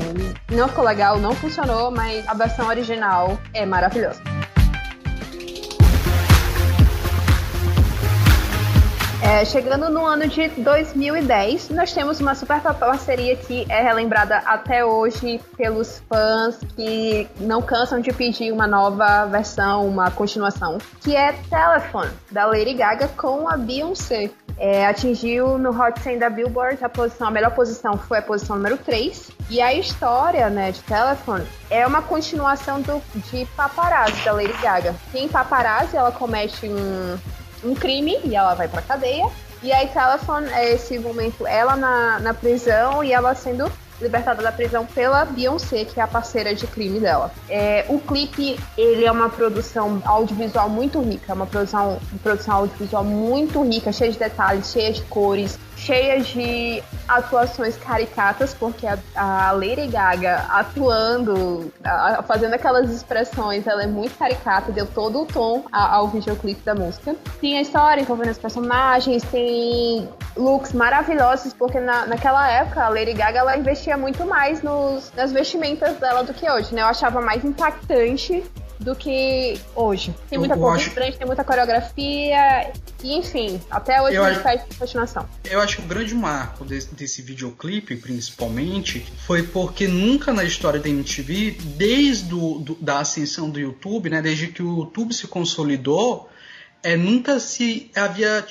não 0.50 0.68
ficou 0.68 0.84
legal, 0.84 1.18
não 1.18 1.34
funcionou, 1.34 1.90
mas 1.90 2.26
a 2.26 2.34
versão 2.34 2.66
original 2.68 3.38
é 3.54 3.64
maravilhosa. 3.64 4.20
É, 9.30 9.44
chegando 9.44 9.88
no 9.88 10.04
ano 10.04 10.26
de 10.26 10.48
2010, 10.48 11.68
nós 11.68 11.92
temos 11.92 12.18
uma 12.18 12.34
super 12.34 12.60
parceria 12.60 13.36
que 13.36 13.64
é 13.70 13.80
relembrada 13.80 14.38
até 14.38 14.84
hoje 14.84 15.40
pelos 15.56 16.02
fãs 16.08 16.58
que 16.74 17.28
não 17.38 17.62
cansam 17.62 18.00
de 18.00 18.12
pedir 18.12 18.50
uma 18.52 18.66
nova 18.66 19.26
versão, 19.26 19.86
uma 19.86 20.10
continuação, 20.10 20.78
que 21.00 21.14
é 21.14 21.32
Telephone, 21.48 22.10
da 22.28 22.44
Lady 22.44 22.74
Gaga 22.74 23.06
com 23.06 23.48
a 23.48 23.56
Beyoncé. 23.56 24.30
É, 24.58 24.84
atingiu 24.84 25.56
no 25.56 25.70
Hot 25.70 26.00
100 26.00 26.18
da 26.18 26.28
Billboard 26.28 26.84
a 26.84 26.88
posição, 26.88 27.28
a 27.28 27.30
melhor 27.30 27.54
posição 27.54 27.96
foi 27.96 28.18
a 28.18 28.22
posição 28.22 28.56
número 28.56 28.78
3. 28.78 29.30
E 29.48 29.60
a 29.60 29.72
história, 29.72 30.50
né, 30.50 30.72
de 30.72 30.82
Telephone 30.82 31.46
é 31.70 31.86
uma 31.86 32.02
continuação 32.02 32.80
do, 32.82 33.00
de 33.30 33.46
Paparazzi 33.56 34.24
da 34.24 34.32
Lady 34.32 34.52
Gaga. 34.60 34.94
Em 35.14 35.28
Paparazzi 35.28 35.96
ela 35.96 36.10
comete 36.10 36.66
um, 36.66 37.16
um 37.64 37.74
crime 37.74 38.18
e 38.24 38.34
ela 38.34 38.54
vai 38.54 38.68
pra 38.68 38.82
cadeia. 38.82 39.28
E 39.62 39.72
aí 39.72 39.88
Telephone 39.88 40.48
é 40.50 40.72
esse 40.72 40.98
momento 40.98 41.46
ela 41.46 41.76
na, 41.76 42.18
na 42.18 42.34
prisão 42.34 43.04
e 43.04 43.12
ela 43.12 43.34
sendo 43.34 43.70
libertada 44.00 44.42
da 44.42 44.50
prisão 44.50 44.86
pela 44.86 45.24
Beyoncé, 45.24 45.84
que 45.84 46.00
é 46.00 46.02
a 46.02 46.06
parceira 46.06 46.54
de 46.54 46.66
crime 46.66 46.98
dela. 46.98 47.30
É, 47.48 47.84
o 47.88 47.98
clipe, 47.98 48.58
ele 48.76 49.04
é 49.04 49.12
uma 49.12 49.28
produção 49.28 50.00
audiovisual 50.04 50.68
muito 50.68 51.00
rica, 51.00 51.34
uma 51.34 51.46
produção, 51.46 51.98
uma 52.10 52.18
produção 52.22 52.54
audiovisual 52.56 53.04
muito 53.04 53.62
rica, 53.62 53.92
cheia 53.92 54.10
de 54.10 54.18
detalhes, 54.18 54.72
cheia 54.72 54.92
de 54.92 55.02
cores, 55.02 55.58
cheia 55.80 56.20
de 56.20 56.82
atuações 57.08 57.76
caricatas, 57.76 58.54
porque 58.54 58.86
a, 58.86 58.98
a 59.16 59.52
Lady 59.52 59.88
Gaga 59.88 60.46
atuando, 60.50 61.72
a, 61.82 62.22
fazendo 62.22 62.54
aquelas 62.54 62.90
expressões, 62.90 63.66
ela 63.66 63.82
é 63.82 63.86
muito 63.86 64.16
caricata, 64.16 64.70
deu 64.70 64.86
todo 64.86 65.22
o 65.22 65.26
tom 65.26 65.64
ao 65.72 66.08
videoclipe 66.08 66.62
da 66.62 66.74
música. 66.74 67.16
Tem 67.40 67.58
a 67.58 67.62
história 67.62 68.00
envolvendo 68.00 68.30
os 68.30 68.38
personagens, 68.38 69.22
tem 69.24 70.08
looks 70.36 70.72
maravilhosos, 70.72 71.52
porque 71.54 71.80
na, 71.80 72.06
naquela 72.06 72.48
época 72.48 72.84
a 72.84 72.88
Lady 72.88 73.14
Gaga 73.14 73.40
ela 73.40 73.56
investia 73.56 73.96
muito 73.96 74.24
mais 74.26 74.62
nos, 74.62 75.10
nas 75.16 75.32
vestimentas 75.32 75.96
dela 75.96 76.22
do 76.22 76.34
que 76.34 76.48
hoje, 76.50 76.74
né? 76.74 76.82
Eu 76.82 76.86
achava 76.86 77.20
mais 77.20 77.44
impactante 77.44 78.44
do 78.80 78.96
que 78.96 79.60
hoje. 79.74 80.14
Tem 80.28 80.38
muita 80.38 80.56
cor 80.56 80.74
acho... 80.74 80.90
tem 80.90 81.26
muita 81.26 81.44
coreografia, 81.44 82.72
e 83.02 83.14
enfim, 83.14 83.60
até 83.70 84.00
hoje 84.00 84.16
eu 84.16 84.24
a 84.24 84.32
gente 84.32 84.42
faz 84.42 84.62
continuação. 84.78 85.28
Eu 85.44 85.60
acho 85.60 85.76
que 85.76 85.82
o 85.82 85.86
grande 85.86 86.14
marco 86.14 86.64
desse, 86.64 86.94
desse 86.94 87.22
videoclipe, 87.22 87.94
principalmente, 87.96 89.06
foi 89.26 89.42
porque 89.42 89.86
nunca 89.86 90.32
na 90.32 90.44
história 90.44 90.80
da 90.80 90.88
MTV, 90.88 91.58
desde 91.76 92.24
do, 92.24 92.58
do, 92.58 92.74
da 92.76 93.00
ascensão 93.00 93.50
do 93.50 93.60
YouTube, 93.60 94.08
né, 94.08 94.22
desde 94.22 94.48
que 94.48 94.62
o 94.62 94.78
YouTube 94.78 95.12
se 95.12 95.26
consolidou, 95.26 96.30
é, 96.82 96.96
nunca 96.96 97.38
se 97.38 97.90
havia, 97.94 98.46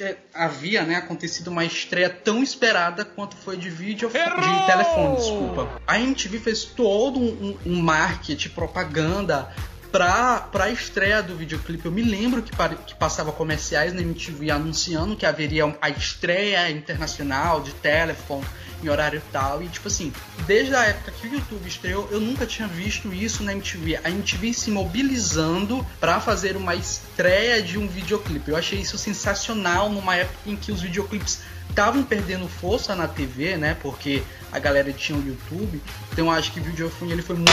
é, 0.00 0.16
havia 0.32 0.84
né, 0.84 0.96
acontecido 0.96 1.48
uma 1.48 1.64
estreia 1.64 2.08
tão 2.08 2.42
esperada 2.42 3.04
quanto 3.04 3.36
foi 3.36 3.56
de 3.56 3.68
vídeo 3.68 4.08
de 4.08 4.66
telefone, 4.66 5.16
desculpa. 5.16 5.80
A 5.86 5.98
MTV 5.98 6.38
fez 6.38 6.64
todo 6.64 7.18
um, 7.18 7.56
um 7.66 7.80
marketing, 7.80 8.50
propaganda 8.50 9.52
pra, 9.92 10.40
pra 10.40 10.70
estreia 10.70 11.22
do 11.22 11.36
videoclipe, 11.36 11.84
eu 11.84 11.92
me 11.92 12.02
lembro 12.02 12.42
que, 12.42 12.50
que 12.86 12.94
passava 12.94 13.30
comerciais 13.30 13.92
na 13.92 14.00
MTV 14.00 14.50
anunciando 14.50 15.14
que 15.14 15.26
haveria 15.26 15.76
a 15.80 15.90
estreia 15.90 16.70
internacional 16.70 17.60
de 17.60 17.72
telefone 17.74 18.46
em 18.82 18.88
horário 18.88 19.22
tal. 19.30 19.62
E 19.62 19.68
tipo 19.68 19.86
assim, 19.88 20.12
desde 20.46 20.74
a 20.74 20.84
época 20.84 21.12
que 21.12 21.28
o 21.28 21.34
YouTube 21.34 21.68
estreou, 21.68 22.08
eu 22.10 22.18
nunca 22.20 22.46
tinha 22.46 22.66
visto 22.66 23.12
isso 23.12 23.44
na 23.44 23.52
MTV. 23.52 24.00
A 24.02 24.10
MTV 24.10 24.54
se 24.54 24.70
mobilizando 24.70 25.86
para 26.00 26.18
fazer 26.20 26.56
uma 26.56 26.74
estreia 26.74 27.62
de 27.62 27.78
um 27.78 27.86
videoclipe. 27.86 28.50
Eu 28.50 28.56
achei 28.56 28.80
isso 28.80 28.96
sensacional 28.98 29.90
numa 29.90 30.16
época 30.16 30.38
em 30.46 30.56
que 30.56 30.72
os 30.72 30.80
videoclipes 30.80 31.40
estavam 31.68 32.02
perdendo 32.02 32.48
força 32.48 32.94
na 32.94 33.08
TV, 33.08 33.56
né? 33.56 33.76
Porque 33.80 34.22
a 34.50 34.58
galera 34.58 34.92
tinha 34.92 35.18
o 35.18 35.26
YouTube. 35.26 35.80
Então 36.12 36.26
eu 36.26 36.30
acho 36.30 36.52
que 36.52 36.60
o 36.60 36.62
videofone 36.62 37.12
ele 37.12 37.22
foi 37.22 37.36
muito 37.36 37.50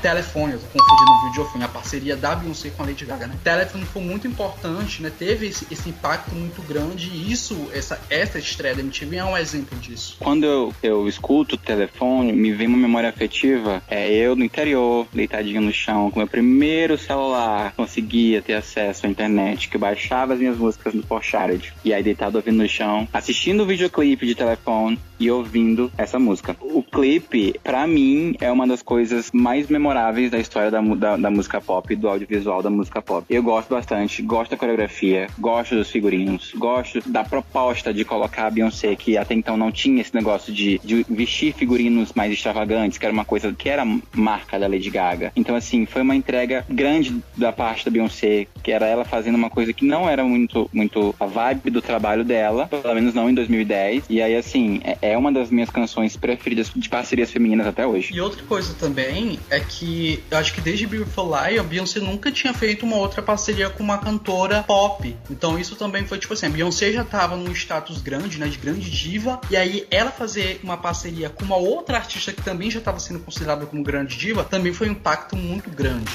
telefone, 0.00 0.54
eu 0.54 0.58
tô 0.58 0.66
confundindo 0.66 1.12
videofone, 1.32 1.64
a 1.64 1.68
parceria 1.68 2.16
da 2.16 2.34
Beyoncé 2.34 2.70
com 2.70 2.82
a 2.82 2.86
Lady 2.86 3.04
Gaga, 3.04 3.26
né? 3.26 3.36
Telefone 3.42 3.84
foi 3.84 4.02
muito 4.02 4.26
importante, 4.26 5.02
né? 5.02 5.10
Teve 5.16 5.46
esse, 5.46 5.66
esse 5.70 5.88
impacto 5.88 6.34
muito 6.34 6.62
grande 6.62 7.10
e 7.12 7.32
isso, 7.32 7.68
essa, 7.72 8.00
essa 8.10 8.38
estreia 8.38 8.74
da 8.74 8.80
MTV 8.80 9.16
é 9.16 9.24
um 9.24 9.36
exemplo 9.36 9.78
disso. 9.78 10.16
Quando 10.18 10.44
eu, 10.44 10.74
eu 10.82 11.08
escuto 11.08 11.54
o 11.54 11.58
telefone, 11.58 12.32
me 12.32 12.52
vem 12.52 12.66
uma 12.66 12.78
memória 12.78 13.08
afetiva. 13.08 13.82
É 13.88 14.10
eu 14.10 14.36
no 14.36 14.44
interior, 14.44 15.06
deitadinho 15.12 15.60
no 15.60 15.72
chão, 15.72 16.10
com 16.10 16.18
meu 16.18 16.28
primeiro 16.28 16.98
celular, 16.98 17.72
conseguia 17.76 18.42
ter 18.42 18.54
acesso 18.54 19.06
à 19.06 19.08
internet, 19.08 19.68
que 19.68 19.78
baixava 19.78 20.34
as 20.34 20.38
minhas 20.38 20.56
músicas 20.56 20.94
no 20.94 21.02
Porcharity. 21.02 21.72
E 21.84 21.92
aí 21.92 22.02
deitado 22.02 22.36
ouvindo 22.36 22.62
no 22.62 22.68
chão, 22.68 23.08
assistindo 23.12 23.62
o 23.62 23.66
videoclipe 23.66 24.26
de 24.26 24.34
telefone 24.34 24.98
e 25.18 25.30
ouvindo 25.30 25.90
essa 25.96 26.18
música. 26.18 26.56
O 26.60 26.82
clipe, 26.82 27.54
para 27.82 27.86
mim, 27.88 28.36
é 28.40 28.50
uma 28.50 28.64
das 28.64 28.80
coisas 28.80 29.30
mais 29.32 29.66
memoráveis 29.66 30.30
da 30.30 30.38
história 30.38 30.70
da, 30.70 30.80
da, 30.80 31.16
da, 31.16 31.30
música 31.30 31.60
pop, 31.60 31.96
do 31.96 32.08
audiovisual 32.08 32.62
da 32.62 32.70
música 32.70 33.02
pop. 33.02 33.26
Eu 33.28 33.42
gosto 33.42 33.70
bastante, 33.70 34.22
gosto 34.22 34.52
da 34.52 34.56
coreografia, 34.56 35.26
gosto 35.36 35.74
dos 35.74 35.90
figurinos, 35.90 36.52
gosto 36.56 37.00
da 37.10 37.24
proposta 37.24 37.92
de 37.92 38.04
colocar 38.04 38.46
a 38.46 38.50
Beyoncé, 38.50 38.94
que 38.94 39.16
até 39.16 39.34
então 39.34 39.56
não 39.56 39.72
tinha 39.72 40.00
esse 40.00 40.14
negócio 40.14 40.52
de, 40.52 40.78
de 40.84 41.04
vestir 41.08 41.52
figurinos 41.54 42.12
mais 42.12 42.32
extravagantes, 42.32 42.98
que 42.98 43.04
era 43.04 43.12
uma 43.12 43.24
coisa 43.24 43.52
que 43.52 43.68
era 43.68 43.84
marca 44.14 44.60
da 44.60 44.68
Lady 44.68 44.88
Gaga. 44.88 45.32
Então, 45.34 45.56
assim, 45.56 45.84
foi 45.84 46.02
uma 46.02 46.14
entrega 46.14 46.64
grande 46.68 47.20
da 47.36 47.50
parte 47.50 47.84
da 47.84 47.90
Beyoncé, 47.90 48.46
que 48.62 48.70
era 48.70 48.86
ela 48.86 49.04
fazendo 49.04 49.34
uma 49.34 49.50
coisa 49.50 49.72
que 49.72 49.84
não 49.84 50.08
era 50.08 50.22
muito, 50.22 50.70
muito 50.72 51.12
a 51.18 51.26
vibe 51.26 51.70
do 51.70 51.82
trabalho 51.82 52.22
dela, 52.22 52.68
pelo 52.68 52.94
menos 52.94 53.12
não 53.12 53.28
em 53.28 53.34
2010. 53.34 54.04
E 54.08 54.22
aí, 54.22 54.36
assim, 54.36 54.80
é, 54.84 54.98
é 55.10 55.18
uma 55.18 55.32
das 55.32 55.50
minhas 55.50 55.68
canções 55.68 56.12
canções 56.12 56.16
preferidas 56.16 56.70
de 56.74 56.88
parcerias 56.88 57.30
femininas 57.30 57.66
até 57.72 57.86
hoje. 57.86 58.14
E 58.14 58.20
outra 58.20 58.42
coisa 58.44 58.74
também 58.74 59.38
é 59.50 59.58
que 59.58 60.22
eu 60.30 60.38
acho 60.38 60.54
que 60.54 60.60
desde 60.60 60.86
Beautiful 60.86 61.30
Lie, 61.34 61.58
a 61.58 61.62
Beyoncé 61.62 62.00
nunca 62.00 62.30
tinha 62.30 62.54
feito 62.54 62.86
uma 62.86 62.96
outra 62.96 63.20
parceria 63.22 63.68
com 63.68 63.82
uma 63.82 63.98
cantora 63.98 64.62
pop. 64.62 65.16
Então 65.30 65.58
isso 65.58 65.74
também 65.76 66.06
foi 66.06 66.18
tipo 66.18 66.34
assim, 66.34 66.46
a 66.46 66.50
Beyoncé 66.50 66.92
já 66.92 67.04
tava 67.04 67.36
num 67.36 67.52
status 67.52 68.00
grande, 68.00 68.38
né, 68.38 68.46
de 68.46 68.58
grande 68.58 68.90
diva, 68.90 69.40
e 69.50 69.56
aí 69.56 69.86
ela 69.90 70.10
fazer 70.10 70.60
uma 70.62 70.76
parceria 70.76 71.30
com 71.30 71.44
uma 71.44 71.56
outra 71.56 71.96
artista 71.96 72.32
que 72.32 72.42
também 72.42 72.70
já 72.70 72.78
estava 72.78 72.98
sendo 73.00 73.20
considerada 73.20 73.66
como 73.66 73.82
grande 73.82 74.16
diva, 74.16 74.44
também 74.44 74.72
foi 74.72 74.88
um 74.88 74.92
impacto 74.92 75.36
muito 75.36 75.70
grande. 75.70 76.12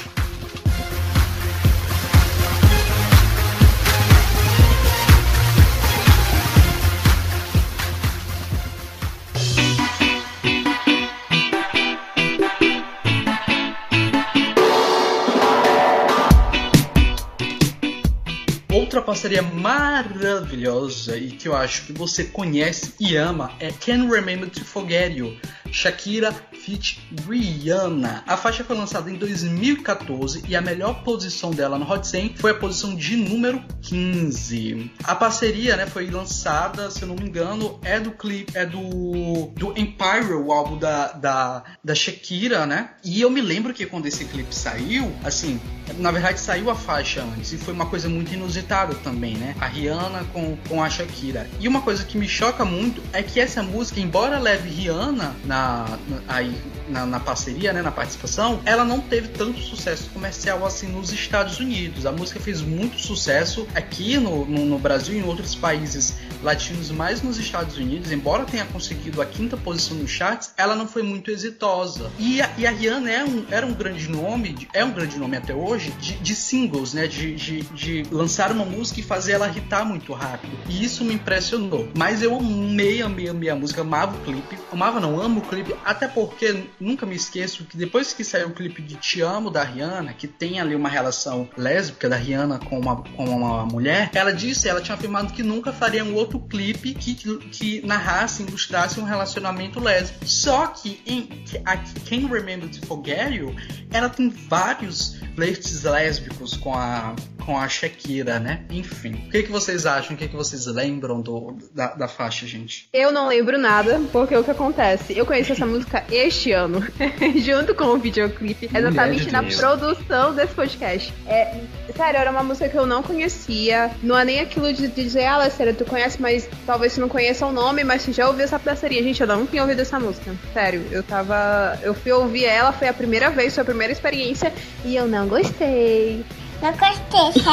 Parceria 19.02 19.42
maravilhosa 19.42 21.16
e 21.16 21.30
que 21.30 21.48
eu 21.48 21.56
acho 21.56 21.86
que 21.86 21.92
você 21.92 22.24
conhece 22.24 22.94
e 22.98 23.16
ama 23.16 23.52
é 23.60 23.70
Can't 23.70 24.10
Remember 24.10 24.48
to 24.48 24.64
Forget 24.64 25.16
You, 25.16 25.36
Shakira 25.72 26.32
feat. 26.32 27.00
Rihanna. 27.28 28.22
A 28.26 28.36
faixa 28.36 28.64
foi 28.64 28.76
lançada 28.76 29.10
em 29.10 29.14
2014 29.14 30.44
e 30.48 30.56
a 30.56 30.60
melhor 30.60 31.02
posição 31.02 31.50
dela 31.50 31.78
no 31.78 31.90
Hot 31.90 32.06
100 32.06 32.36
foi 32.36 32.50
a 32.50 32.54
posição 32.54 32.94
de 32.94 33.16
número 33.16 33.62
15. 33.82 34.90
A 35.04 35.14
parceria, 35.14 35.76
né, 35.76 35.86
foi 35.86 36.10
lançada, 36.10 36.90
se 36.90 37.02
eu 37.02 37.08
não 37.08 37.16
me 37.16 37.28
engano, 37.28 37.78
é 37.82 37.98
do 37.98 38.12
clipe, 38.12 38.56
é 38.56 38.66
do 38.66 39.48
do 39.56 39.70
Empire, 39.78 40.34
o 40.34 40.52
álbum 40.52 40.78
da, 40.78 41.12
da, 41.12 41.64
da 41.82 41.94
Shakira, 41.94 42.66
né? 42.66 42.90
E 43.04 43.20
eu 43.20 43.30
me 43.30 43.40
lembro 43.40 43.72
que 43.72 43.86
quando 43.86 44.06
esse 44.06 44.24
clipe 44.24 44.54
saiu, 44.54 45.12
assim, 45.24 45.60
na 45.98 46.10
verdade 46.10 46.40
saiu 46.40 46.70
a 46.70 46.74
faixa 46.74 47.22
antes 47.22 47.52
e 47.52 47.58
foi 47.58 47.74
uma 47.74 47.86
coisa 47.86 48.08
muito 48.08 48.32
inusitada 48.32 48.94
também, 48.96 49.36
né? 49.36 49.54
A 49.60 49.66
Rihanna 49.66 50.24
com, 50.32 50.56
com 50.68 50.82
a 50.82 50.90
Shakira. 50.90 51.48
E 51.60 51.68
uma 51.68 51.80
coisa 51.80 52.04
que 52.04 52.18
me 52.18 52.28
choca 52.28 52.64
muito 52.64 53.02
é 53.12 53.22
que 53.22 53.40
essa 53.40 53.62
música, 53.62 54.00
embora 54.00 54.38
leve 54.38 54.68
Rihanna 54.68 55.34
na, 55.44 55.57
na 55.58 55.98
aí 56.28 56.56
na, 56.88 57.04
na, 57.04 57.20
parceria, 57.20 57.72
né, 57.72 57.82
na 57.82 57.90
participação, 57.90 58.60
ela 58.64 58.84
não 58.84 59.00
teve 59.00 59.28
tanto 59.28 59.60
sucesso 59.60 60.08
comercial 60.10 60.64
assim 60.64 60.88
nos 60.88 61.12
Estados 61.12 61.60
Unidos. 61.60 62.06
A 62.06 62.12
música 62.12 62.40
fez 62.40 62.62
muito 62.62 62.98
sucesso 62.98 63.66
aqui 63.74 64.16
no, 64.16 64.46
no, 64.46 64.64
no 64.64 64.78
Brasil 64.78 65.14
e 65.14 65.18
em 65.18 65.22
outros 65.22 65.54
países 65.54 66.14
latinos, 66.42 66.90
mas 66.90 67.22
nos 67.22 67.38
Estados 67.38 67.76
Unidos, 67.76 68.12
embora 68.12 68.44
tenha 68.44 68.64
conseguido 68.66 69.20
a 69.20 69.26
quinta 69.26 69.56
posição 69.56 69.96
nos 69.96 70.10
charts, 70.10 70.52
ela 70.56 70.74
não 70.74 70.86
foi 70.86 71.02
muito 71.02 71.30
exitosa. 71.30 72.10
E 72.18 72.40
a, 72.40 72.50
e 72.56 72.66
a 72.66 72.70
Rihanna 72.70 73.10
é 73.10 73.24
um, 73.24 73.44
era 73.50 73.66
um 73.66 73.72
grande 73.72 74.08
nome, 74.08 74.68
é 74.72 74.84
um 74.84 74.92
grande 74.92 75.18
nome 75.18 75.36
até 75.36 75.54
hoje, 75.54 75.90
de, 75.92 76.14
de 76.14 76.34
singles, 76.34 76.92
né, 76.92 77.06
de, 77.06 77.34
de, 77.34 77.62
de 77.62 78.02
lançar 78.10 78.52
uma 78.52 78.64
música 78.64 79.00
e 79.00 79.02
fazer 79.02 79.32
ela 79.32 79.48
hitar 79.48 79.84
muito 79.84 80.12
rápido. 80.12 80.56
E 80.68 80.84
isso 80.84 81.04
me 81.04 81.14
impressionou. 81.14 81.88
Mas 81.96 82.22
eu 82.22 82.36
amei, 82.36 83.02
amei, 83.02 83.28
amei 83.28 83.50
a 83.50 83.54
música, 83.54 83.80
amava 83.80 84.16
o 84.16 84.20
clipe. 84.20 84.58
Amava 84.72 85.00
não, 85.00 85.20
amo 85.20 85.40
o 85.40 85.42
clipe, 85.42 85.74
até 85.84 86.06
porque 86.06 86.64
nunca 86.80 87.06
me 87.06 87.16
esqueço 87.16 87.64
que 87.64 87.76
depois 87.76 88.12
que 88.12 88.24
saiu 88.24 88.48
o 88.48 88.52
clipe 88.52 88.82
de 88.82 88.96
Te 88.96 89.20
Amo 89.20 89.50
da 89.50 89.62
Rihanna, 89.62 90.12
que 90.12 90.26
tem 90.26 90.60
ali 90.60 90.74
uma 90.74 90.88
relação 90.88 91.48
lésbica 91.56 92.08
da 92.08 92.16
Rihanna 92.16 92.58
com 92.58 92.78
uma, 92.78 92.96
com 93.02 93.24
uma 93.24 93.64
mulher, 93.64 94.10
ela 94.14 94.32
disse, 94.32 94.68
ela 94.68 94.80
tinha 94.80 94.94
afirmado 94.94 95.32
que 95.32 95.42
nunca 95.42 95.72
faria 95.72 96.04
um 96.04 96.14
outro 96.14 96.27
clipe 96.40 96.94
que, 96.94 97.14
que 97.14 97.86
narrasse, 97.86 98.42
ilustrasse 98.42 99.00
um 99.00 99.04
relacionamento 99.04 99.80
lésbico. 99.80 100.26
Só 100.28 100.66
que 100.68 101.00
em 101.06 101.28
a 101.64 101.76
Can't 101.76 102.26
Remember 102.26 102.68
to 102.68 102.86
Forget 102.86 103.32
You, 103.34 103.54
ela 103.90 104.08
tem 104.08 104.28
vários 104.28 105.16
flertes 105.34 105.82
lésbicos 105.84 106.56
com 106.56 106.74
a 106.74 107.14
com 107.48 107.56
a 107.56 107.66
Shakira, 107.66 108.38
né? 108.38 108.60
Enfim. 108.68 109.14
O 109.26 109.30
que, 109.30 109.44
que 109.44 109.50
vocês 109.50 109.86
acham? 109.86 110.14
O 110.14 110.18
que, 110.18 110.28
que 110.28 110.36
vocês 110.36 110.66
lembram 110.66 111.22
do, 111.22 111.56
da, 111.74 111.94
da 111.94 112.06
faixa, 112.06 112.46
gente? 112.46 112.90
Eu 112.92 113.10
não 113.10 113.26
lembro 113.26 113.56
nada, 113.56 113.98
porque 114.12 114.36
o 114.36 114.44
que 114.44 114.50
acontece? 114.50 115.16
Eu 115.16 115.24
conheci 115.24 115.52
essa 115.52 115.64
música 115.64 116.04
este 116.12 116.52
ano, 116.52 116.86
junto 117.42 117.74
com 117.74 117.84
o 117.84 117.96
videoclipe, 117.96 118.68
exatamente 118.74 119.24
de 119.24 119.32
na 119.32 119.40
Deus. 119.40 119.56
produção 119.56 120.34
desse 120.34 120.52
podcast. 120.52 121.10
É, 121.26 121.58
sério, 121.96 122.20
era 122.20 122.30
uma 122.30 122.42
música 122.42 122.68
que 122.68 122.76
eu 122.76 122.84
não 122.84 123.02
conhecia. 123.02 123.92
Não 124.02 124.18
é 124.18 124.26
nem 124.26 124.40
aquilo 124.40 124.70
de, 124.70 124.86
dizer, 124.88 125.24
ah, 125.24 125.36
Alessandra, 125.36 125.72
tu 125.72 125.86
conhece, 125.86 126.17
mas 126.18 126.48
talvez 126.66 126.92
você 126.92 127.00
não 127.00 127.08
conheça 127.08 127.46
o 127.46 127.52
nome, 127.52 127.84
mas 127.84 128.02
você 128.02 128.12
já 128.12 128.28
ouviu 128.28 128.44
essa 128.44 128.58
parceria. 128.58 129.02
Gente, 129.02 129.20
eu 129.20 129.26
não 129.26 129.46
tinha 129.46 129.62
ouvido 129.62 129.80
essa 129.80 129.98
música. 129.98 130.34
Sério, 130.52 130.84
eu 130.90 131.02
tava. 131.02 131.78
Eu 131.82 131.94
fui 131.94 132.12
ouvir 132.12 132.44
ela, 132.44 132.72
foi 132.72 132.88
a 132.88 132.94
primeira 132.94 133.30
vez, 133.30 133.54
foi 133.54 133.62
a 133.62 133.64
primeira 133.64 133.92
experiência, 133.92 134.52
e 134.84 134.96
eu 134.96 135.06
não 135.06 135.28
gostei. 135.28 136.24
Não 136.60 136.72
gostei, 136.72 137.42
gente. 137.42 137.48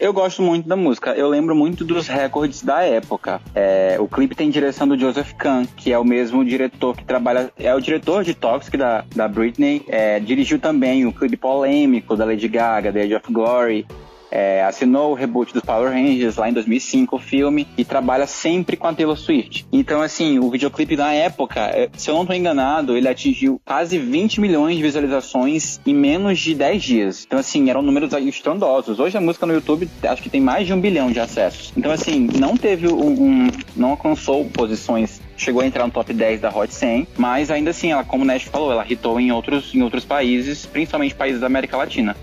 Eu 0.00 0.12
gosto 0.12 0.42
muito 0.42 0.68
da 0.68 0.76
música. 0.76 1.10
Eu 1.10 1.28
lembro 1.28 1.54
muito 1.56 1.84
dos 1.84 2.06
recordes 2.06 2.62
da 2.62 2.82
época. 2.82 3.40
É, 3.52 3.96
o 3.98 4.06
clipe 4.06 4.34
tem 4.34 4.48
direção 4.48 4.86
do 4.86 4.96
Joseph 4.96 5.32
Kahn, 5.32 5.66
que 5.76 5.92
é 5.92 5.98
o 5.98 6.04
mesmo 6.04 6.44
diretor 6.44 6.96
que 6.96 7.04
trabalha. 7.04 7.50
É 7.58 7.74
o 7.74 7.80
diretor 7.80 8.22
de 8.22 8.32
Toxic 8.32 8.76
da, 8.76 9.04
da 9.14 9.26
Britney. 9.26 9.84
É, 9.88 10.20
dirigiu 10.20 10.60
também 10.60 11.04
o 11.04 11.12
clipe 11.12 11.36
polêmico 11.36 12.16
da 12.16 12.24
Lady 12.24 12.46
Gaga, 12.46 12.92
The 12.92 13.02
Age 13.02 13.14
of 13.16 13.32
Glory 13.32 13.86
é, 14.30 14.62
assinou 14.64 15.12
o 15.12 15.14
reboot 15.14 15.52
dos 15.52 15.62
Power 15.62 15.92
Rangers 15.92 16.36
lá 16.36 16.48
em 16.48 16.52
2005, 16.52 17.16
o 17.16 17.18
filme, 17.18 17.66
e 17.76 17.84
trabalha 17.84 18.26
sempre 18.26 18.76
com 18.76 18.86
a 18.86 18.94
Taylor 18.94 19.16
Swift. 19.16 19.66
Então, 19.72 20.00
assim, 20.02 20.38
o 20.38 20.50
videoclipe 20.50 20.96
na 20.96 21.12
época, 21.12 21.60
é, 21.60 21.88
se 21.96 22.10
eu 22.10 22.14
não 22.14 22.22
estou 22.22 22.36
enganado, 22.36 22.96
ele 22.96 23.08
atingiu 23.08 23.60
quase 23.64 23.98
20 23.98 24.40
milhões 24.40 24.76
de 24.76 24.82
visualizações 24.82 25.80
em 25.86 25.94
menos 25.94 26.38
de 26.38 26.54
10 26.54 26.82
dias. 26.82 27.24
Então, 27.26 27.38
assim, 27.38 27.70
eram 27.70 27.82
números 27.82 28.12
estrondosos. 28.12 28.98
Hoje 28.98 29.16
a 29.16 29.20
música 29.20 29.46
no 29.46 29.54
YouTube 29.54 29.88
acho 30.02 30.22
que 30.22 30.30
tem 30.30 30.40
mais 30.40 30.66
de 30.66 30.72
um 30.72 30.80
bilhão 30.80 31.10
de 31.10 31.20
acessos. 31.20 31.72
Então, 31.76 31.90
assim, 31.90 32.28
não 32.38 32.56
teve 32.56 32.88
um. 32.88 33.22
um 33.22 33.48
não 33.76 33.90
alcançou 33.90 34.44
posições 34.46 35.20
chegou 35.38 35.62
a 35.62 35.66
entrar 35.66 35.86
no 35.86 35.92
top 35.92 36.12
10 36.12 36.40
da 36.40 36.50
Hot 36.50 36.74
100, 36.74 37.06
mas 37.16 37.50
ainda 37.50 37.70
assim, 37.70 37.92
ela, 37.92 38.04
como 38.04 38.24
o 38.24 38.26
Nash 38.26 38.42
falou, 38.42 38.72
ela 38.72 38.84
hitou 38.88 39.20
em 39.20 39.30
outros, 39.30 39.72
em 39.74 39.82
outros 39.82 40.04
países, 40.04 40.66
principalmente 40.66 41.14
países 41.14 41.40
da 41.40 41.46
América 41.46 41.76
Latina. 41.76 42.16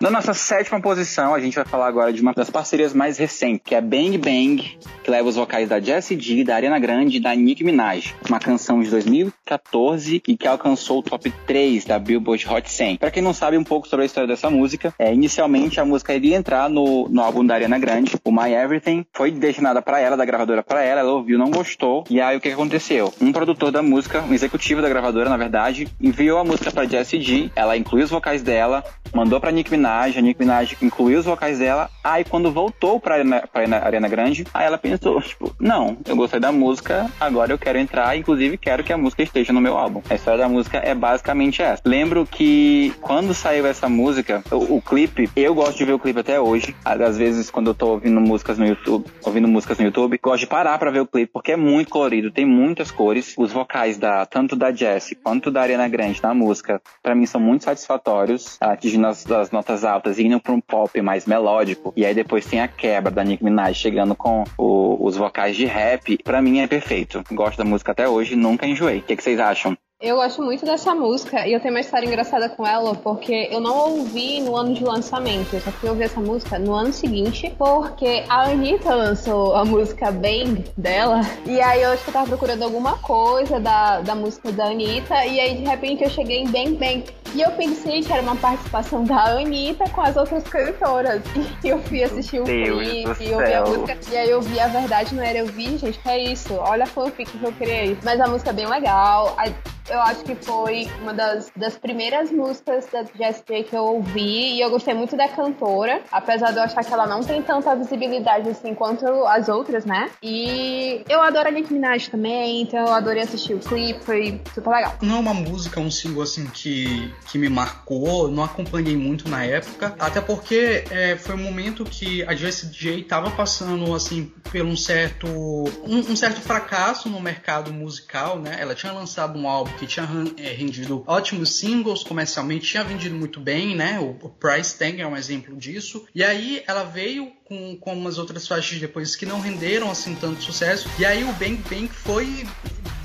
Na 0.00 0.10
nossa 0.10 0.32
sétima 0.32 0.80
posição, 0.80 1.34
a 1.34 1.40
gente 1.40 1.56
vai 1.56 1.64
falar 1.64 1.88
agora 1.88 2.12
de 2.12 2.22
uma 2.22 2.32
das 2.32 2.48
parcerias 2.48 2.92
mais 2.92 3.18
recentes, 3.18 3.62
que 3.64 3.74
é 3.74 3.80
Bang 3.80 4.16
Bang, 4.16 4.78
que 5.08 5.12
leva 5.12 5.26
os 5.26 5.36
vocais 5.36 5.66
da 5.70 5.80
Jessie 5.80 6.20
G, 6.20 6.44
da 6.44 6.54
Ariana 6.54 6.78
Grande 6.78 7.16
e 7.16 7.20
da 7.20 7.34
Nicki 7.34 7.64
Minaj. 7.64 8.14
Uma 8.28 8.38
canção 8.38 8.82
de 8.82 8.90
2014 8.90 10.22
e 10.28 10.36
que 10.36 10.46
alcançou 10.46 10.98
o 10.98 11.02
top 11.02 11.32
3 11.46 11.86
da 11.86 11.98
Billboard 11.98 12.46
Hot 12.46 12.70
100. 12.70 12.98
Para 12.98 13.10
quem 13.10 13.22
não 13.22 13.32
sabe 13.32 13.56
um 13.56 13.64
pouco 13.64 13.88
sobre 13.88 14.02
a 14.02 14.06
história 14.06 14.28
dessa 14.28 14.50
música, 14.50 14.92
é, 14.98 15.10
inicialmente 15.14 15.80
a 15.80 15.84
música 15.86 16.14
iria 16.14 16.36
entrar 16.36 16.68
no, 16.68 17.08
no 17.08 17.22
álbum 17.22 17.42
da 17.42 17.54
Ariana 17.54 17.78
Grande, 17.78 18.16
o 18.22 18.30
My 18.30 18.52
Everything. 18.52 19.06
Foi 19.14 19.30
destinada 19.30 19.80
para 19.80 19.98
ela, 19.98 20.14
da 20.14 20.26
gravadora 20.26 20.62
para 20.62 20.84
ela, 20.84 21.00
ela 21.00 21.12
ouviu, 21.12 21.38
não 21.38 21.50
gostou. 21.50 22.04
E 22.10 22.20
aí 22.20 22.36
o 22.36 22.40
que 22.40 22.50
aconteceu? 22.50 23.10
Um 23.18 23.32
produtor 23.32 23.72
da 23.72 23.82
música, 23.82 24.20
um 24.20 24.34
executivo 24.34 24.82
da 24.82 24.90
gravadora, 24.90 25.30
na 25.30 25.38
verdade, 25.38 25.88
enviou 25.98 26.38
a 26.38 26.44
música 26.44 26.70
para 26.70 26.86
Jessie 26.86 27.22
G, 27.22 27.50
ela 27.56 27.78
incluiu 27.78 28.04
os 28.04 28.10
vocais 28.10 28.42
dela, 28.42 28.84
mandou 29.14 29.40
para 29.40 29.50
Nicki 29.50 29.70
Minaj 29.70 30.18
a 30.18 30.20
Nicki 30.20 30.40
Minaj 30.40 30.76
incluiu 30.82 31.18
os 31.20 31.24
vocais 31.24 31.58
dela. 31.60 31.88
Aí 32.04 32.26
quando 32.26 32.52
voltou 32.52 33.00
pra 33.00 33.14
Arena, 33.14 33.48
pra 33.50 33.62
Arena 33.62 34.08
Grande, 34.08 34.46
aí 34.52 34.66
ela 34.66 34.76
pensou, 34.76 34.97
tipo, 34.98 35.54
não, 35.58 35.96
eu 36.06 36.16
gostei 36.16 36.40
da 36.40 36.52
música, 36.52 37.10
agora 37.20 37.52
eu 37.52 37.58
quero 37.58 37.78
entrar, 37.78 38.16
inclusive 38.16 38.56
quero 38.56 38.84
que 38.84 38.92
a 38.92 38.98
música 38.98 39.22
esteja 39.22 39.52
no 39.52 39.60
meu 39.60 39.76
álbum. 39.76 40.02
A 40.08 40.14
história 40.14 40.38
da 40.38 40.48
música 40.48 40.78
é 40.78 40.94
basicamente 40.94 41.62
essa. 41.62 41.82
Lembro 41.84 42.26
que 42.26 42.92
quando 43.00 43.34
saiu 43.34 43.66
essa 43.66 43.88
música, 43.88 44.42
o, 44.50 44.76
o 44.76 44.82
clipe, 44.82 45.30
eu 45.36 45.54
gosto 45.54 45.78
de 45.78 45.84
ver 45.84 45.92
o 45.92 45.98
clipe 45.98 46.20
até 46.20 46.40
hoje. 46.40 46.74
Às 46.84 47.16
vezes, 47.16 47.50
quando 47.50 47.68
eu 47.68 47.74
tô 47.74 47.88
ouvindo 47.88 48.20
músicas 48.20 48.58
no 48.58 48.66
YouTube, 48.66 49.06
ouvindo 49.24 49.48
músicas 49.48 49.78
no 49.78 49.84
YouTube, 49.84 50.18
gosto 50.22 50.40
de 50.40 50.46
parar 50.46 50.78
pra 50.78 50.90
ver 50.90 51.00
o 51.00 51.06
clipe, 51.06 51.32
porque 51.32 51.52
é 51.52 51.56
muito 51.56 51.90
colorido, 51.90 52.30
tem 52.30 52.44
muitas 52.44 52.90
cores. 52.90 53.34
Os 53.36 53.52
vocais 53.52 53.98
da, 53.98 54.26
tanto 54.26 54.56
da 54.56 54.72
Jessie 54.72 55.16
quanto 55.16 55.50
da 55.50 55.62
Ariana 55.62 55.88
Grande 55.88 56.22
na 56.22 56.34
música, 56.34 56.80
para 57.02 57.14
mim 57.14 57.26
são 57.26 57.40
muito 57.40 57.64
satisfatórios, 57.64 58.56
atingindo 58.60 59.06
as, 59.06 59.30
as 59.30 59.50
notas 59.50 59.84
altas 59.84 60.18
indo 60.18 60.40
para 60.40 60.52
um 60.52 60.60
pop 60.60 61.00
mais 61.00 61.26
melódico. 61.26 61.92
E 61.96 62.04
aí 62.04 62.14
depois 62.14 62.46
tem 62.46 62.60
a 62.60 62.68
quebra 62.68 63.10
da 63.10 63.24
Nicki 63.24 63.44
Minaj 63.44 63.76
chegando 63.76 64.14
com 64.14 64.44
o, 64.56 64.87
os 64.98 65.16
vocais 65.16 65.56
de 65.56 65.64
rap. 65.64 66.18
Para 66.22 66.40
mim 66.40 66.60
é 66.60 66.66
perfeito. 66.66 67.22
Gosto 67.32 67.58
da 67.58 67.64
música 67.64 67.92
até 67.92 68.08
hoje, 68.08 68.36
nunca 68.36 68.66
enjoei. 68.66 68.98
O 68.98 69.02
que, 69.02 69.16
que 69.16 69.22
vocês 69.22 69.40
acham? 69.40 69.76
Eu 70.00 70.14
gosto 70.14 70.40
muito 70.40 70.64
dessa 70.64 70.94
música 70.94 71.44
e 71.44 71.52
eu 71.52 71.58
tenho 71.58 71.74
uma 71.74 71.80
história 71.80 72.06
engraçada 72.06 72.48
com 72.48 72.64
ela 72.64 72.94
porque 72.94 73.48
eu 73.50 73.58
não 73.58 73.76
ouvi 73.76 74.40
no 74.40 74.54
ano 74.54 74.72
de 74.72 74.84
lançamento, 74.84 75.54
eu 75.54 75.60
só 75.60 75.72
fui 75.72 75.88
ouvir 75.88 76.04
essa 76.04 76.20
música 76.20 76.56
no 76.56 76.72
ano 76.72 76.92
seguinte 76.92 77.52
porque 77.58 78.22
a 78.28 78.44
Anitta 78.44 78.94
lançou 78.94 79.56
a 79.56 79.64
música 79.64 80.12
Bang 80.12 80.64
dela 80.76 81.22
e 81.44 81.60
aí 81.60 81.82
eu 81.82 81.90
acho 81.90 82.04
que 82.04 82.10
eu 82.10 82.12
tava 82.12 82.28
procurando 82.28 82.62
alguma 82.62 82.96
coisa 82.98 83.58
da, 83.58 84.00
da 84.00 84.14
música 84.14 84.52
da 84.52 84.66
Anitta 84.66 85.26
e 85.26 85.40
aí 85.40 85.56
de 85.56 85.64
repente 85.64 86.04
eu 86.04 86.10
cheguei 86.10 86.42
em 86.42 86.46
Bang 86.46 86.76
Bang 86.76 87.04
e 87.34 87.42
eu 87.42 87.50
pensei 87.50 88.00
que 88.00 88.12
era 88.12 88.22
uma 88.22 88.36
participação 88.36 89.02
da 89.02 89.36
Anitta 89.36 89.90
com 89.90 90.00
as 90.00 90.16
outras 90.16 90.44
cantoras. 90.44 91.22
E 91.64 91.70
eu 91.70 91.78
fui 91.80 92.04
assistir 92.04 92.40
o 92.40 92.44
clipe 92.44 93.24
e 93.24 93.34
ouvi 93.34 93.52
a 93.52 93.64
música 93.64 93.98
e 94.12 94.16
aí 94.16 94.30
eu 94.30 94.40
vi 94.40 94.60
a 94.60 94.68
verdade 94.68 95.12
não 95.14 95.22
era 95.22 95.38
eu 95.38 95.46
vi, 95.46 95.76
gente, 95.76 95.98
que 95.98 96.08
é 96.08 96.18
isso, 96.18 96.54
olha 96.54 96.84
a 96.84 96.86
fanfic 96.86 97.36
que 97.36 97.44
eu 97.44 97.52
criei, 97.52 97.98
mas 98.04 98.20
a 98.20 98.28
música 98.28 98.50
é 98.50 98.52
bem 98.52 98.66
legal, 98.66 99.34
a, 99.36 99.48
eu 99.90 100.00
acho 100.00 100.22
que 100.24 100.34
foi 100.34 100.88
uma 101.00 101.14
das, 101.14 101.50
das 101.56 101.76
primeiras 101.76 102.30
músicas 102.30 102.86
da 102.92 103.04
Jessie 103.04 103.64
que 103.64 103.74
eu 103.74 103.84
ouvi 103.84 104.54
e 104.54 104.60
eu 104.60 104.70
gostei 104.70 104.94
muito 104.94 105.16
da 105.16 105.28
cantora, 105.28 106.02
apesar 106.12 106.50
de 106.50 106.58
eu 106.58 106.62
achar 106.62 106.84
que 106.84 106.92
ela 106.92 107.06
não 107.06 107.22
tem 107.22 107.42
tanta 107.42 107.74
visibilidade 107.74 108.48
assim 108.48 108.74
quanto 108.74 109.06
as 109.26 109.48
outras, 109.48 109.84
né? 109.84 110.10
E 110.22 111.02
eu 111.08 111.20
adoro 111.22 111.48
a 111.48 111.50
Nicki 111.50 111.72
Minaj 111.72 112.08
também, 112.08 112.62
então 112.62 112.80
eu 112.80 112.92
adorei 112.92 113.22
assistir 113.22 113.54
o 113.54 113.58
clipe, 113.58 114.04
foi 114.04 114.40
super 114.54 114.70
legal. 114.70 114.96
Não 115.00 115.16
é 115.16 115.20
uma 115.20 115.34
música, 115.34 115.80
um 115.80 115.90
single 115.90 116.22
assim 116.22 116.46
que, 116.46 117.12
que 117.30 117.38
me 117.38 117.48
marcou, 117.48 118.28
não 118.28 118.44
acompanhei 118.44 118.96
muito 118.96 119.28
na 119.28 119.44
época, 119.44 119.94
até 119.98 120.20
porque 120.20 120.84
é, 120.90 121.16
foi 121.16 121.34
um 121.34 121.42
momento 121.42 121.84
que 121.84 122.22
a 122.24 122.34
Jessie 122.34 122.68
J 122.70 123.04
tava 123.04 123.30
passando 123.30 123.94
assim 123.94 124.32
por 124.42 124.60
um 124.62 124.76
certo 124.76 125.26
um, 125.26 125.98
um 125.98 126.16
certo 126.16 126.40
fracasso 126.40 127.08
no 127.08 127.20
mercado 127.20 127.72
musical, 127.72 128.38
né? 128.38 128.56
Ela 128.60 128.74
tinha 128.74 128.92
lançado 128.92 129.38
um 129.38 129.48
álbum 129.48 129.77
que 129.78 129.86
tinha 129.86 130.06
é, 130.36 130.52
rendido 130.52 131.04
ótimos 131.06 131.58
singles 131.58 132.02
comercialmente, 132.02 132.66
tinha 132.66 132.84
vendido 132.84 133.14
muito 133.14 133.40
bem, 133.40 133.74
né? 133.74 133.98
O, 134.00 134.26
o 134.26 134.28
Price 134.28 134.78
Tag 134.78 135.00
é 135.00 135.06
um 135.06 135.16
exemplo 135.16 135.56
disso. 135.56 136.06
E 136.14 136.22
aí 136.22 136.62
ela 136.66 136.84
veio 136.84 137.32
com, 137.48 137.76
com 137.76 137.94
umas 137.94 138.18
outras 138.18 138.46
faixas 138.46 138.78
depois 138.78 139.16
que 139.16 139.24
não 139.24 139.40
renderam 139.40 139.90
assim 139.90 140.14
tanto 140.14 140.42
sucesso. 140.42 140.88
E 140.98 141.04
aí 141.04 141.24
o 141.24 141.32
Bang 141.32 141.56
Bang 141.68 141.88
foi 141.88 142.46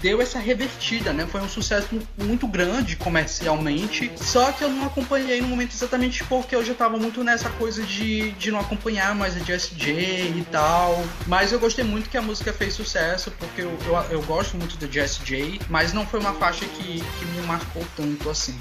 deu 0.03 0.21
essa 0.21 0.37
revertida, 0.37 1.13
né? 1.13 1.25
Foi 1.25 1.39
um 1.39 1.47
sucesso 1.47 1.87
muito 2.21 2.45
grande 2.45 2.97
comercialmente. 2.97 4.11
Só 4.17 4.51
que 4.51 4.61
eu 4.61 4.69
não 4.69 4.85
acompanhei 4.85 5.39
no 5.39 5.47
momento 5.47 5.71
exatamente 5.71 6.25
porque 6.25 6.53
eu 6.53 6.63
já 6.63 6.73
tava 6.73 6.97
muito 6.97 7.23
nessa 7.23 7.49
coisa 7.51 7.81
de, 7.83 8.31
de 8.33 8.51
não 8.51 8.59
acompanhar 8.59 9.15
mais 9.15 9.37
a 9.37 9.39
Jessie 9.39 9.75
J 9.77 9.93
e 10.37 10.45
tal. 10.51 11.01
Mas 11.25 11.53
eu 11.53 11.59
gostei 11.59 11.85
muito 11.85 12.09
que 12.09 12.17
a 12.17 12.21
música 12.21 12.51
fez 12.51 12.73
sucesso, 12.73 13.31
porque 13.39 13.61
eu, 13.61 13.71
eu, 13.85 13.95
eu 14.11 14.21
gosto 14.23 14.57
muito 14.57 14.75
da 14.75 14.87
Jessie 14.87 15.23
J, 15.23 15.61
mas 15.69 15.93
não 15.93 16.05
foi 16.05 16.19
uma 16.19 16.33
faixa 16.33 16.65
que, 16.65 16.99
que 16.99 17.25
me 17.25 17.41
marcou 17.47 17.85
tanto 17.95 18.29
assim. 18.29 18.59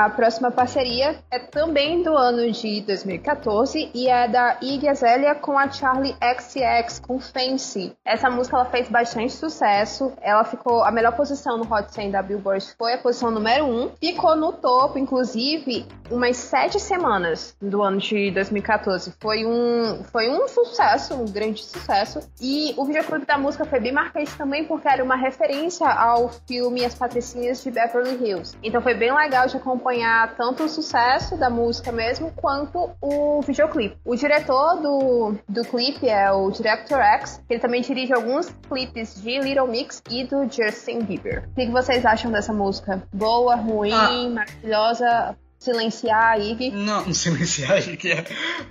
A 0.00 0.08
próxima 0.08 0.50
parceria 0.50 1.18
é 1.30 1.38
também 1.38 2.02
do 2.02 2.16
ano 2.16 2.50
de 2.50 2.80
2014 2.80 3.90
e 3.92 4.08
é 4.08 4.26
da 4.26 4.56
Iggy 4.62 4.88
Azalea 4.88 5.34
com 5.34 5.58
a 5.58 5.70
Charlie 5.70 6.16
XCX 6.22 7.00
com 7.00 7.20
Fancy. 7.20 7.92
Essa 8.02 8.30
música 8.30 8.56
ela 8.56 8.64
fez 8.64 8.88
bastante 8.88 9.34
sucesso. 9.34 10.14
Ela 10.22 10.42
ficou 10.42 10.82
a 10.82 10.90
melhor 10.90 11.14
posição 11.14 11.58
no 11.58 11.70
Hot 11.70 11.92
100 11.92 12.12
da 12.12 12.22
Billboard 12.22 12.66
foi 12.78 12.94
a 12.94 12.98
posição 12.98 13.30
número 13.30 13.66
1. 13.66 13.90
Ficou 14.00 14.34
no 14.36 14.54
topo, 14.54 14.98
inclusive, 14.98 15.84
umas 16.10 16.38
sete 16.38 16.80
semanas 16.80 17.54
do 17.60 17.82
ano 17.82 17.98
de 17.98 18.30
2014. 18.30 19.12
Foi 19.20 19.44
um 19.44 20.02
foi 20.04 20.30
um 20.30 20.48
sucesso, 20.48 21.12
um 21.12 21.26
grande 21.26 21.62
sucesso. 21.62 22.20
E 22.40 22.72
o 22.78 22.86
videoclipe 22.86 23.26
da 23.26 23.36
música 23.36 23.66
foi 23.66 23.80
bem 23.80 23.92
marcante 23.92 24.34
também 24.34 24.64
porque 24.64 24.88
era 24.88 25.04
uma 25.04 25.16
referência 25.16 25.86
ao 25.86 26.30
filme 26.48 26.86
As 26.86 26.94
Patricinhas 26.94 27.62
de 27.62 27.70
Beverly 27.70 28.16
Hills. 28.16 28.56
Então 28.62 28.80
foi 28.80 28.94
bem 28.94 29.14
legal 29.14 29.46
de 29.46 29.58
acompanhar 29.58 29.89
acompanhar 29.90 30.36
tanto 30.36 30.64
o 30.64 30.68
sucesso 30.68 31.36
da 31.36 31.50
música 31.50 31.90
mesmo, 31.90 32.32
quanto 32.36 32.90
o 33.00 33.40
videoclipe. 33.42 33.96
O 34.04 34.14
diretor 34.14 34.76
do, 34.76 35.34
do 35.48 35.64
clipe 35.64 36.08
é 36.08 36.30
o 36.30 36.50
Director 36.50 36.98
X, 36.98 37.42
ele 37.48 37.60
também 37.60 37.82
dirige 37.82 38.12
alguns 38.12 38.50
clipes 38.68 39.20
de 39.20 39.40
Little 39.40 39.66
Mix 39.66 40.02
e 40.08 40.24
do 40.24 40.44
Justin 40.44 41.00
Bieber. 41.00 41.48
O 41.50 41.54
que 41.54 41.70
vocês 41.70 42.06
acham 42.06 42.30
dessa 42.30 42.52
música? 42.52 43.02
Boa, 43.12 43.56
ruim, 43.56 43.92
ah. 43.92 44.30
maravilhosa? 44.30 45.36
Silenciar 45.60 46.32
a 46.32 46.34
Ivy. 46.36 46.70
Não, 46.70 47.04
silenciar 47.12 47.72
a. 47.72 47.78
É. 47.78 48.24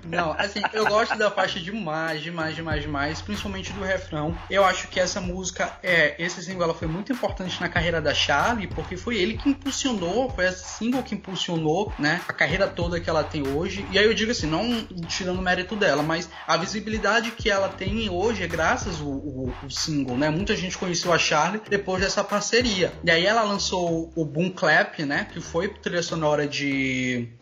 Não, 0.05 0.31
assim, 0.31 0.59
eu 0.73 0.87
gosto 0.87 1.15
da 1.15 1.29
faixa 1.29 1.59
demais, 1.59 2.21
demais, 2.21 2.55
demais, 2.55 2.81
demais, 2.81 3.21
principalmente 3.21 3.71
do 3.73 3.83
refrão. 3.83 4.35
Eu 4.49 4.65
acho 4.65 4.87
que 4.87 4.99
essa 4.99 5.21
música, 5.21 5.77
é, 5.83 6.15
esse 6.17 6.43
single 6.43 6.63
ela 6.63 6.73
foi 6.73 6.87
muito 6.87 7.13
importante 7.13 7.61
na 7.61 7.69
carreira 7.69 8.01
da 8.01 8.13
Charlie, 8.13 8.65
porque 8.65 8.97
foi 8.97 9.17
ele 9.17 9.37
que 9.37 9.49
impulsionou, 9.49 10.31
foi 10.31 10.47
esse 10.47 10.67
single 10.67 11.03
que 11.03 11.13
impulsionou, 11.13 11.93
né, 11.99 12.21
a 12.27 12.33
carreira 12.33 12.67
toda 12.67 12.99
que 12.99 13.09
ela 13.09 13.23
tem 13.23 13.47
hoje. 13.47 13.85
E 13.91 13.99
aí 13.99 14.05
eu 14.05 14.13
digo 14.13 14.31
assim, 14.31 14.47
não 14.47 14.83
tirando 15.07 15.37
o 15.37 15.43
mérito 15.43 15.75
dela, 15.75 16.01
mas 16.01 16.27
a 16.47 16.57
visibilidade 16.57 17.31
que 17.31 17.51
ela 17.51 17.69
tem 17.69 18.09
hoje 18.09 18.43
é 18.43 18.47
graças 18.47 18.99
ao, 18.99 19.07
ao, 19.07 19.53
ao 19.61 19.69
single, 19.69 20.17
né? 20.17 20.29
Muita 20.31 20.55
gente 20.55 20.75
conheceu 20.75 21.13
a 21.13 21.19
Charlie 21.19 21.61
depois 21.69 22.01
dessa 22.01 22.23
parceria. 22.23 22.91
E 23.03 23.11
aí 23.11 23.27
ela 23.27 23.43
lançou 23.43 24.11
o 24.15 24.25
Boom 24.25 24.49
Clap, 24.49 24.99
né, 24.99 25.27
que 25.31 25.39
foi 25.39 25.67
trilha 25.67 26.01
sonora 26.01 26.47
de 26.47 26.78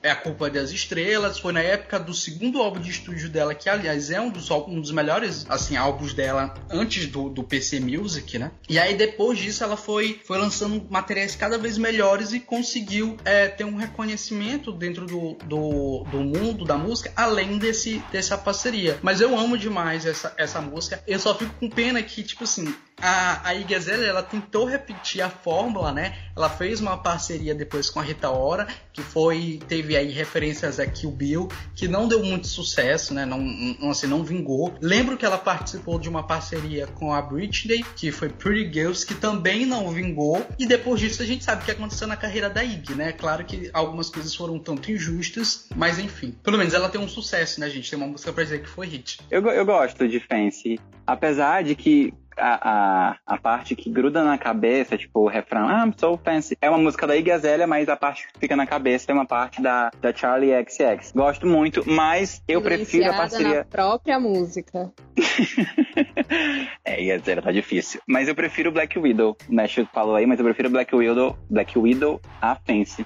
é 0.01 0.11
a 0.11 0.15
Culpa 0.15 0.49
das 0.49 0.71
Estrelas. 0.71 1.39
Foi 1.39 1.51
na 1.51 1.61
época 1.61 1.99
do 1.99 2.13
segundo 2.13 2.61
álbum 2.61 2.79
de 2.79 2.89
estúdio 2.89 3.29
dela, 3.29 3.53
que 3.53 3.69
aliás 3.69 4.09
é 4.11 4.19
um 4.19 4.29
dos, 4.29 4.49
um 4.49 4.79
dos 4.79 4.91
melhores 4.91 5.45
assim, 5.49 5.75
álbuns 5.75 6.13
dela 6.13 6.53
antes 6.69 7.07
do, 7.07 7.29
do 7.29 7.43
PC 7.43 7.79
Music, 7.79 8.37
né? 8.37 8.51
E 8.69 8.77
aí 8.79 8.95
depois 8.95 9.37
disso 9.39 9.63
ela 9.63 9.77
foi, 9.77 10.19
foi 10.25 10.37
lançando 10.37 10.85
materiais 10.89 11.35
cada 11.35 11.57
vez 11.57 11.77
melhores 11.77 12.33
e 12.33 12.39
conseguiu 12.39 13.17
é, 13.23 13.47
ter 13.47 13.63
um 13.63 13.75
reconhecimento 13.75 14.71
dentro 14.71 15.05
do, 15.05 15.33
do, 15.45 16.03
do, 16.09 16.17
mundo 16.19 16.65
da 16.65 16.77
música, 16.77 17.11
além 17.15 17.57
desse, 17.57 18.01
dessa 18.11 18.37
parceria. 18.37 18.97
Mas 19.01 19.21
eu 19.21 19.37
amo 19.37 19.57
demais 19.57 20.05
essa, 20.05 20.33
essa 20.37 20.61
música. 20.61 21.01
Eu 21.07 21.19
só 21.19 21.35
fico 21.35 21.53
com 21.59 21.69
pena 21.69 22.01
que, 22.01 22.23
tipo 22.23 22.43
assim, 22.43 22.73
a, 23.01 23.49
a 23.49 23.55
Igazela, 23.55 24.03
ela 24.03 24.23
tentou 24.23 24.65
repetir 24.65 25.21
a 25.21 25.29
fórmula, 25.29 25.91
né? 25.91 26.17
Ela 26.35 26.49
fez 26.49 26.79
uma 26.79 26.97
parceria 26.97 27.53
depois 27.53 27.89
com 27.89 27.99
a 27.99 28.03
Rita 28.03 28.29
Ora, 28.29 28.67
que 28.91 29.01
foi 29.01 29.59
teve 29.67 29.95
aí 29.95 30.11
referências 30.11 30.79
a 30.79 30.85
Kill 30.85 31.11
Bill, 31.11 31.47
que 31.75 31.87
não 31.87 32.07
deu 32.07 32.23
muito 32.23 32.47
sucesso, 32.47 33.13
né? 33.13 33.25
Não, 33.25 33.39
não 33.39 33.91
assim, 33.91 34.07
não 34.07 34.23
vingou. 34.23 34.73
Lembro 34.81 35.17
que 35.17 35.25
ela 35.25 35.37
participou 35.37 35.99
de 35.99 36.09
uma 36.09 36.23
parceria 36.23 36.87
com 36.87 37.13
a 37.13 37.21
Britney, 37.21 37.85
que 37.95 38.11
foi 38.11 38.29
Pretty 38.29 38.73
Girls, 38.73 39.05
que 39.05 39.13
também 39.13 39.65
não 39.65 39.89
vingou. 39.89 40.45
E 40.57 40.65
depois 40.65 40.99
disso 40.99 41.21
a 41.21 41.25
gente 41.25 41.43
sabe 41.43 41.61
o 41.61 41.65
que 41.65 41.71
aconteceu 41.71 42.07
na 42.07 42.17
carreira 42.17 42.49
da 42.49 42.63
Iggy, 42.63 42.95
né? 42.95 43.11
Claro 43.11 43.45
que 43.45 43.69
algumas 43.73 44.09
coisas 44.09 44.33
foram 44.33 44.57
tanto 44.59 44.91
injustas, 44.91 45.69
mas 45.75 45.99
enfim. 45.99 46.35
Pelo 46.43 46.57
menos 46.57 46.73
ela 46.73 46.89
tem 46.89 46.99
um 46.99 47.07
sucesso, 47.07 47.59
né, 47.59 47.69
gente? 47.69 47.89
Tem 47.89 47.97
uma 47.97 48.07
música 48.07 48.33
pra 48.33 48.43
dizer 48.43 48.61
que 48.61 48.69
foi 48.69 48.87
hit. 48.87 49.19
Eu, 49.29 49.45
eu 49.47 49.65
gosto 49.65 50.07
de 50.07 50.19
Fancy. 50.19 50.79
Apesar 51.05 51.63
de 51.63 51.75
que 51.75 52.13
a, 52.37 52.69
a, 52.69 53.17
a, 53.25 53.37
parte 53.37 53.75
que 53.75 53.89
gruda 53.89 54.23
na 54.23 54.37
cabeça, 54.37 54.97
tipo 54.97 55.21
o 55.21 55.27
refrão, 55.27 55.67
ah, 55.67 55.85
I'm 55.85 55.93
so 55.97 56.19
fancy, 56.23 56.57
é 56.61 56.69
uma 56.69 56.77
música 56.77 57.07
da 57.07 57.15
Iggy 57.15 57.31
Azalea, 57.31 57.67
mas 57.67 57.89
a 57.89 57.95
parte 57.95 58.27
que 58.27 58.39
fica 58.39 58.55
na 58.55 58.65
cabeça 58.65 59.11
é 59.11 59.13
uma 59.13 59.25
parte 59.25 59.61
da, 59.61 59.91
da 60.01 60.13
Charlie 60.13 60.51
XX. 60.63 61.11
Gosto 61.13 61.45
muito, 61.47 61.83
mas 61.85 62.41
eu 62.47 62.61
prefiro 62.61 63.09
a 63.09 63.13
parceria... 63.13 63.59
na 63.59 63.65
própria 63.65 64.19
música. 64.19 64.91
é, 66.85 67.01
Iggy 67.01 67.11
Azalea 67.11 67.41
tá 67.41 67.51
difícil. 67.51 68.01
Mas 68.07 68.27
eu 68.27 68.35
prefiro 68.35 68.71
Black 68.71 68.97
Widow, 68.97 69.35
o 69.49 69.53
Nash 69.53 69.77
falou 69.93 70.15
aí, 70.15 70.25
mas 70.25 70.39
eu 70.39 70.45
prefiro 70.45 70.69
Black 70.69 70.95
Widow, 70.95 71.37
Black 71.49 71.77
Widow 71.77 72.21
a 72.41 72.55
Fancy. 72.55 73.05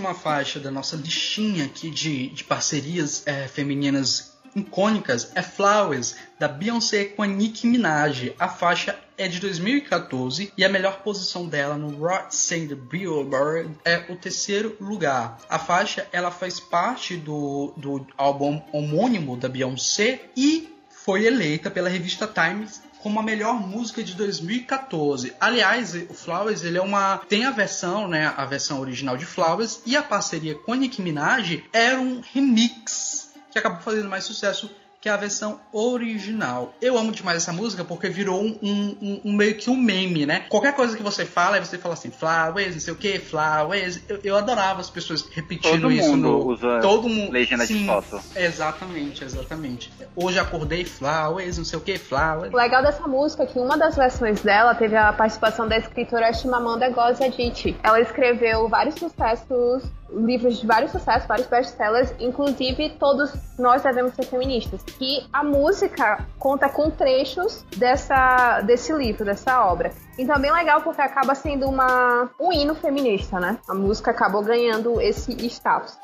Próxima 0.00 0.14
faixa 0.14 0.58
da 0.58 0.70
nossa 0.70 0.96
listinha 0.96 1.66
aqui 1.66 1.90
de, 1.90 2.28
de 2.28 2.42
parcerias 2.44 3.22
é, 3.26 3.46
femininas 3.46 4.32
icônicas 4.56 5.30
é 5.34 5.42
Flowers, 5.42 6.16
da 6.38 6.48
Beyoncé 6.48 7.04
com 7.04 7.22
a 7.22 7.26
Nicki 7.26 7.66
Minaj. 7.66 8.34
A 8.38 8.48
faixa 8.48 8.98
é 9.18 9.28
de 9.28 9.38
2014 9.38 10.52
e 10.56 10.64
a 10.64 10.68
melhor 10.68 11.02
posição 11.02 11.46
dela 11.46 11.76
no 11.76 11.98
Rock 11.98 12.34
Sand 12.34 12.74
Billboard 12.90 13.76
é 13.84 14.06
o 14.08 14.16
terceiro 14.16 14.74
lugar. 14.80 15.38
A 15.48 15.58
faixa 15.58 16.08
ela 16.10 16.30
faz 16.30 16.58
parte 16.58 17.16
do, 17.16 17.74
do 17.76 18.06
álbum 18.16 18.60
homônimo 18.72 19.36
da 19.36 19.48
Beyoncé 19.48 20.22
e 20.34 20.74
foi 20.88 21.26
eleita 21.26 21.70
pela 21.70 21.88
revista 21.88 22.26
Times 22.26 22.82
como 23.02 23.18
a 23.18 23.22
melhor 23.22 23.54
música 23.54 24.02
de 24.02 24.14
2014. 24.14 25.34
Aliás, 25.40 25.94
o 25.94 26.14
Flowers 26.14 26.62
ele 26.62 26.78
é 26.78 26.82
uma 26.82 27.18
tem 27.18 27.44
a 27.44 27.50
versão, 27.50 28.06
né, 28.08 28.32
a 28.36 28.44
versão 28.44 28.80
original 28.80 29.16
de 29.16 29.26
Flowers 29.26 29.80
e 29.86 29.96
a 29.96 30.02
parceria 30.02 30.54
com 30.54 30.74
Nicki 30.74 31.02
Minaj 31.02 31.64
era 31.72 32.00
um 32.00 32.20
remix 32.20 33.30
que 33.50 33.58
acabou 33.58 33.80
fazendo 33.80 34.08
mais 34.08 34.24
sucesso 34.24 34.70
que 35.00 35.08
é 35.08 35.12
a 35.12 35.16
versão 35.16 35.58
original. 35.72 36.74
Eu 36.80 36.98
amo 36.98 37.10
demais 37.10 37.38
essa 37.38 37.52
música 37.52 37.82
porque 37.82 38.10
virou 38.10 38.42
um, 38.42 38.58
um, 38.62 39.20
um, 39.24 39.32
meio 39.32 39.54
que 39.54 39.70
um 39.70 39.76
meme, 39.76 40.26
né? 40.26 40.44
Qualquer 40.50 40.74
coisa 40.74 40.94
que 40.94 41.02
você 41.02 41.24
fala, 41.24 41.56
aí 41.56 41.64
você 41.64 41.78
fala 41.78 41.94
assim, 41.94 42.10
flowers, 42.10 42.74
não 42.74 42.80
sei 42.80 42.92
o 42.92 42.96
que, 42.96 43.18
flowers. 43.18 44.00
Eu, 44.06 44.20
eu 44.22 44.36
adorava 44.36 44.80
as 44.80 44.90
pessoas 44.90 45.26
repetindo 45.30 45.82
Todo 45.82 45.90
isso 45.90 46.10
mundo 46.10 46.28
no. 46.28 46.46
Usa 46.48 46.80
Todo 46.80 47.08
mundo. 47.08 47.32
Legenda 47.32 47.64
Sim, 47.64 47.78
de 47.78 47.86
foto. 47.86 48.20
Exatamente, 48.36 49.24
exatamente. 49.24 49.90
Hoje 50.14 50.38
acordei 50.38 50.84
flowers, 50.84 51.56
não 51.56 51.64
sei 51.64 51.78
o 51.78 51.82
que, 51.82 51.96
flowers. 51.96 52.52
O 52.52 52.56
legal 52.56 52.82
dessa 52.82 53.06
música 53.08 53.44
é 53.44 53.46
que 53.46 53.58
uma 53.58 53.78
das 53.78 53.96
versões 53.96 54.42
dela 54.42 54.74
teve 54.74 54.96
a 54.96 55.12
participação 55.14 55.66
da 55.66 55.78
escritora 55.78 56.30
Chimamanda 56.34 56.90
Ngozi 56.90 57.24
Adichie. 57.24 57.74
Ela 57.82 58.00
escreveu 58.00 58.68
vários 58.68 58.96
sucessos 58.96 59.82
livros 60.12 60.58
de 60.58 60.66
vários 60.66 60.92
sucessos, 60.92 61.26
vários 61.26 61.46
best-sellers, 61.46 62.14
inclusive 62.18 62.90
todos 62.98 63.32
nós 63.58 63.82
devemos 63.82 64.14
ser 64.14 64.24
feministas. 64.24 64.82
Que 64.82 65.26
a 65.32 65.42
música 65.42 66.26
conta 66.38 66.68
com 66.68 66.90
trechos 66.90 67.64
dessa, 67.76 68.60
desse 68.62 68.92
livro, 68.92 69.24
dessa 69.24 69.64
obra. 69.64 69.92
Então 70.18 70.36
é 70.36 70.38
bem 70.38 70.52
legal 70.52 70.82
porque 70.82 71.00
acaba 71.00 71.34
sendo 71.34 71.66
uma, 71.66 72.30
um 72.38 72.52
hino 72.52 72.74
feminista, 72.74 73.40
né? 73.40 73.58
A 73.68 73.74
música 73.74 74.10
acabou 74.10 74.42
ganhando 74.42 75.00
esse 75.00 75.32
status. 75.46 75.98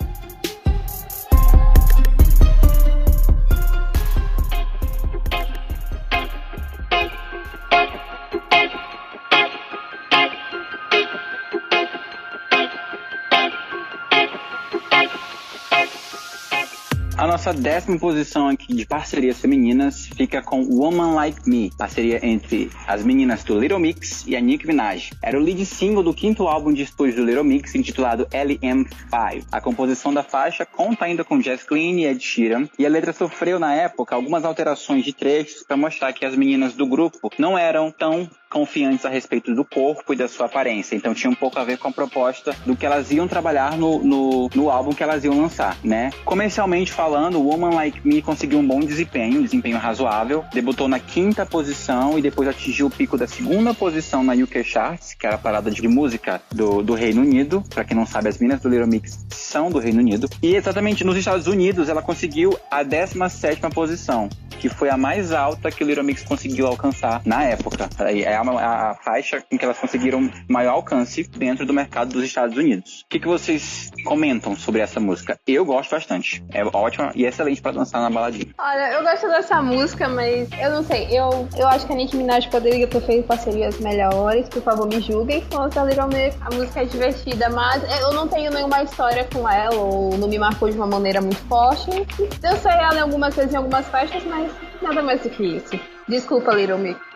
Nossa 17.46 17.60
décima 17.60 17.96
posição 17.96 18.48
aqui 18.48 18.74
de 18.74 18.84
parcerias 18.84 19.38
femininas 19.38 20.08
fica 20.16 20.42
com 20.42 20.64
Woman 20.64 21.14
Like 21.14 21.48
Me, 21.48 21.70
parceria 21.78 22.18
entre 22.26 22.68
as 22.88 23.04
meninas 23.04 23.44
do 23.44 23.56
Little 23.56 23.78
Mix 23.78 24.26
e 24.26 24.34
a 24.34 24.40
Nicki 24.40 24.66
Minaj. 24.66 25.12
Era 25.22 25.38
o 25.38 25.40
lead 25.40 25.64
single 25.64 26.02
do 26.02 26.12
quinto 26.12 26.48
álbum 26.48 26.72
de 26.72 26.82
estúdio 26.82 27.14
do 27.14 27.24
Little 27.24 27.44
Mix, 27.44 27.76
intitulado 27.76 28.26
LM5. 28.32 29.44
A 29.52 29.60
composição 29.60 30.12
da 30.12 30.24
faixa 30.24 30.66
conta 30.66 31.04
ainda 31.04 31.22
com 31.22 31.40
Jess 31.40 31.62
Clean 31.62 32.00
e 32.00 32.06
Ed 32.06 32.20
Sheeran, 32.20 32.68
e 32.76 32.84
a 32.84 32.88
letra 32.88 33.12
sofreu 33.12 33.60
na 33.60 33.72
época 33.72 34.16
algumas 34.16 34.44
alterações 34.44 35.04
de 35.04 35.12
trechos 35.12 35.62
para 35.62 35.76
mostrar 35.76 36.12
que 36.12 36.24
as 36.24 36.34
meninas 36.34 36.74
do 36.74 36.84
grupo 36.84 37.30
não 37.38 37.56
eram 37.56 37.92
tão 37.92 38.28
confiantes 38.50 39.04
a 39.04 39.08
respeito 39.08 39.54
do 39.54 39.64
corpo 39.64 40.12
e 40.12 40.16
da 40.16 40.28
sua 40.28 40.46
aparência. 40.46 40.94
Então 40.96 41.14
tinha 41.14 41.30
um 41.30 41.34
pouco 41.34 41.58
a 41.58 41.64
ver 41.64 41.78
com 41.78 41.88
a 41.88 41.92
proposta 41.92 42.54
do 42.64 42.76
que 42.76 42.86
elas 42.86 43.10
iam 43.10 43.26
trabalhar 43.26 43.76
no, 43.76 44.02
no, 44.02 44.50
no 44.54 44.70
álbum 44.70 44.92
que 44.92 45.02
elas 45.02 45.24
iam 45.24 45.40
lançar, 45.40 45.76
né? 45.82 46.10
Comercialmente 46.24 46.92
falando, 46.92 47.40
Woman 47.40 47.74
Like 47.74 48.06
Me 48.06 48.22
conseguiu 48.22 48.58
um 48.58 48.66
bom 48.66 48.80
desempenho, 48.80 49.40
um 49.40 49.42
desempenho 49.42 49.78
razoável. 49.78 50.44
Debutou 50.52 50.88
na 50.88 50.98
quinta 50.98 51.44
posição 51.44 52.18
e 52.18 52.22
depois 52.22 52.48
atingiu 52.48 52.86
o 52.86 52.90
pico 52.90 53.16
da 53.16 53.26
segunda 53.26 53.74
posição 53.74 54.22
na 54.22 54.32
UK 54.32 54.62
Charts, 54.64 55.14
que 55.14 55.26
era 55.26 55.36
a 55.36 55.38
parada 55.38 55.70
de 55.70 55.86
música 55.88 56.40
do, 56.50 56.82
do 56.82 56.94
Reino 56.94 57.22
Unido. 57.22 57.62
Para 57.70 57.84
quem 57.84 57.96
não 57.96 58.06
sabe, 58.06 58.28
as 58.28 58.38
minas 58.38 58.60
do 58.60 58.68
Little 58.68 58.86
Mix 58.86 59.26
são 59.30 59.70
do 59.70 59.78
Reino 59.78 60.00
Unido. 60.00 60.28
E 60.42 60.54
exatamente 60.54 61.04
nos 61.04 61.16
Estados 61.16 61.46
Unidos, 61.46 61.88
ela 61.88 62.02
conseguiu 62.02 62.58
a 62.70 62.82
17 62.82 63.60
posição, 63.74 64.28
que 64.58 64.68
foi 64.68 64.88
a 64.88 64.96
mais 64.96 65.32
alta 65.32 65.70
que 65.70 65.82
o 65.82 65.86
Little 65.86 66.04
Mix 66.04 66.22
conseguiu 66.22 66.66
alcançar 66.66 67.20
na 67.24 67.44
época. 67.44 67.88
É 67.98 68.35
uma, 68.42 68.60
a 68.60 68.94
faixa 68.94 69.40
com 69.40 69.58
que 69.58 69.64
elas 69.64 69.78
conseguiram 69.78 70.30
maior 70.48 70.74
alcance 70.74 71.22
dentro 71.24 71.66
do 71.66 71.72
mercado 71.72 72.12
dos 72.12 72.24
Estados 72.24 72.56
Unidos. 72.56 73.02
O 73.02 73.08
que, 73.08 73.20
que 73.20 73.26
vocês 73.26 73.90
comentam 74.04 74.56
sobre 74.56 74.80
essa 74.80 75.00
música? 75.00 75.38
Eu 75.46 75.64
gosto 75.64 75.90
bastante. 75.90 76.44
É 76.52 76.64
ótima 76.64 77.12
e 77.14 77.24
excelente 77.24 77.62
para 77.62 77.72
dançar 77.72 78.00
na 78.00 78.10
baladinha. 78.10 78.52
Olha, 78.58 78.92
eu 78.92 79.02
gosto 79.02 79.28
dessa 79.28 79.62
música, 79.62 80.08
mas 80.08 80.48
eu 80.60 80.70
não 80.70 80.82
sei. 80.82 81.06
Eu, 81.10 81.48
eu 81.56 81.66
acho 81.68 81.86
que 81.86 81.92
a 81.92 81.96
Nicki 81.96 82.16
Minaj 82.16 82.48
poderia 82.48 82.86
ter 82.86 83.00
feito 83.02 83.26
parcerias 83.26 83.78
melhores. 83.80 84.48
Por 84.48 84.62
favor, 84.62 84.86
me 84.86 85.00
julguem. 85.00 85.44
Nossa, 85.52 85.82
Little 85.84 86.08
Mix, 86.08 86.36
a 86.40 86.54
música 86.54 86.82
é 86.82 86.84
divertida, 86.84 87.48
mas 87.50 87.82
eu 88.00 88.12
não 88.12 88.28
tenho 88.28 88.50
nenhuma 88.50 88.82
história 88.82 89.26
com 89.32 89.48
ela 89.48 89.74
ou 89.76 90.16
não 90.18 90.28
me 90.28 90.38
marcou 90.38 90.70
de 90.70 90.76
uma 90.76 90.86
maneira 90.86 91.20
muito 91.20 91.42
forte. 91.48 91.90
Eu 91.90 92.56
sei 92.56 92.72
ela 92.72 92.96
em 92.96 93.00
algumas 93.00 93.34
vezes 93.34 93.52
em 93.52 93.56
algumas 93.56 93.86
faixas, 93.88 94.22
mas 94.24 94.50
nada 94.82 95.02
mais 95.02 95.22
do 95.22 95.30
que 95.30 95.56
isso. 95.56 95.78
Desculpa, 96.08 96.54
Little 96.54 96.78
Mix. 96.78 97.15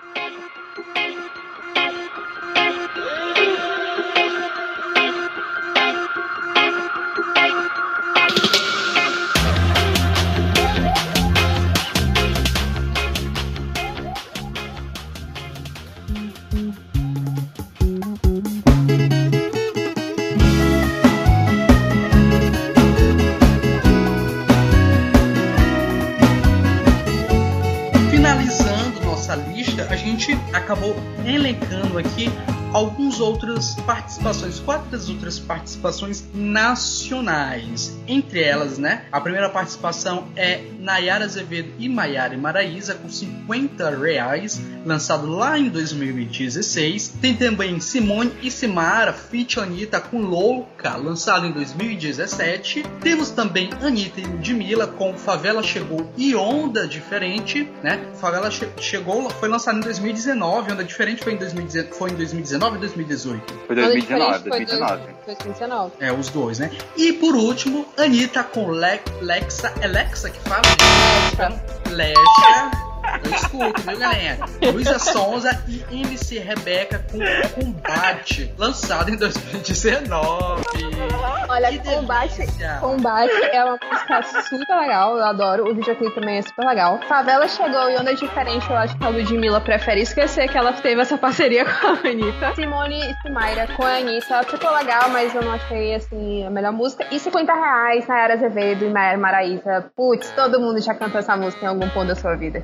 Aqui 32.01 32.29
algumas 32.73 33.21
outras 33.21 33.75
participações, 33.87 34.61
quatro 34.61 34.89
outras 35.09 35.39
participações 35.39 36.25
nacionais. 37.11 37.99
Entre 38.07 38.43
elas, 38.43 38.79
né? 38.79 39.05
A 39.11 39.21
primeira 39.21 39.49
participação 39.49 40.29
é 40.37 40.63
Nayara 40.79 41.25
Azevedo 41.25 41.73
e 41.79 41.89
Maiara 41.89 42.37
Maraíza 42.37 42.95
com 42.95 43.09
50 43.09 43.91
reais, 43.91 44.61
lançado 44.85 45.27
lá 45.27 45.59
em 45.59 45.69
2016. 45.69 47.17
Tem 47.21 47.35
também 47.35 47.81
Simone 47.81 48.33
e 48.43 48.51
Simara, 48.51 49.13
Fit 49.13 49.59
Anitta 49.59 50.01
com 50.01 50.21
Louca, 50.21 50.97
lançado 50.97 51.47
em 51.47 51.53
2017. 51.53 52.85
Temos 53.01 53.31
também 53.31 53.71
Anitta 53.83 54.21
e 54.21 54.25
Ludmilla 54.25 54.87
com 54.87 55.17
Favela 55.17 55.63
Chegou 55.63 56.11
e 56.17 56.35
Onda 56.35 56.87
Diferente, 56.87 57.69
né? 57.83 58.01
Favela 58.15 58.51
che 58.51 58.69
Chegou 58.79 59.29
foi 59.31 59.49
lançado 59.49 59.79
em 59.79 59.83
2019, 59.83 60.73
Onda 60.73 60.85
Diferente 60.85 61.23
foi 61.23 61.35
em 61.35 61.37
2019, 61.37 61.95
foi 61.97 62.11
em 62.11 62.15
2019 62.15 62.75
ou 62.75 62.81
2018? 62.81 63.55
Foi 63.67 63.77
2019, 63.77 64.39
Foi 64.41 64.51
2019. 64.51 65.03
2019. 65.27 65.93
É, 66.01 66.13
os 66.13 66.29
dois, 66.29 66.59
né? 66.59 66.71
E 67.01 67.15
por 67.15 67.35
último, 67.35 67.87
Anitta 67.97 68.45
com 68.45 68.71
Le 68.73 69.01
Lexa. 69.23 69.73
É 69.81 69.87
Lexa 69.87 70.29
que 70.29 70.39
fala? 70.41 70.61
Lexa. 71.91 72.71
Eu 72.75 72.90
escuto, 73.35 73.83
viu, 73.83 73.99
galera? 73.99 74.39
Luísa 74.73 74.99
Sonza 74.99 75.63
e 75.69 75.85
MC 76.03 76.39
Rebeca 76.39 77.05
com 77.11 77.19
Combate, 77.61 78.53
lançado 78.59 79.11
em 79.11 79.17
2019. 79.17 80.63
Olha, 81.49 81.79
Combate, 81.81 82.51
delícia. 82.61 82.79
Combate 82.81 83.33
é 83.53 83.65
uma 83.65 83.79
música 83.83 84.43
super 84.43 84.77
legal, 84.77 85.17
eu 85.17 85.25
adoro. 85.25 85.71
O 85.71 85.75
videoclipe 85.75 86.15
também 86.15 86.39
é 86.39 86.43
super 86.43 86.67
legal. 86.67 87.01
Favela 87.09 87.49
chegou 87.49 87.91
e 87.91 87.97
onda 87.97 88.15
diferente, 88.15 88.69
eu 88.69 88.77
acho 88.77 88.97
que 88.97 89.05
a 89.05 89.09
Ludmilla 89.09 89.61
prefere 89.61 90.01
esquecer 90.03 90.49
que 90.49 90.57
ela 90.57 90.73
teve 90.73 91.01
essa 91.01 91.17
parceria 91.19 91.65
com 91.81 91.87
a 91.87 92.11
Anitta. 92.11 92.55
Simone 92.55 93.01
e 93.01 93.15
Simaira 93.23 93.67
com 93.77 93.85
a 93.85 93.97
Anitta 93.97 94.43
ficou 94.45 94.73
legal, 94.75 95.09
mas 95.11 95.35
eu 95.35 95.43
não 95.43 95.53
achei 95.53 95.95
assim 95.95 96.47
a 96.47 96.51
melhor 96.51 96.73
música. 96.73 97.07
E 97.11 97.19
50 97.19 97.53
reais, 97.53 98.07
Nayara 98.07 98.35
Azevedo 98.35 98.85
e 98.85 98.91
Maiara 98.91 99.19
Maraíza. 99.19 99.91
Putz, 99.97 100.31
todo 100.31 100.61
mundo 100.61 100.81
já 100.81 100.95
cantou 100.95 101.19
essa 101.19 101.37
música 101.37 101.65
em 101.65 101.69
algum 101.69 101.89
ponto 101.91 102.09
da 102.09 102.15
sua 102.15 102.37
vida. 102.37 102.63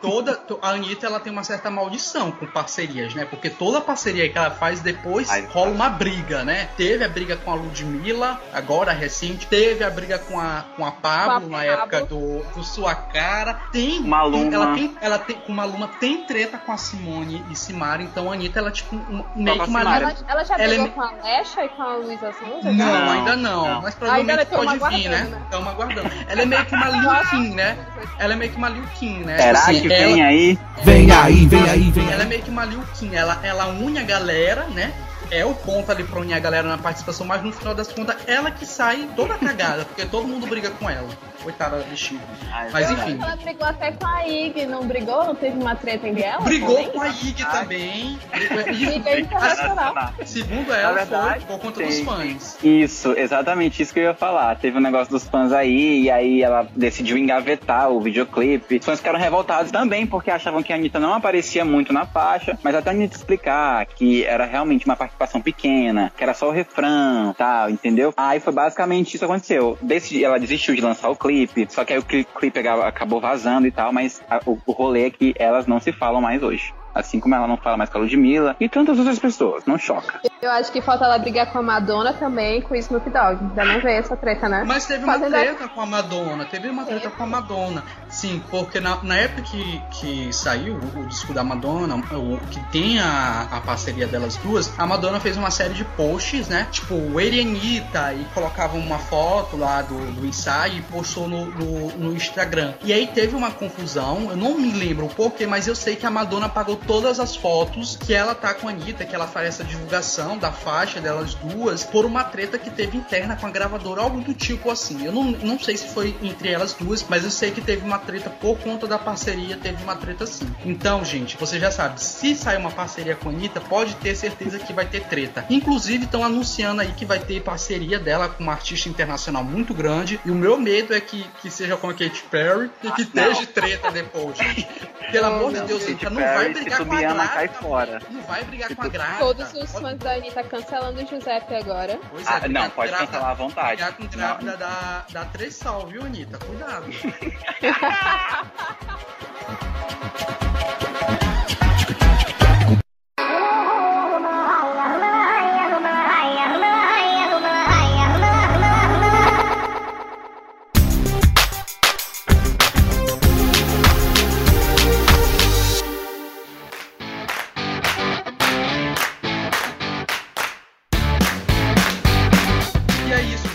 Toda, 0.00 0.34
to- 0.36 0.58
a 0.62 0.70
Anitta 0.70 1.06
ela 1.06 1.18
tem 1.20 1.32
uma 1.32 1.44
certa 1.44 1.70
maldição 1.70 2.30
com 2.30 2.46
parcerias, 2.46 3.14
né? 3.14 3.24
Porque 3.24 3.48
toda 3.50 3.80
parceria 3.80 4.28
que 4.28 4.36
ela 4.36 4.50
faz 4.50 4.80
depois 4.80 5.28
Ai, 5.30 5.46
rola 5.50 5.70
uma 5.70 5.88
briga, 5.88 6.44
né? 6.44 6.68
Teve 6.76 7.04
a 7.04 7.08
briga 7.08 7.36
com 7.36 7.50
a 7.50 7.54
Ludmilla, 7.54 8.40
agora 8.52 8.92
recente, 8.92 9.46
teve 9.46 9.82
a 9.84 9.90
briga 9.90 10.18
com 10.18 10.38
a, 10.38 10.64
com 10.76 10.84
a 10.84 10.90
Pablo 10.92 11.48
na 11.48 11.64
época 11.64 12.04
do, 12.04 12.42
do 12.54 12.62
Sua 12.64 12.94
Cara. 12.94 13.54
Tem. 13.72 14.00
Maluma. 14.00 14.54
Ela 14.54 14.74
tem, 14.74 14.96
ela 15.00 15.18
tem. 15.18 15.36
Com 15.36 15.52
Maluma 15.52 15.88
tem 16.00 16.24
treta 16.24 16.58
com 16.58 16.72
a 16.72 16.76
Simone 16.76 17.44
e 17.50 17.56
Simara, 17.56 18.02
então 18.02 18.30
a 18.30 18.34
Anitta 18.34 18.58
ela 18.58 18.70
tipo 18.70 18.94
um, 18.96 19.24
meio 19.34 19.62
que 19.62 19.68
uma 19.68 19.80
Ela, 19.80 20.14
ela 20.28 20.44
já 20.44 20.54
Ela 20.54 20.64
é 20.64 20.68
brigou 20.68 20.88
com 20.90 21.02
a 21.02 21.08
Alexa 21.08 21.64
e 21.64 21.68
com 21.70 21.82
a 21.82 21.96
Luísa 21.96 22.32
Sonza? 22.32 22.70
Não? 22.72 22.86
Não, 22.86 23.10
ainda 23.12 23.36
não, 23.36 23.68
não. 23.68 23.82
mas 23.82 23.94
provavelmente 23.94 24.46
pode 24.46 24.78
vir, 24.94 25.08
né? 25.08 25.16
aguardando, 25.16 25.30
né? 25.30 25.42
Estamos 25.44 25.68
aguardando. 25.68 26.10
Ela 26.28 26.42
é 26.42 26.46
meio 26.46 26.66
que 26.66 26.74
uma 26.74 26.88
Liu 26.90 27.30
Kim, 27.30 27.54
né? 27.54 27.86
Ela 28.18 28.32
é 28.32 28.36
meio 28.36 28.50
que 28.50 28.56
uma 28.56 28.68
Liu 28.68 28.84
Kim, 28.98 29.18
né? 29.20 29.38
Será 29.38 29.58
Assim, 29.60 29.85
que 29.88 29.94
ela- 29.94 30.12
vem 30.12 30.22
aí? 30.22 30.58
Vem 30.84 31.10
aí, 31.10 31.46
vem 31.46 31.62
aí, 31.68 31.90
vem 31.90 32.04
Ela 32.04 32.14
é 32.14 32.22
aí. 32.22 32.28
meio 32.28 32.42
que 32.42 32.50
uma 32.50 32.64
Liu 32.64 32.82
Kim, 32.98 33.14
ela, 33.14 33.40
ela 33.42 33.66
une 33.68 33.98
a 33.98 34.02
galera, 34.02 34.66
né? 34.74 34.92
É 35.30 35.44
o 35.44 35.54
ponto 35.54 35.90
ali 35.90 36.04
pra 36.04 36.20
unir 36.20 36.34
a 36.34 36.38
galera 36.38 36.68
na 36.68 36.78
participação, 36.78 37.26
mas 37.26 37.42
no 37.42 37.52
final 37.52 37.74
das 37.74 37.88
contas, 37.92 38.16
ela 38.26 38.50
que 38.50 38.64
sai 38.64 39.08
toda 39.16 39.34
cagada, 39.34 39.84
porque 39.84 40.04
todo 40.06 40.26
mundo 40.28 40.46
briga 40.46 40.70
com 40.70 40.88
ela. 40.88 41.08
Coitada 41.42 41.78
da 41.78 41.84
bichinha. 41.84 42.20
Ai, 42.52 42.70
Mas 42.72 42.88
verdade. 42.88 43.12
enfim. 43.12 43.22
Ela 43.22 43.36
brigou 43.36 43.66
até 43.68 43.92
com 43.92 44.04
a 44.06 44.26
Ig, 44.26 44.66
não 44.66 44.84
brigou? 44.86 45.24
Não 45.26 45.34
teve 45.34 45.56
uma 45.56 45.76
treta 45.76 46.08
entre 46.08 46.22
elas? 46.24 46.42
Brigou 46.42 46.74
também? 46.74 46.90
com 46.90 47.00
a 47.02 47.08
Ig 47.08 47.44
também. 47.44 48.18
Briga 48.66 49.20
internacional. 49.20 49.94
Segundo 50.24 50.72
ela, 50.72 50.92
verdade, 50.92 51.44
foi 51.46 51.56
por 51.56 51.62
conta 51.66 51.82
dos 51.84 51.94
tem- 51.94 52.04
fãs. 52.04 52.58
Isso, 52.64 53.12
exatamente 53.16 53.80
isso 53.80 53.92
que 53.92 54.00
eu 54.00 54.04
ia 54.04 54.14
falar. 54.14 54.56
Teve 54.56 54.78
um 54.78 54.80
negócio 54.80 55.12
dos 55.12 55.28
fãs 55.28 55.52
aí, 55.52 56.02
e 56.02 56.10
aí 56.10 56.42
ela 56.42 56.66
decidiu 56.74 57.16
engavetar 57.16 57.90
o 57.90 58.00
videoclipe. 58.00 58.78
Os 58.78 58.84
fãs 58.84 58.98
ficaram 58.98 59.18
revoltados 59.18 59.70
também, 59.70 60.04
porque 60.06 60.30
achavam 60.32 60.62
que 60.64 60.72
a 60.72 60.76
Anitta 60.76 60.98
não 60.98 61.14
aparecia 61.14 61.64
muito 61.64 61.92
na 61.92 62.06
faixa, 62.06 62.58
mas 62.62 62.74
até 62.74 62.90
a 62.90 62.92
Anitta 62.92 63.16
explicar 63.16 63.86
que 63.86 64.24
era 64.24 64.44
realmente 64.46 64.84
uma 64.84 64.96
participação 65.16 65.40
pequena, 65.40 66.12
que 66.16 66.22
era 66.22 66.34
só 66.34 66.48
o 66.48 66.52
refrão, 66.52 67.34
tal, 67.36 67.70
entendeu? 67.70 68.12
Aí 68.16 68.38
foi 68.38 68.52
basicamente 68.52 69.08
isso 69.08 69.18
que 69.18 69.24
aconteceu. 69.24 69.78
Decidi, 69.82 70.24
ela 70.24 70.38
desistiu 70.38 70.74
de 70.74 70.80
lançar 70.80 71.08
o 71.08 71.16
clipe, 71.16 71.66
só 71.70 71.84
que 71.84 71.92
aí 71.92 71.98
o 71.98 72.02
cli- 72.02 72.24
clipe 72.38 72.58
acabou 72.68 73.20
vazando 73.20 73.66
e 73.66 73.70
tal, 73.70 73.92
mas 73.92 74.22
a- 74.30 74.40
o, 74.46 74.58
o 74.66 74.72
rolê 74.72 75.06
é 75.06 75.10
que 75.10 75.34
elas 75.38 75.66
não 75.66 75.80
se 75.80 75.92
falam 75.92 76.20
mais 76.20 76.42
hoje. 76.42 76.72
Assim 76.98 77.20
como 77.20 77.34
ela 77.34 77.46
não 77.46 77.56
fala 77.56 77.76
mais 77.76 77.90
com 77.90 77.98
a 77.98 78.00
Ludmilla 78.00 78.56
e 78.58 78.68
tantas 78.68 78.98
outras 78.98 79.18
pessoas, 79.18 79.64
não 79.66 79.78
choca. 79.78 80.20
Eu 80.40 80.50
acho 80.50 80.70
que 80.72 80.80
falta 80.80 81.04
ela 81.04 81.18
brigar 81.18 81.50
com 81.52 81.58
a 81.58 81.62
Madonna 81.62 82.12
também 82.12 82.60
com 82.62 82.74
o 82.74 82.76
Snoop 82.76 83.08
Dogg. 83.10 83.38
Ainda 83.42 83.64
não 83.64 83.80
veio 83.80 83.98
essa 83.98 84.16
treta, 84.16 84.48
né? 84.48 84.64
Mas 84.66 84.86
teve 84.86 85.04
uma 85.04 85.14
Fazendo 85.14 85.34
a- 85.34 85.38
treta 85.40 85.68
com 85.68 85.80
a 85.80 85.86
Madonna, 85.86 86.44
teve 86.44 86.68
uma 86.68 86.84
treta 86.84 87.10
com 87.10 87.22
a 87.22 87.26
Madonna. 87.26 87.84
Sim, 88.08 88.42
porque 88.50 88.80
na, 88.80 89.02
na 89.02 89.16
época 89.16 89.42
que, 89.42 89.82
que 89.90 90.32
saiu 90.32 90.74
o, 90.74 91.00
o 91.00 91.06
disco 91.06 91.32
da 91.32 91.42
Madonna, 91.44 91.96
o 91.96 92.38
que 92.50 92.60
tem 92.70 92.98
a, 92.98 93.48
a 93.50 93.60
parceria 93.60 94.06
delas 94.06 94.36
duas, 94.36 94.72
a 94.78 94.86
Madonna 94.86 95.20
fez 95.20 95.36
uma 95.36 95.50
série 95.50 95.74
de 95.74 95.84
posts, 95.84 96.48
né? 96.48 96.66
Tipo, 96.70 96.94
Anitta, 97.18 98.12
e 98.14 98.24
colocava 98.34 98.76
uma 98.76 98.98
foto 98.98 99.56
lá 99.56 99.82
do, 99.82 99.96
do 100.12 100.26
ensaio 100.26 100.78
e 100.78 100.82
postou 100.82 101.28
no, 101.28 101.46
no, 101.46 101.88
no 101.98 102.12
Instagram. 102.14 102.74
E 102.84 102.92
aí 102.92 103.06
teve 103.06 103.34
uma 103.34 103.50
confusão, 103.50 104.28
eu 104.30 104.36
não 104.36 104.58
me 104.58 104.70
lembro 104.72 105.06
o 105.06 105.08
porquê, 105.08 105.46
mas 105.46 105.66
eu 105.66 105.74
sei 105.74 105.96
que 105.96 106.06
a 106.06 106.10
Madonna 106.10 106.46
apagou 106.46 106.76
todas 106.86 107.18
as 107.18 107.34
fotos 107.34 107.96
que 107.96 108.14
ela 108.14 108.34
tá 108.34 108.54
com 108.54 108.68
a 108.68 108.70
Anitta, 108.70 109.04
que 109.04 109.14
ela 109.14 109.26
faz 109.26 109.48
essa 109.48 109.64
divulgação 109.64 110.38
da 110.38 110.52
faixa 110.52 111.00
delas 111.00 111.34
duas, 111.34 111.84
por 111.84 112.04
uma 112.04 112.24
treta 112.24 112.58
que 112.58 112.70
teve 112.70 112.96
interna 112.96 113.36
com 113.36 113.46
a 113.46 113.50
gravadora, 113.50 114.02
algo 114.02 114.20
do 114.20 114.32
tipo 114.32 114.70
assim. 114.70 115.04
Eu 115.04 115.12
não, 115.12 115.24
não 115.24 115.58
sei 115.58 115.76
se 115.76 115.88
foi 115.88 116.16
entre 116.22 116.50
elas 116.50 116.74
duas, 116.74 117.04
mas 117.08 117.24
eu 117.24 117.30
sei 117.30 117.50
que 117.50 117.60
teve 117.60 117.84
uma 117.84 117.98
treta 117.98 118.30
por 118.30 118.58
conta 118.58 118.86
da 118.86 118.98
parceria, 118.98 119.56
teve 119.56 119.82
uma 119.82 119.96
treta 119.96 120.26
sim. 120.26 120.46
Então, 120.64 121.04
gente, 121.04 121.36
você 121.36 121.58
já 121.58 121.70
sabe, 121.70 122.00
se 122.02 122.34
sair 122.34 122.58
uma 122.58 122.70
parceria 122.70 123.16
com 123.16 123.28
a 123.28 123.32
Anitta, 123.32 123.60
pode 123.60 123.94
ter 123.96 124.14
certeza 124.14 124.58
que 124.58 124.72
vai 124.72 124.86
ter 124.86 125.04
treta. 125.04 125.44
Inclusive, 125.50 126.04
estão 126.04 126.24
anunciando 126.24 126.82
aí 126.82 126.92
que 126.92 127.04
vai 127.04 127.18
ter 127.18 127.42
parceria 127.42 127.98
dela 127.98 128.28
com 128.28 128.42
uma 128.42 128.52
artista 128.52 128.88
internacional 128.88 129.42
muito 129.42 129.74
grande, 129.74 130.20
e 130.24 130.30
o 130.30 130.34
meu 130.34 130.58
medo 130.58 130.94
é 130.94 131.00
que, 131.00 131.24
que 131.42 131.50
seja 131.50 131.76
com 131.76 131.88
a 131.88 131.94
Katy 131.94 132.24
Perry 132.30 132.70
e 132.82 132.90
que 132.92 133.08
não. 133.14 133.30
esteja 133.30 133.46
treta 133.46 133.90
depois, 133.90 134.36
gente. 134.36 134.66
Pelo 135.10 135.26
amor 135.26 135.52
de 135.52 135.60
Deus, 135.62 135.84
Anitta, 135.84 136.10
não 136.10 136.20
vai 136.20 136.54
se 136.54 136.64
brigar 136.84 137.12
tu 137.12 137.14
com 137.14 137.20
a 137.20 137.24
ama, 137.24 137.28
cai 137.28 137.48
grávida. 137.48 137.68
fora. 137.68 138.02
Não 138.10 138.22
vai 138.22 138.44
brigar 138.44 138.68
Se 138.68 138.76
com 138.76 138.82
a 138.82 138.84
tu- 138.84 138.90
grávida. 138.90 139.18
Todos 139.18 139.54
os 139.54 139.70
Pode- 139.72 139.84
fãs 139.84 139.98
da 139.98 140.12
Anitta 140.12 140.42
cancelando 140.44 141.02
o 141.02 141.06
Giuseppe 141.06 141.54
agora. 141.54 141.98
Pois 142.10 142.26
é, 142.26 142.30
Ah, 142.30 142.48
não, 142.48 142.70
pode 142.70 142.88
grávida- 142.90 143.10
cancelar 143.12 143.30
à 143.30 143.34
vontade. 143.34 143.66
Brigar 143.68 143.92
com 143.96 144.06
grávida 144.06 144.56
dá, 144.56 145.04
dá 145.10 145.24
três 145.26 145.54
sal, 145.56 145.86
viu, 145.86 146.02
Anitta? 146.02 146.38
Cuidado. 146.38 146.86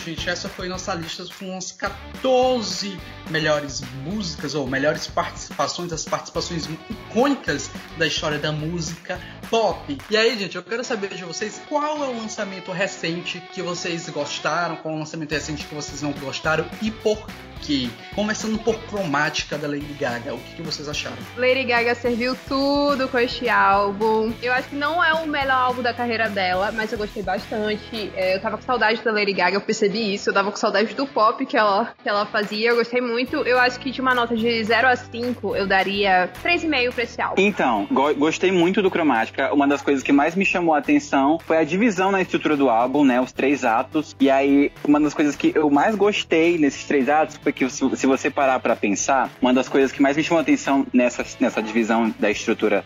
gente, 0.04 0.30
essa 0.30 0.50
foi 0.50 0.68
nossa 0.68 0.94
lista 0.94 1.26
com 1.38 1.46
umas 1.52 1.72
14 1.72 2.98
melhores 3.30 3.82
músicas 4.04 4.56
ou 4.56 4.68
melhores 4.68 5.08
participações, 5.08 5.94
as 5.94 6.04
participações 6.06 6.68
icônicas 6.90 7.70
da 7.98 8.08
história 8.08 8.40
da 8.40 8.52
música 8.52 9.20
pop. 9.50 9.98
E 10.10 10.18
aí, 10.18 10.38
gente, 10.38 10.56
eu 10.56 10.64
quero 10.64 10.84
saber 10.84 11.10
de 11.10 11.24
vocês 11.24 11.62
qual 11.70 12.04
é 12.04 12.08
o 12.08 12.18
lançamento 12.18 12.72
recente 12.72 13.42
que 13.54 13.62
vocês 13.62 14.10
gostaram, 14.10 14.76
qual 14.78 14.94
é 14.94 14.98
o 14.98 15.00
lançamento 15.00 15.32
recente 15.32 15.66
que 15.66 15.76
vocês 15.76 16.02
não 16.02 16.12
gostaram 16.14 16.66
e 16.82 16.90
por 16.90 17.26
quê. 17.62 17.90
Começando 18.16 18.58
por 18.60 18.76
cromática 18.86 19.58
da 19.58 19.68
Lady 19.68 19.94
Gaga, 19.94 20.34
o 20.34 20.40
que, 20.40 20.56
que 20.56 20.62
vocês 20.62 20.90
acharam? 20.90 21.18
Lady 21.38 21.64
Gaga 21.64 21.96
serviu 21.96 22.36
tudo 22.48 23.08
com 23.08 23.20
este 23.20 23.48
álbum. 23.48 24.34
Eu 24.42 24.52
acho 24.54 24.70
que 24.70 24.76
não 24.76 25.04
é 25.04 25.14
o 25.14 25.28
melhor 25.28 25.58
álbum 25.58 25.82
da 25.82 25.94
carreira 25.94 26.30
dela, 26.30 26.72
mas 26.72 26.92
eu 26.92 26.98
gostei 26.98 27.24
bastante. 27.24 28.12
É, 28.16 28.36
eu 28.36 28.42
tava 28.42 28.58
com 28.58 28.64
saudade 28.64 29.02
da 29.04 29.12
Lady 29.12 29.34
Gaga, 29.34 29.56
eu 29.58 29.62
percebi 29.92 30.14
isso. 30.14 30.30
Eu 30.30 30.34
tava 30.34 30.50
com 30.50 30.58
saudade 30.58 30.94
do 30.96 31.06
pop 31.06 31.46
que 31.46 31.58
ela, 31.58 31.94
que 32.02 32.08
ela 32.08 32.26
fazia. 32.26 32.70
Eu 32.70 32.78
gostei 32.78 33.02
muito. 33.02 33.38
Eu 33.38 33.60
acho 33.60 33.80
que 33.80 33.92
de 33.92 34.02
uma 34.02 34.16
nota 34.16 34.36
de 34.36 34.64
0 34.64 34.88
a 34.88 34.96
5, 34.96 35.56
eu 35.56 35.68
daria 35.68 36.30
3,5 36.44 36.94
pra 36.94 37.04
esse 37.04 37.22
álbum. 37.22 37.42
Então, 37.42 37.88
go 37.92 38.14
gostei 38.16 38.52
muito 38.52 38.82
do 38.82 38.90
cromática. 38.90 39.54
Uma 39.54 39.68
das 39.68 39.82
coisas 39.82 40.04
que 40.04 40.12
mais 40.12 40.36
me 40.36 40.46
chamou 40.46 40.74
a 40.74 40.78
atenção 40.80 41.38
foi 41.40 41.58
a 41.58 41.64
divisão 41.64 42.12
na 42.12 42.22
estrutura 42.22 42.56
do 42.56 42.70
álbum, 42.70 43.04
né? 43.04 43.20
Os 43.20 43.32
três 43.32 43.64
atos. 43.64 44.16
E 44.20 44.30
aí, 44.30 44.72
uma 44.84 45.00
das 45.00 45.14
coisas 45.14 45.36
que 45.36 45.52
eu 45.54 45.70
mais 45.70 45.96
gostei 45.96 46.58
nesses 46.58 46.86
três 46.86 47.10
atos 47.10 47.38
foi 47.38 47.52
que 47.52 47.70
se, 47.70 47.98
se 47.98 48.08
você 48.08 48.30
parar 48.30 48.60
para 48.60 48.76
pensar, 48.76 49.30
uma 49.42 49.54
das 49.54 49.68
coisas 49.68 49.92
que 49.92 50.02
mais 50.02 50.16
me 50.16 50.24
chamou 50.24 50.40
a 50.40 50.42
atenção 50.42 50.86
nessa, 50.94 51.26
nessa 51.40 51.62
divisão 51.62 52.14
da 52.20 52.32
estrutura 52.32 52.84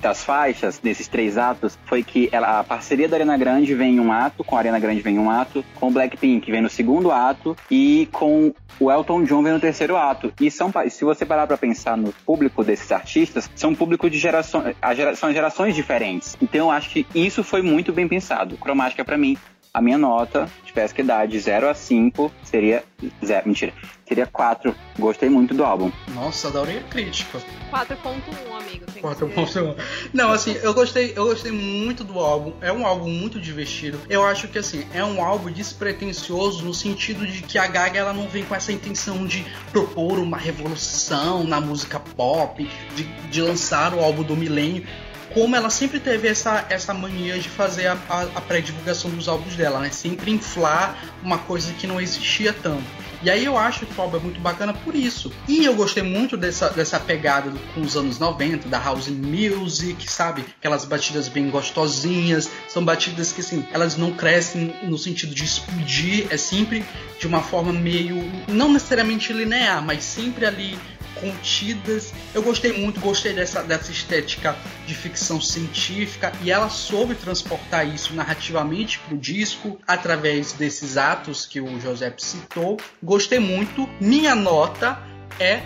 das 0.00 0.24
faixas, 0.24 0.80
nesses 0.82 1.08
três 1.08 1.36
atos, 1.38 1.78
foi 1.84 2.02
que 2.02 2.28
ela, 2.32 2.60
a 2.60 2.64
parceria 2.64 3.08
da 3.08 3.16
Arena 3.16 3.36
Grande 3.36 3.74
vem 3.74 3.96
em 3.96 4.00
um 4.00 4.12
ato, 4.12 4.44
com 4.44 4.56
a 4.56 4.58
Arena 4.58 4.78
Grande 4.78 5.00
vem 5.00 5.16
em 5.16 5.18
um 5.18 5.30
ato, 5.30 5.64
com 5.74 5.88
o 5.88 5.90
Blackpink 5.90 6.50
vem 6.50 6.60
no 6.60 6.68
segundo 6.68 7.10
ato 7.10 7.56
e 7.70 8.08
com 8.12 8.52
o 8.78 8.90
Elton 8.90 9.24
John 9.24 9.42
vem 9.42 9.52
no 9.52 9.60
terceiro 9.60 9.96
ato. 9.96 10.32
E 10.40 10.50
são, 10.50 10.72
se 10.90 11.04
você 11.04 11.24
parar 11.24 11.46
para 11.46 11.56
pensar 11.56 11.96
no 11.96 12.12
público 12.12 12.62
desses 12.62 12.90
artistas, 12.92 13.50
são 13.54 13.74
público 13.74 14.08
de 14.10 14.18
gerações, 14.18 14.76
são 15.16 15.32
gerações 15.32 15.74
diferentes. 15.74 16.36
Então 16.40 16.66
eu 16.66 16.70
acho 16.70 16.90
que 16.90 17.06
isso 17.14 17.42
foi 17.42 17.62
muito 17.62 17.92
bem 17.92 18.06
pensado. 18.06 18.56
Cromática 18.56 19.04
para 19.04 19.16
mim 19.16 19.36
a 19.76 19.82
minha 19.82 19.98
nota, 19.98 20.48
tivesse 20.64 20.94
que 20.94 21.02
dar 21.02 21.28
de 21.28 21.38
0 21.38 21.68
a 21.68 21.74
5, 21.74 22.32
seria. 22.42 22.82
Zero, 23.22 23.46
mentira. 23.46 23.74
Seria 24.08 24.26
4. 24.26 24.74
Gostei 24.98 25.28
muito 25.28 25.52
do 25.52 25.62
álbum. 25.62 25.92
Nossa, 26.14 26.48
adorei 26.48 26.78
a 26.78 26.82
crítica. 26.84 27.38
4.1, 27.70 28.16
amigo. 28.58 28.86
4.1. 29.02 29.76
Não, 30.14 30.32
assim, 30.32 30.52
eu 30.62 30.72
gostei, 30.72 31.12
eu 31.14 31.26
gostei 31.26 31.52
muito 31.52 32.02
do 32.04 32.18
álbum. 32.18 32.54
É 32.62 32.72
um 32.72 32.86
álbum 32.86 33.10
muito 33.10 33.38
divertido. 33.38 34.00
Eu 34.08 34.24
acho 34.24 34.48
que 34.48 34.58
assim, 34.58 34.86
é 34.94 35.04
um 35.04 35.22
álbum 35.22 35.50
despretensioso 35.50 36.64
no 36.64 36.72
sentido 36.72 37.26
de 37.26 37.42
que 37.42 37.58
a 37.58 37.66
Gaga 37.66 37.98
ela 37.98 38.14
não 38.14 38.26
vem 38.28 38.44
com 38.44 38.54
essa 38.54 38.72
intenção 38.72 39.26
de 39.26 39.44
propor 39.72 40.18
uma 40.18 40.38
revolução 40.38 41.44
na 41.44 41.60
música 41.60 42.00
pop, 42.00 42.66
de, 42.94 43.02
de 43.02 43.42
lançar 43.42 43.92
o 43.92 44.00
álbum 44.00 44.22
do 44.22 44.34
milênio 44.34 44.86
como 45.34 45.56
ela 45.56 45.70
sempre 45.70 46.00
teve 46.00 46.28
essa, 46.28 46.66
essa 46.68 46.94
mania 46.94 47.38
de 47.38 47.48
fazer 47.48 47.88
a, 47.88 47.98
a, 48.08 48.22
a 48.22 48.40
pré-divulgação 48.40 49.10
dos 49.10 49.28
álbuns 49.28 49.54
dela, 49.56 49.80
né? 49.80 49.90
Sempre 49.90 50.30
inflar 50.30 50.96
uma 51.22 51.38
coisa 51.38 51.72
que 51.74 51.86
não 51.86 52.00
existia 52.00 52.52
tanto. 52.52 52.84
E 53.22 53.30
aí 53.30 53.44
eu 53.44 53.56
acho 53.56 53.86
que 53.86 53.98
o 53.98 54.02
álbum 54.02 54.18
é 54.18 54.20
muito 54.20 54.40
bacana 54.40 54.74
por 54.74 54.94
isso. 54.94 55.32
E 55.48 55.64
eu 55.64 55.74
gostei 55.74 56.02
muito 56.02 56.36
dessa, 56.36 56.68
dessa 56.68 57.00
pegada 57.00 57.50
do, 57.50 57.58
com 57.74 57.80
os 57.80 57.96
anos 57.96 58.18
90, 58.18 58.68
da 58.68 58.78
house 58.78 59.08
music, 59.08 60.10
sabe? 60.10 60.44
Aquelas 60.58 60.84
batidas 60.84 61.28
bem 61.28 61.48
gostosinhas. 61.50 62.50
São 62.68 62.84
batidas 62.84 63.32
que, 63.32 63.40
assim, 63.40 63.66
elas 63.72 63.96
não 63.96 64.12
crescem 64.12 64.74
no 64.82 64.98
sentido 64.98 65.34
de 65.34 65.44
explodir. 65.44 66.26
É 66.30 66.36
sempre 66.36 66.84
de 67.18 67.26
uma 67.26 67.42
forma 67.42 67.72
meio, 67.72 68.16
não 68.46 68.72
necessariamente 68.72 69.32
linear, 69.32 69.82
mas 69.82 70.04
sempre 70.04 70.44
ali 70.44 70.78
contidas. 71.20 72.12
Eu 72.34 72.42
gostei 72.42 72.72
muito, 72.72 73.00
gostei 73.00 73.32
dessa, 73.32 73.62
dessa 73.62 73.90
estética 73.90 74.56
de 74.86 74.94
ficção 74.94 75.40
científica 75.40 76.32
e 76.42 76.50
ela 76.50 76.68
soube 76.68 77.14
transportar 77.14 77.86
isso 77.86 78.14
narrativamente 78.14 78.98
para 79.00 79.14
o 79.14 79.18
disco 79.18 79.78
através 79.86 80.52
desses 80.52 80.96
atos 80.96 81.46
que 81.46 81.60
o 81.60 81.80
José 81.80 82.12
citou. 82.18 82.78
Gostei 83.02 83.38
muito. 83.38 83.88
Minha 84.00 84.34
nota 84.34 84.98
é 85.38 85.62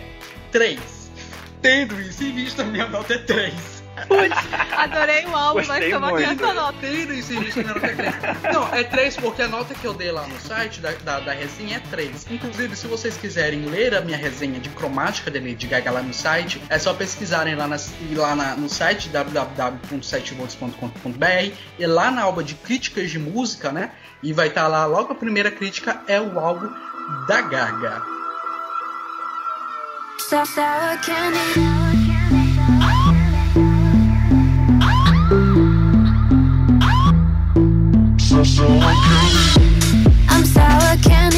3. 0.50 0.80
Tendo 1.62 2.00
isso 2.00 2.24
em 2.24 2.32
vista, 2.32 2.64
minha 2.64 2.88
nota 2.88 3.14
é 3.14 3.18
3. 3.18 3.79
Putz, 4.06 4.36
adorei 4.76 5.24
o 5.26 5.36
álbum, 5.36 5.62
mas 5.66 5.90
toma 5.90 6.10
aqui 6.10 6.22
essa 6.24 6.54
nota. 6.54 6.54
Nota 6.54 6.86
é 6.86 7.06
3. 7.06 7.28
Não, 8.52 8.74
é 8.74 8.84
3 8.84 9.16
porque 9.16 9.42
a 9.42 9.48
nota 9.48 9.74
que 9.74 9.84
eu 9.84 9.92
dei 9.94 10.12
lá 10.12 10.24
no 10.26 10.38
site 10.40 10.80
da, 10.80 10.92
da, 10.92 11.20
da, 11.20 11.32
resenha 11.32 11.76
é 11.76 11.80
3. 11.90 12.26
Inclusive, 12.30 12.74
se 12.76 12.86
vocês 12.86 13.14
quiserem 13.16 13.66
ler 13.66 13.94
a 13.94 14.00
minha 14.00 14.16
resenha 14.16 14.58
de 14.60 14.70
cromática 14.70 15.30
de 15.30 15.38
Lady 15.38 15.66
Gaga 15.66 15.90
lá 15.90 16.00
no 16.02 16.14
site, 16.14 16.62
é 16.68 16.78
só 16.78 16.94
pesquisarem 16.94 17.54
lá, 17.54 17.66
nas, 17.66 17.92
lá 18.12 18.34
na, 18.34 18.56
no 18.56 18.68
site 18.68 19.08
www.7volts.com.br 19.08 21.54
e 21.78 21.86
lá 21.86 22.10
na 22.10 22.24
aba 22.24 22.42
de 22.42 22.54
críticas 22.54 23.10
de 23.10 23.18
música, 23.18 23.70
né? 23.72 23.92
E 24.22 24.32
vai 24.32 24.48
estar 24.48 24.62
tá 24.62 24.68
lá, 24.68 24.86
logo 24.86 25.12
a 25.12 25.16
primeira 25.16 25.50
crítica 25.50 26.00
é 26.06 26.18
o 26.20 26.38
álbum 26.38 26.70
da 27.26 27.40
Gaga. 27.40 28.20
Sour 30.30 30.96
candy. 31.02 31.89
I'm 38.40 38.46
sour 40.46 40.96
candy, 41.02 41.29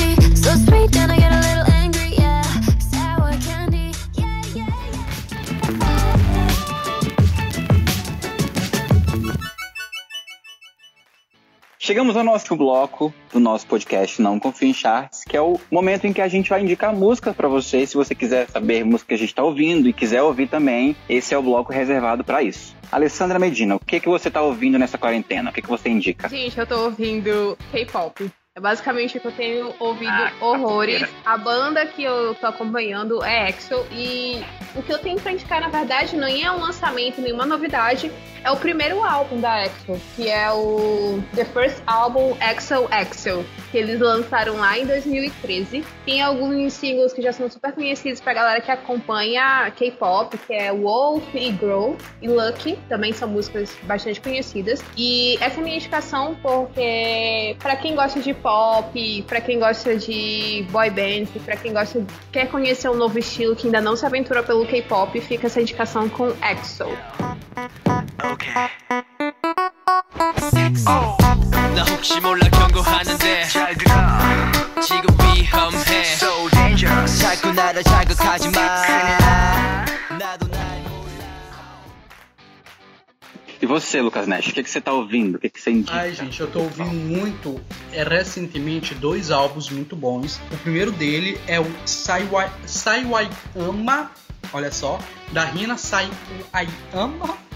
Chegamos 11.92 12.16
ao 12.16 12.24
nosso 12.24 12.56
bloco 12.56 13.12
do 13.30 13.38
nosso 13.38 13.66
podcast 13.66 14.22
Não 14.22 14.40
Confio 14.40 14.66
em 14.66 14.72
Charts, 14.72 15.24
que 15.28 15.36
é 15.36 15.42
o 15.42 15.60
momento 15.70 16.06
em 16.06 16.12
que 16.14 16.22
a 16.22 16.26
gente 16.26 16.48
vai 16.48 16.62
indicar 16.62 16.90
músicas 16.90 17.36
para 17.36 17.46
você. 17.46 17.86
Se 17.86 17.94
você 17.94 18.14
quiser 18.14 18.48
saber 18.48 18.82
música 18.82 19.08
que 19.08 19.14
a 19.14 19.18
gente 19.18 19.28
está 19.28 19.42
ouvindo 19.42 19.86
e 19.86 19.92
quiser 19.92 20.22
ouvir 20.22 20.48
também, 20.48 20.96
esse 21.06 21.34
é 21.34 21.38
o 21.38 21.42
bloco 21.42 21.70
reservado 21.70 22.24
para 22.24 22.42
isso. 22.42 22.74
Alessandra 22.90 23.38
Medina, 23.38 23.76
o 23.76 23.78
que, 23.78 24.00
que 24.00 24.08
você 24.08 24.30
tá 24.30 24.40
ouvindo 24.40 24.78
nessa 24.78 24.96
quarentena? 24.96 25.50
O 25.50 25.52
que, 25.52 25.60
que 25.60 25.68
você 25.68 25.90
indica? 25.90 26.30
Gente, 26.30 26.58
eu 26.58 26.66
tô 26.66 26.84
ouvindo 26.84 27.58
K-pop. 27.70 28.32
É 28.54 28.60
basicamente 28.60 29.16
o 29.16 29.20
que 29.20 29.26
eu 29.26 29.32
tenho 29.32 29.74
ouvido 29.80 30.12
ah, 30.12 30.30
horrores. 30.42 31.08
A 31.24 31.38
banda 31.38 31.86
que 31.86 32.04
eu 32.04 32.34
tô 32.34 32.46
acompanhando 32.46 33.24
é 33.24 33.48
EXO 33.48 33.86
e 33.90 34.44
o 34.74 34.82
que 34.82 34.92
eu 34.92 34.98
tenho 34.98 35.18
pra 35.18 35.32
indicar, 35.32 35.58
na 35.58 35.68
verdade, 35.68 36.14
nem 36.18 36.44
é 36.44 36.52
um 36.52 36.60
lançamento, 36.60 37.18
nenhuma 37.18 37.46
novidade. 37.46 38.12
É 38.44 38.50
o 38.50 38.56
primeiro 38.56 39.02
álbum 39.04 39.40
da 39.40 39.64
EXO, 39.64 40.00
que 40.16 40.28
é 40.28 40.50
o 40.50 41.22
The 41.34 41.44
First 41.46 41.80
Album 41.86 42.36
EXO 42.40 42.88
EXO, 42.92 43.46
que 43.70 43.78
eles 43.78 44.00
lançaram 44.00 44.56
lá 44.56 44.76
em 44.76 44.84
2013. 44.84 45.84
Tem 46.04 46.20
alguns 46.20 46.72
singles 46.72 47.12
que 47.12 47.22
já 47.22 47.32
são 47.32 47.48
super 47.48 47.72
conhecidos 47.72 48.20
pra 48.20 48.34
galera 48.34 48.60
que 48.60 48.70
acompanha 48.70 49.70
K-pop, 49.76 50.36
que 50.36 50.52
é 50.52 50.72
Wolf 50.72 51.22
e 51.34 51.52
Grow 51.52 51.96
e 52.20 52.28
Lucky, 52.28 52.76
também 52.88 53.12
são 53.12 53.28
músicas 53.28 53.74
bastante 53.84 54.20
conhecidas. 54.20 54.82
E 54.96 55.36
essa 55.40 55.58
é 55.58 55.60
a 55.60 55.64
minha 55.64 55.76
indicação 55.76 56.36
porque 56.42 57.56
para 57.60 57.76
quem 57.76 57.94
gosta 57.94 58.20
de 58.20 58.34
pop, 58.41 59.21
para 59.27 59.41
quem 59.41 59.59
gosta 59.59 59.95
de 59.95 60.65
boy 60.71 60.89
band, 60.89 61.27
para 61.45 61.55
quem 61.55 61.73
gosta 61.73 62.05
quer 62.31 62.47
conhecer 62.49 62.89
um 62.89 62.95
novo 62.95 63.17
estilo 63.19 63.55
que 63.55 63.67
ainda 63.67 63.81
não 63.81 63.95
se 63.95 64.05
aventura 64.05 64.43
pelo 64.43 64.65
K-pop, 64.65 65.19
fica 65.21 65.47
essa 65.47 65.61
indicação 65.61 66.09
com 66.09 66.27
EXO. 66.41 66.87
Okay. 68.33 68.67
Oh. 70.87 71.17
나 71.77 71.83
혹시 71.83 72.19
몰라 72.19 72.49
경고하는데 72.49 73.43
잘 73.49 73.75
들어 73.75 73.93
지금 74.81 75.15
위험해 75.19 76.03
So 76.15 76.49
dangerous 76.49 77.19
자꾸 77.19 77.51
나를 77.51 77.83
자극하지 77.83 78.49
마 78.49 79.85
나도 80.17 80.47
e 83.62 83.66
você, 83.66 84.00
Lucas 84.02 84.26
Nash, 84.26 84.48
o 84.48 84.52
que, 84.54 84.64
que 84.64 84.68
você 84.68 84.80
tá 84.80 84.92
ouvindo? 84.92 85.36
O 85.36 85.38
que, 85.38 85.48
que 85.48 85.60
você 85.60 85.70
indica? 85.70 85.94
Ai, 85.94 86.12
gente, 86.12 86.40
eu 86.40 86.50
tô 86.50 86.62
ouvindo 86.62 86.90
muito, 86.90 87.60
é, 87.92 88.02
recentemente, 88.02 88.92
dois 88.92 89.30
álbuns 89.30 89.70
muito 89.70 89.94
bons. 89.94 90.40
O 90.50 90.56
primeiro 90.58 90.90
dele 90.90 91.40
é 91.46 91.60
o 91.60 91.66
Saiwai, 91.86 92.50
Saiwai 92.66 93.30
Ama, 93.54 94.10
olha 94.52 94.72
só, 94.72 94.98
da 95.30 95.44
Rina 95.44 95.78
Saiwai 95.78 96.66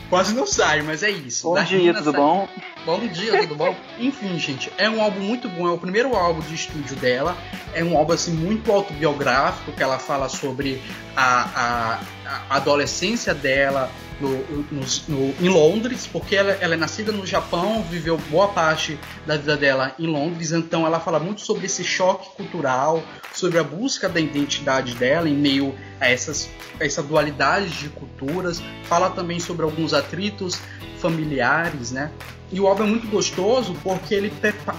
Quase 0.09 0.33
não 0.33 0.47
sai, 0.47 0.81
mas 0.83 1.03
é 1.03 1.11
isso. 1.11 1.49
Bom 1.49 1.55
da 1.55 1.63
dia, 1.63 1.93
tudo 1.93 2.13
sai... 2.13 2.21
bom? 2.21 2.49
Bom 2.87 3.07
dia, 3.09 3.41
tudo 3.41 3.57
bom? 3.57 3.75
Enfim, 3.99 4.39
gente, 4.39 4.73
é 4.79 4.89
um 4.89 5.03
álbum 5.03 5.21
muito 5.21 5.49
bom. 5.49 5.67
É 5.67 5.73
o 5.73 5.77
primeiro 5.77 6.15
álbum 6.15 6.41
de 6.41 6.55
estúdio 6.55 6.95
dela. 6.97 7.37
É 7.75 7.83
um 7.83 7.99
álbum 7.99 8.13
assim 8.13 8.33
muito 8.33 8.71
autobiográfico 8.71 9.73
que 9.73 9.83
ela 9.83 9.99
fala 9.99 10.29
sobre 10.29 10.81
a, 11.17 11.97
a 11.97 12.01
a 12.27 12.57
adolescência 12.57 13.35
dela 13.35 13.91
no, 14.21 14.31
no, 14.31 14.87
no, 15.09 15.35
em 15.41 15.49
Londres, 15.49 16.09
porque 16.11 16.35
ela, 16.37 16.53
ela, 16.53 16.75
é 16.75 16.77
nascida 16.77 17.13
no 17.13 17.27
Japão, 17.27 17.83
viveu 17.83 18.17
boa 18.31 18.49
parte 18.49 18.99
da 19.27 19.37
vida 19.37 19.57
dela 19.57 19.95
em 19.99 20.07
Londres, 20.07 20.53
então 20.53 20.87
ela 20.87 20.99
fala 20.99 21.21
muito 21.21 21.43
sobre 21.43 21.67
esse 21.67 21.85
choque 21.85 22.29
cultural, 22.37 23.03
sobre 23.33 23.59
a 23.59 23.65
busca 23.65 24.09
da 24.09 24.19
identidade 24.19 24.95
dela 24.95 25.29
em 25.29 25.35
meio 25.35 25.75
a 26.01 26.09
essas, 26.11 26.49
a 26.81 26.85
essa 26.85 27.03
dualidade 27.03 27.69
de 27.69 27.89
culturas, 27.91 28.63
fala 28.85 29.11
também 29.11 29.39
sobre 29.39 29.65
alguns 29.65 29.93
atritos 29.93 30.59
familiares, 30.99 31.93
né? 31.93 32.11
E 32.53 32.61
o 32.61 32.67
álbum 32.67 32.85
é 32.85 32.87
muito 32.87 33.09
gostoso 33.09 33.75
porque 33.83 34.15
ele 34.15 34.33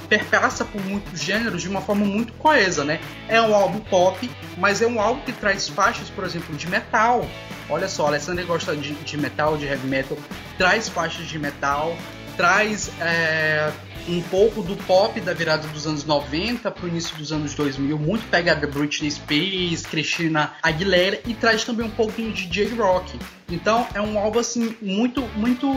perpassa 0.08 0.64
por 0.64 0.82
muitos 0.86 1.22
gêneros 1.22 1.62
de 1.62 1.70
uma 1.70 1.82
forma 1.82 2.06
muito 2.06 2.32
coesa, 2.34 2.86
né? 2.86 3.00
É 3.28 3.42
um 3.42 3.54
álbum 3.54 3.80
pop, 3.80 4.30
mas 4.58 4.82
é 4.82 4.88
um 4.88 5.02
álbum 5.02 5.22
que 5.22 5.34
traz 5.34 5.68
faixas, 5.68 6.10
por 6.10 6.24
exemplo, 6.24 6.56
de 6.56 6.68
metal. 6.68 7.28
Olha 7.70 7.90
só, 7.90 8.08
Alessandra 8.08 8.46
gosta 8.46 8.76
de, 8.76 8.94
de 8.94 9.18
metal, 9.18 9.58
de 9.58 9.66
heavy 9.66 9.88
metal, 9.88 10.18
traz 10.58 10.88
faixas 10.88 11.28
de 11.28 11.38
metal, 11.38 11.94
traz 12.38 12.90
é, 13.02 13.70
um 14.08 14.22
pouco 14.22 14.62
do 14.62 14.76
pop 14.76 15.20
da 15.22 15.34
virada 15.34 15.68
dos 15.68 15.86
anos 15.86 16.06
90 16.06 16.70
para 16.72 16.86
o 16.86 16.88
início 16.88 17.16
dos 17.18 17.32
anos 17.32 17.54
2000, 17.54 17.98
muito 17.98 18.28
pegada 18.30 18.66
Britney 18.68 19.12
Spears, 19.12 19.86
Christina 19.86 20.54
Aguilera 20.62 21.20
e 21.26 21.34
traz 21.34 21.64
também 21.64 21.86
um 21.86 21.92
pouquinho 21.92 22.32
de 22.32 22.46
J-Rock. 22.48 23.20
Então 23.50 23.88
é 23.94 24.02
um 24.02 24.20
álbum 24.20 24.40
assim 24.40 24.76
muito, 24.82 25.22
muito, 25.36 25.68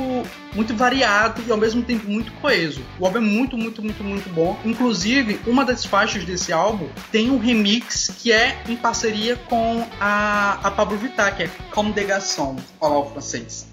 muito 0.53 0.75
variado 0.75 1.43
e 1.47 1.51
ao 1.51 1.57
mesmo 1.57 1.83
tempo 1.83 2.09
muito 2.09 2.33
coeso. 2.35 2.83
O 2.99 3.07
álbum 3.07 3.19
é 3.19 3.21
muito, 3.21 3.57
muito, 3.57 3.83
muito, 3.83 4.03
muito 4.03 4.29
bom. 4.31 4.59
Inclusive, 4.65 5.41
uma 5.47 5.65
das 5.65 5.85
faixas 5.85 6.25
desse 6.25 6.53
álbum 6.53 6.89
tem 7.13 7.31
um 7.31 7.39
remix 7.39 8.13
que 8.19 8.33
é 8.33 8.61
em 8.69 8.77
parceria 8.77 9.37
com 9.37 9.87
a, 10.01 10.59
a 10.63 10.71
Pablo 10.71 10.99
Vittar, 10.99 11.37
que 11.37 11.45
é 11.45 11.51
Comme 11.71 11.93
des 11.93 12.07
Garçons, 12.07 12.61
ao 12.81 13.11
francês. 13.11 13.70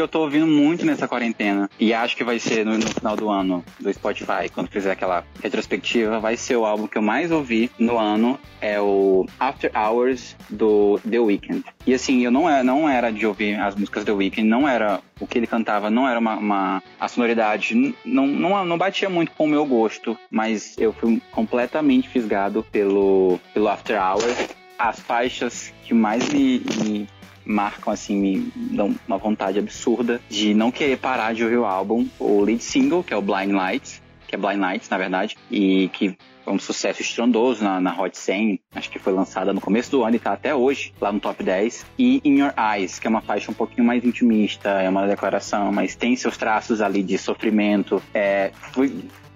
Que 0.00 0.02
eu 0.02 0.08
tô 0.08 0.20
ouvindo 0.20 0.46
muito 0.46 0.86
nessa 0.86 1.06
quarentena, 1.06 1.68
e 1.78 1.92
acho 1.92 2.16
que 2.16 2.24
vai 2.24 2.38
ser 2.38 2.64
no, 2.64 2.78
no, 2.78 2.88
final 2.88 3.14
do 3.14 3.28
ano 3.28 3.62
do 3.78 3.92
Spotify, 3.92 4.48
quando 4.50 4.68
fizer 4.68 4.92
aquela 4.92 5.26
retrospectiva, 5.42 6.18
vai 6.18 6.38
ser 6.38 6.56
o 6.56 6.64
álbum 6.64 6.86
que 6.86 6.96
eu 6.96 7.02
mais 7.02 7.30
ouvi 7.30 7.70
no 7.78 7.98
ano, 7.98 8.40
é 8.62 8.80
o 8.80 9.26
After 9.38 9.70
Hours 9.76 10.34
do 10.48 10.98
The 11.06 11.18
Weeknd. 11.18 11.62
E 11.86 11.92
assim, 11.92 12.24
eu 12.24 12.30
não 12.30 12.48
era, 12.48 12.60
é, 12.60 12.62
não 12.62 12.88
era 12.88 13.12
de 13.12 13.26
ouvir 13.26 13.60
as 13.60 13.74
músicas 13.74 14.02
do 14.06 14.16
Weeknd, 14.16 14.48
não 14.48 14.66
era 14.66 15.00
o 15.20 15.26
que 15.26 15.36
ele 15.36 15.46
cantava, 15.46 15.90
não 15.90 16.08
era 16.08 16.18
uma, 16.18 16.36
uma 16.36 16.82
a 16.98 17.06
sonoridade, 17.06 17.94
não, 18.02 18.26
não, 18.26 18.64
não 18.64 18.78
batia 18.78 19.10
muito 19.10 19.32
com 19.32 19.44
o 19.44 19.48
meu 19.48 19.66
gosto, 19.66 20.16
mas 20.30 20.78
eu 20.78 20.94
fui 20.94 21.20
completamente 21.30 22.08
fisgado 22.08 22.64
pelo, 22.72 23.38
pelo 23.52 23.68
After 23.68 24.02
Hours. 24.02 24.48
As 24.78 24.98
faixas 24.98 25.74
que 25.84 25.92
mais 25.92 26.26
me, 26.30 26.62
me 26.82 27.06
marcam, 27.44 27.92
assim, 27.92 28.16
me 28.16 28.52
dão 28.54 28.94
uma 29.06 29.18
vontade 29.18 29.58
absurda 29.58 30.20
de 30.28 30.54
não 30.54 30.70
querer 30.70 30.98
parar 30.98 31.34
de 31.34 31.42
ouvir 31.42 31.58
o 31.58 31.64
álbum. 31.64 32.06
O 32.18 32.40
lead 32.42 32.62
single, 32.62 33.02
que 33.02 33.12
é 33.12 33.16
o 33.16 33.22
Blind 33.22 33.50
Lights, 33.50 34.02
que 34.26 34.34
é 34.34 34.38
Blind 34.38 34.60
Lights, 34.60 34.88
na 34.88 34.98
verdade, 34.98 35.36
e 35.50 35.88
que 35.88 36.16
foi 36.44 36.54
um 36.54 36.58
sucesso 36.58 37.02
estrondoso 37.02 37.62
na, 37.62 37.80
na 37.80 38.00
Hot 38.00 38.16
100, 38.16 38.60
acho 38.74 38.90
que 38.90 38.98
foi 38.98 39.12
lançada 39.12 39.52
no 39.52 39.60
começo 39.60 39.90
do 39.90 40.04
ano 40.04 40.16
e 40.16 40.18
tá 40.18 40.32
até 40.32 40.54
hoje 40.54 40.92
lá 41.00 41.12
no 41.12 41.20
top 41.20 41.42
10. 41.42 41.86
E 41.98 42.20
In 42.24 42.38
Your 42.38 42.54
Eyes, 42.56 42.98
que 42.98 43.06
é 43.06 43.10
uma 43.10 43.20
faixa 43.20 43.50
um 43.50 43.54
pouquinho 43.54 43.86
mais 43.86 44.04
intimista, 44.04 44.68
é 44.68 44.88
uma 44.88 45.06
declaração, 45.06 45.72
mas 45.72 45.94
tem 45.94 46.16
seus 46.16 46.36
traços 46.36 46.80
ali 46.80 47.02
de 47.02 47.18
sofrimento. 47.18 48.02
É, 48.14 48.52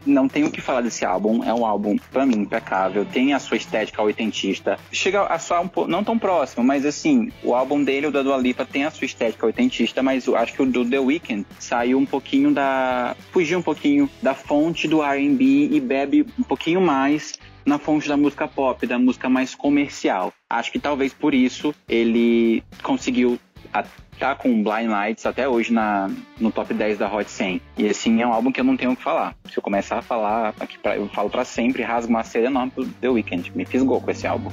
não 0.07 0.29
tenho 0.29 0.47
o 0.47 0.51
que 0.51 0.61
falar 0.61 0.81
desse 0.81 1.05
álbum. 1.05 1.43
É 1.45 1.53
um 1.53 1.65
álbum, 1.65 1.97
pra 2.13 2.27
mim, 2.27 2.39
impecável. 2.39 3.05
Tem 3.05 3.33
a 3.33 3.39
sua 3.39 3.57
estética 3.57 4.03
oitentista. 4.03 4.79
Chega 4.93 5.23
a 5.23 5.39
soar 5.39 5.63
um 5.63 5.69
pouco, 5.69 5.91
não 5.91 6.05
tão 6.05 6.19
próximo, 6.19 6.65
mas 6.65 6.85
assim, 6.85 7.31
o 7.43 7.55
álbum 7.55 7.83
dele, 7.83 8.07
o 8.07 8.11
da 8.11 8.23
Dua 8.23 8.37
Lipa, 8.37 8.65
tem 8.65 8.85
a 8.85 8.91
sua 8.91 9.05
estética 9.05 9.47
oitentista, 9.47 10.03
mas 10.03 10.29
acho 10.29 10.55
que 10.55 10.63
o 10.63 10.67
do 10.67 10.85
The 10.85 10.99
Weeknd 10.99 11.47
saiu 11.59 11.99
um 11.99 12.07
pouquinho 12.07 12.53
da. 12.53 13.17
fugiu 13.31 13.59
um 13.59 13.63
pouquinho 13.63 14.09
da 14.23 14.35
fonte 14.35 14.89
do 14.89 15.01
RB 15.01 15.69
e 15.73 15.81
bebe 15.81 16.27
um 16.39 16.43
pouquinho 16.43 16.81
mais 16.81 17.39
na 17.65 17.79
fonte 17.79 18.09
da 18.09 18.17
música 18.17 18.47
pop, 18.47 18.87
da 18.87 18.99
música 18.99 19.29
mais 19.29 19.55
comercial. 19.55 20.33
Acho 20.51 20.71
que 20.71 20.79
talvez 20.79 21.15
por 21.15 21.33
isso 21.35 21.75
ele 21.89 22.63
conseguiu 22.83 23.39
tá 24.19 24.35
com 24.35 24.63
Blind 24.63 24.89
Lights 24.89 25.27
até 25.27 25.49
hoje 25.49 25.73
na, 25.73 26.11
no 26.39 26.53
top 26.53 26.73
10 26.73 26.99
da 26.99 27.13
Hot 27.13 27.31
100. 27.31 27.61
E 27.77 27.89
assim, 27.89 28.23
é 28.23 28.27
um 28.27 28.33
álbum 28.33 28.53
que 28.53 28.61
eu 28.61 28.65
não 28.65 28.77
tenho 28.77 28.93
o 28.93 28.97
que 28.97 29.03
falar. 29.03 29.35
Se 29.51 29.59
eu 29.59 29.63
começar 29.63 29.99
a 29.99 30.03
falar, 30.03 30.55
aqui 30.61 30.79
pra, 30.79 30.97
eu 30.97 31.09
falo 31.09 31.31
para 31.31 31.45
sempre, 31.45 31.83
rasgo 31.83 32.11
uma 32.11 32.23
seda 32.23 32.47
enorme 32.47 32.71
pro 32.71 32.87
The 32.87 33.09
Weeknd. 33.09 33.53
Me 33.55 33.65
fisgou 33.65 34.01
com 34.01 34.11
esse 34.11 34.27
álbum. 34.27 34.51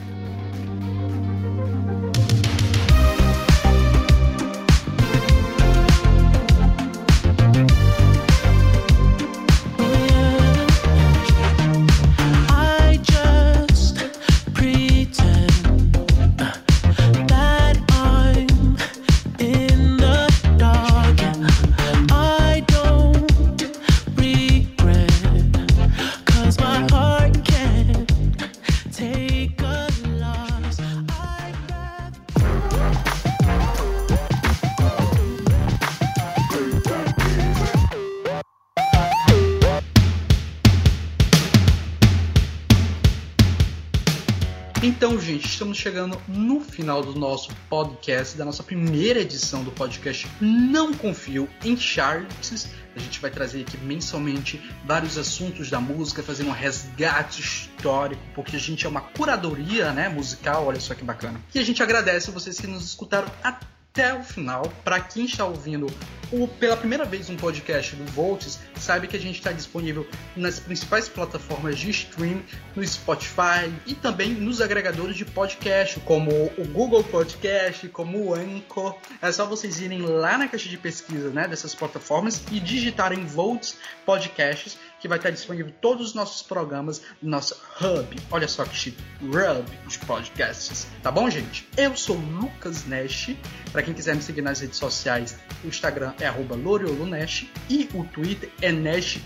Estamos 45.61 45.77
chegando 45.77 46.19
no 46.27 46.59
final 46.59 47.03
do 47.03 47.13
nosso 47.13 47.51
podcast, 47.69 48.35
da 48.35 48.43
nossa 48.43 48.63
primeira 48.63 49.19
edição 49.19 49.63
do 49.63 49.69
podcast 49.69 50.27
Não 50.41 50.91
Confio 50.91 51.47
em 51.63 51.77
Charts. 51.77 52.67
A 52.95 52.99
gente 52.99 53.19
vai 53.19 53.29
trazer 53.29 53.61
aqui 53.61 53.77
mensalmente 53.77 54.59
vários 54.87 55.19
assuntos 55.19 55.69
da 55.69 55.79
música, 55.79 56.23
fazendo 56.23 56.49
um 56.49 56.51
resgate 56.51 57.41
histórico, 57.41 58.23
porque 58.33 58.55
a 58.55 58.59
gente 58.59 58.87
é 58.87 58.89
uma 58.89 59.01
curadoria 59.01 59.91
né, 59.93 60.09
musical, 60.09 60.65
olha 60.65 60.79
só 60.79 60.95
que 60.95 61.03
bacana. 61.03 61.39
E 61.53 61.59
a 61.59 61.63
gente 61.63 61.83
agradece 61.83 62.31
vocês 62.31 62.59
que 62.59 62.65
nos 62.65 62.83
escutaram 62.83 63.27
até 63.43 63.67
até 63.91 64.13
o 64.13 64.23
final. 64.23 64.63
Para 64.83 64.99
quem 64.99 65.25
está 65.25 65.45
ouvindo 65.45 65.87
o, 66.31 66.47
pela 66.47 66.77
primeira 66.77 67.03
vez 67.03 67.29
um 67.29 67.35
podcast 67.35 67.93
do 67.93 68.05
Volts, 68.11 68.57
sabe 68.77 69.05
que 69.05 69.17
a 69.17 69.19
gente 69.19 69.37
está 69.37 69.51
disponível 69.51 70.07
nas 70.35 70.59
principais 70.59 71.09
plataformas 71.09 71.77
de 71.77 71.89
stream, 71.89 72.41
no 72.73 72.87
Spotify 72.87 73.71
e 73.85 73.93
também 73.93 74.31
nos 74.31 74.61
agregadores 74.61 75.17
de 75.17 75.25
podcast, 75.25 75.99
como 76.01 76.31
o 76.57 76.65
Google 76.71 77.03
Podcast, 77.03 77.87
como 77.89 78.27
o 78.27 78.33
Anchor. 78.33 78.97
É 79.21 79.29
só 79.31 79.45
vocês 79.45 79.81
irem 79.81 80.03
lá 80.03 80.37
na 80.37 80.47
caixa 80.47 80.69
de 80.69 80.77
pesquisa 80.77 81.29
né, 81.29 81.47
dessas 81.47 81.75
plataformas 81.75 82.41
e 82.49 82.61
digitarem 82.61 83.25
Volts 83.25 83.77
Podcasts 84.05 84.77
que 85.01 85.07
vai 85.07 85.17
estar 85.17 85.31
disponível 85.31 85.73
todos 85.81 86.09
os 86.09 86.13
nossos 86.13 86.43
programas 86.43 87.01
no 87.21 87.29
nosso 87.31 87.59
Hub. 87.81 88.15
Olha 88.29 88.47
só 88.47 88.63
que 88.63 88.75
chique, 88.75 89.03
Hub 89.21 89.87
de 89.87 89.99
podcasts. 89.99 90.87
Tá 91.01 91.11
bom, 91.11 91.29
gente? 91.29 91.67
Eu 91.75 91.97
sou 91.97 92.15
Lucas 92.15 92.85
Nash. 92.85 93.35
Para 93.71 93.81
quem 93.81 93.93
quiser 93.93 94.15
me 94.15 94.21
seguir 94.21 94.43
nas 94.43 94.59
redes 94.59 94.77
sociais, 94.77 95.37
o 95.63 95.67
Instagram 95.67 96.13
é 96.19 96.29
@loriolunash 96.29 97.49
e 97.67 97.89
o 97.95 98.03
Twitter 98.03 98.51
é 98.61 98.71
Nash 98.71 99.19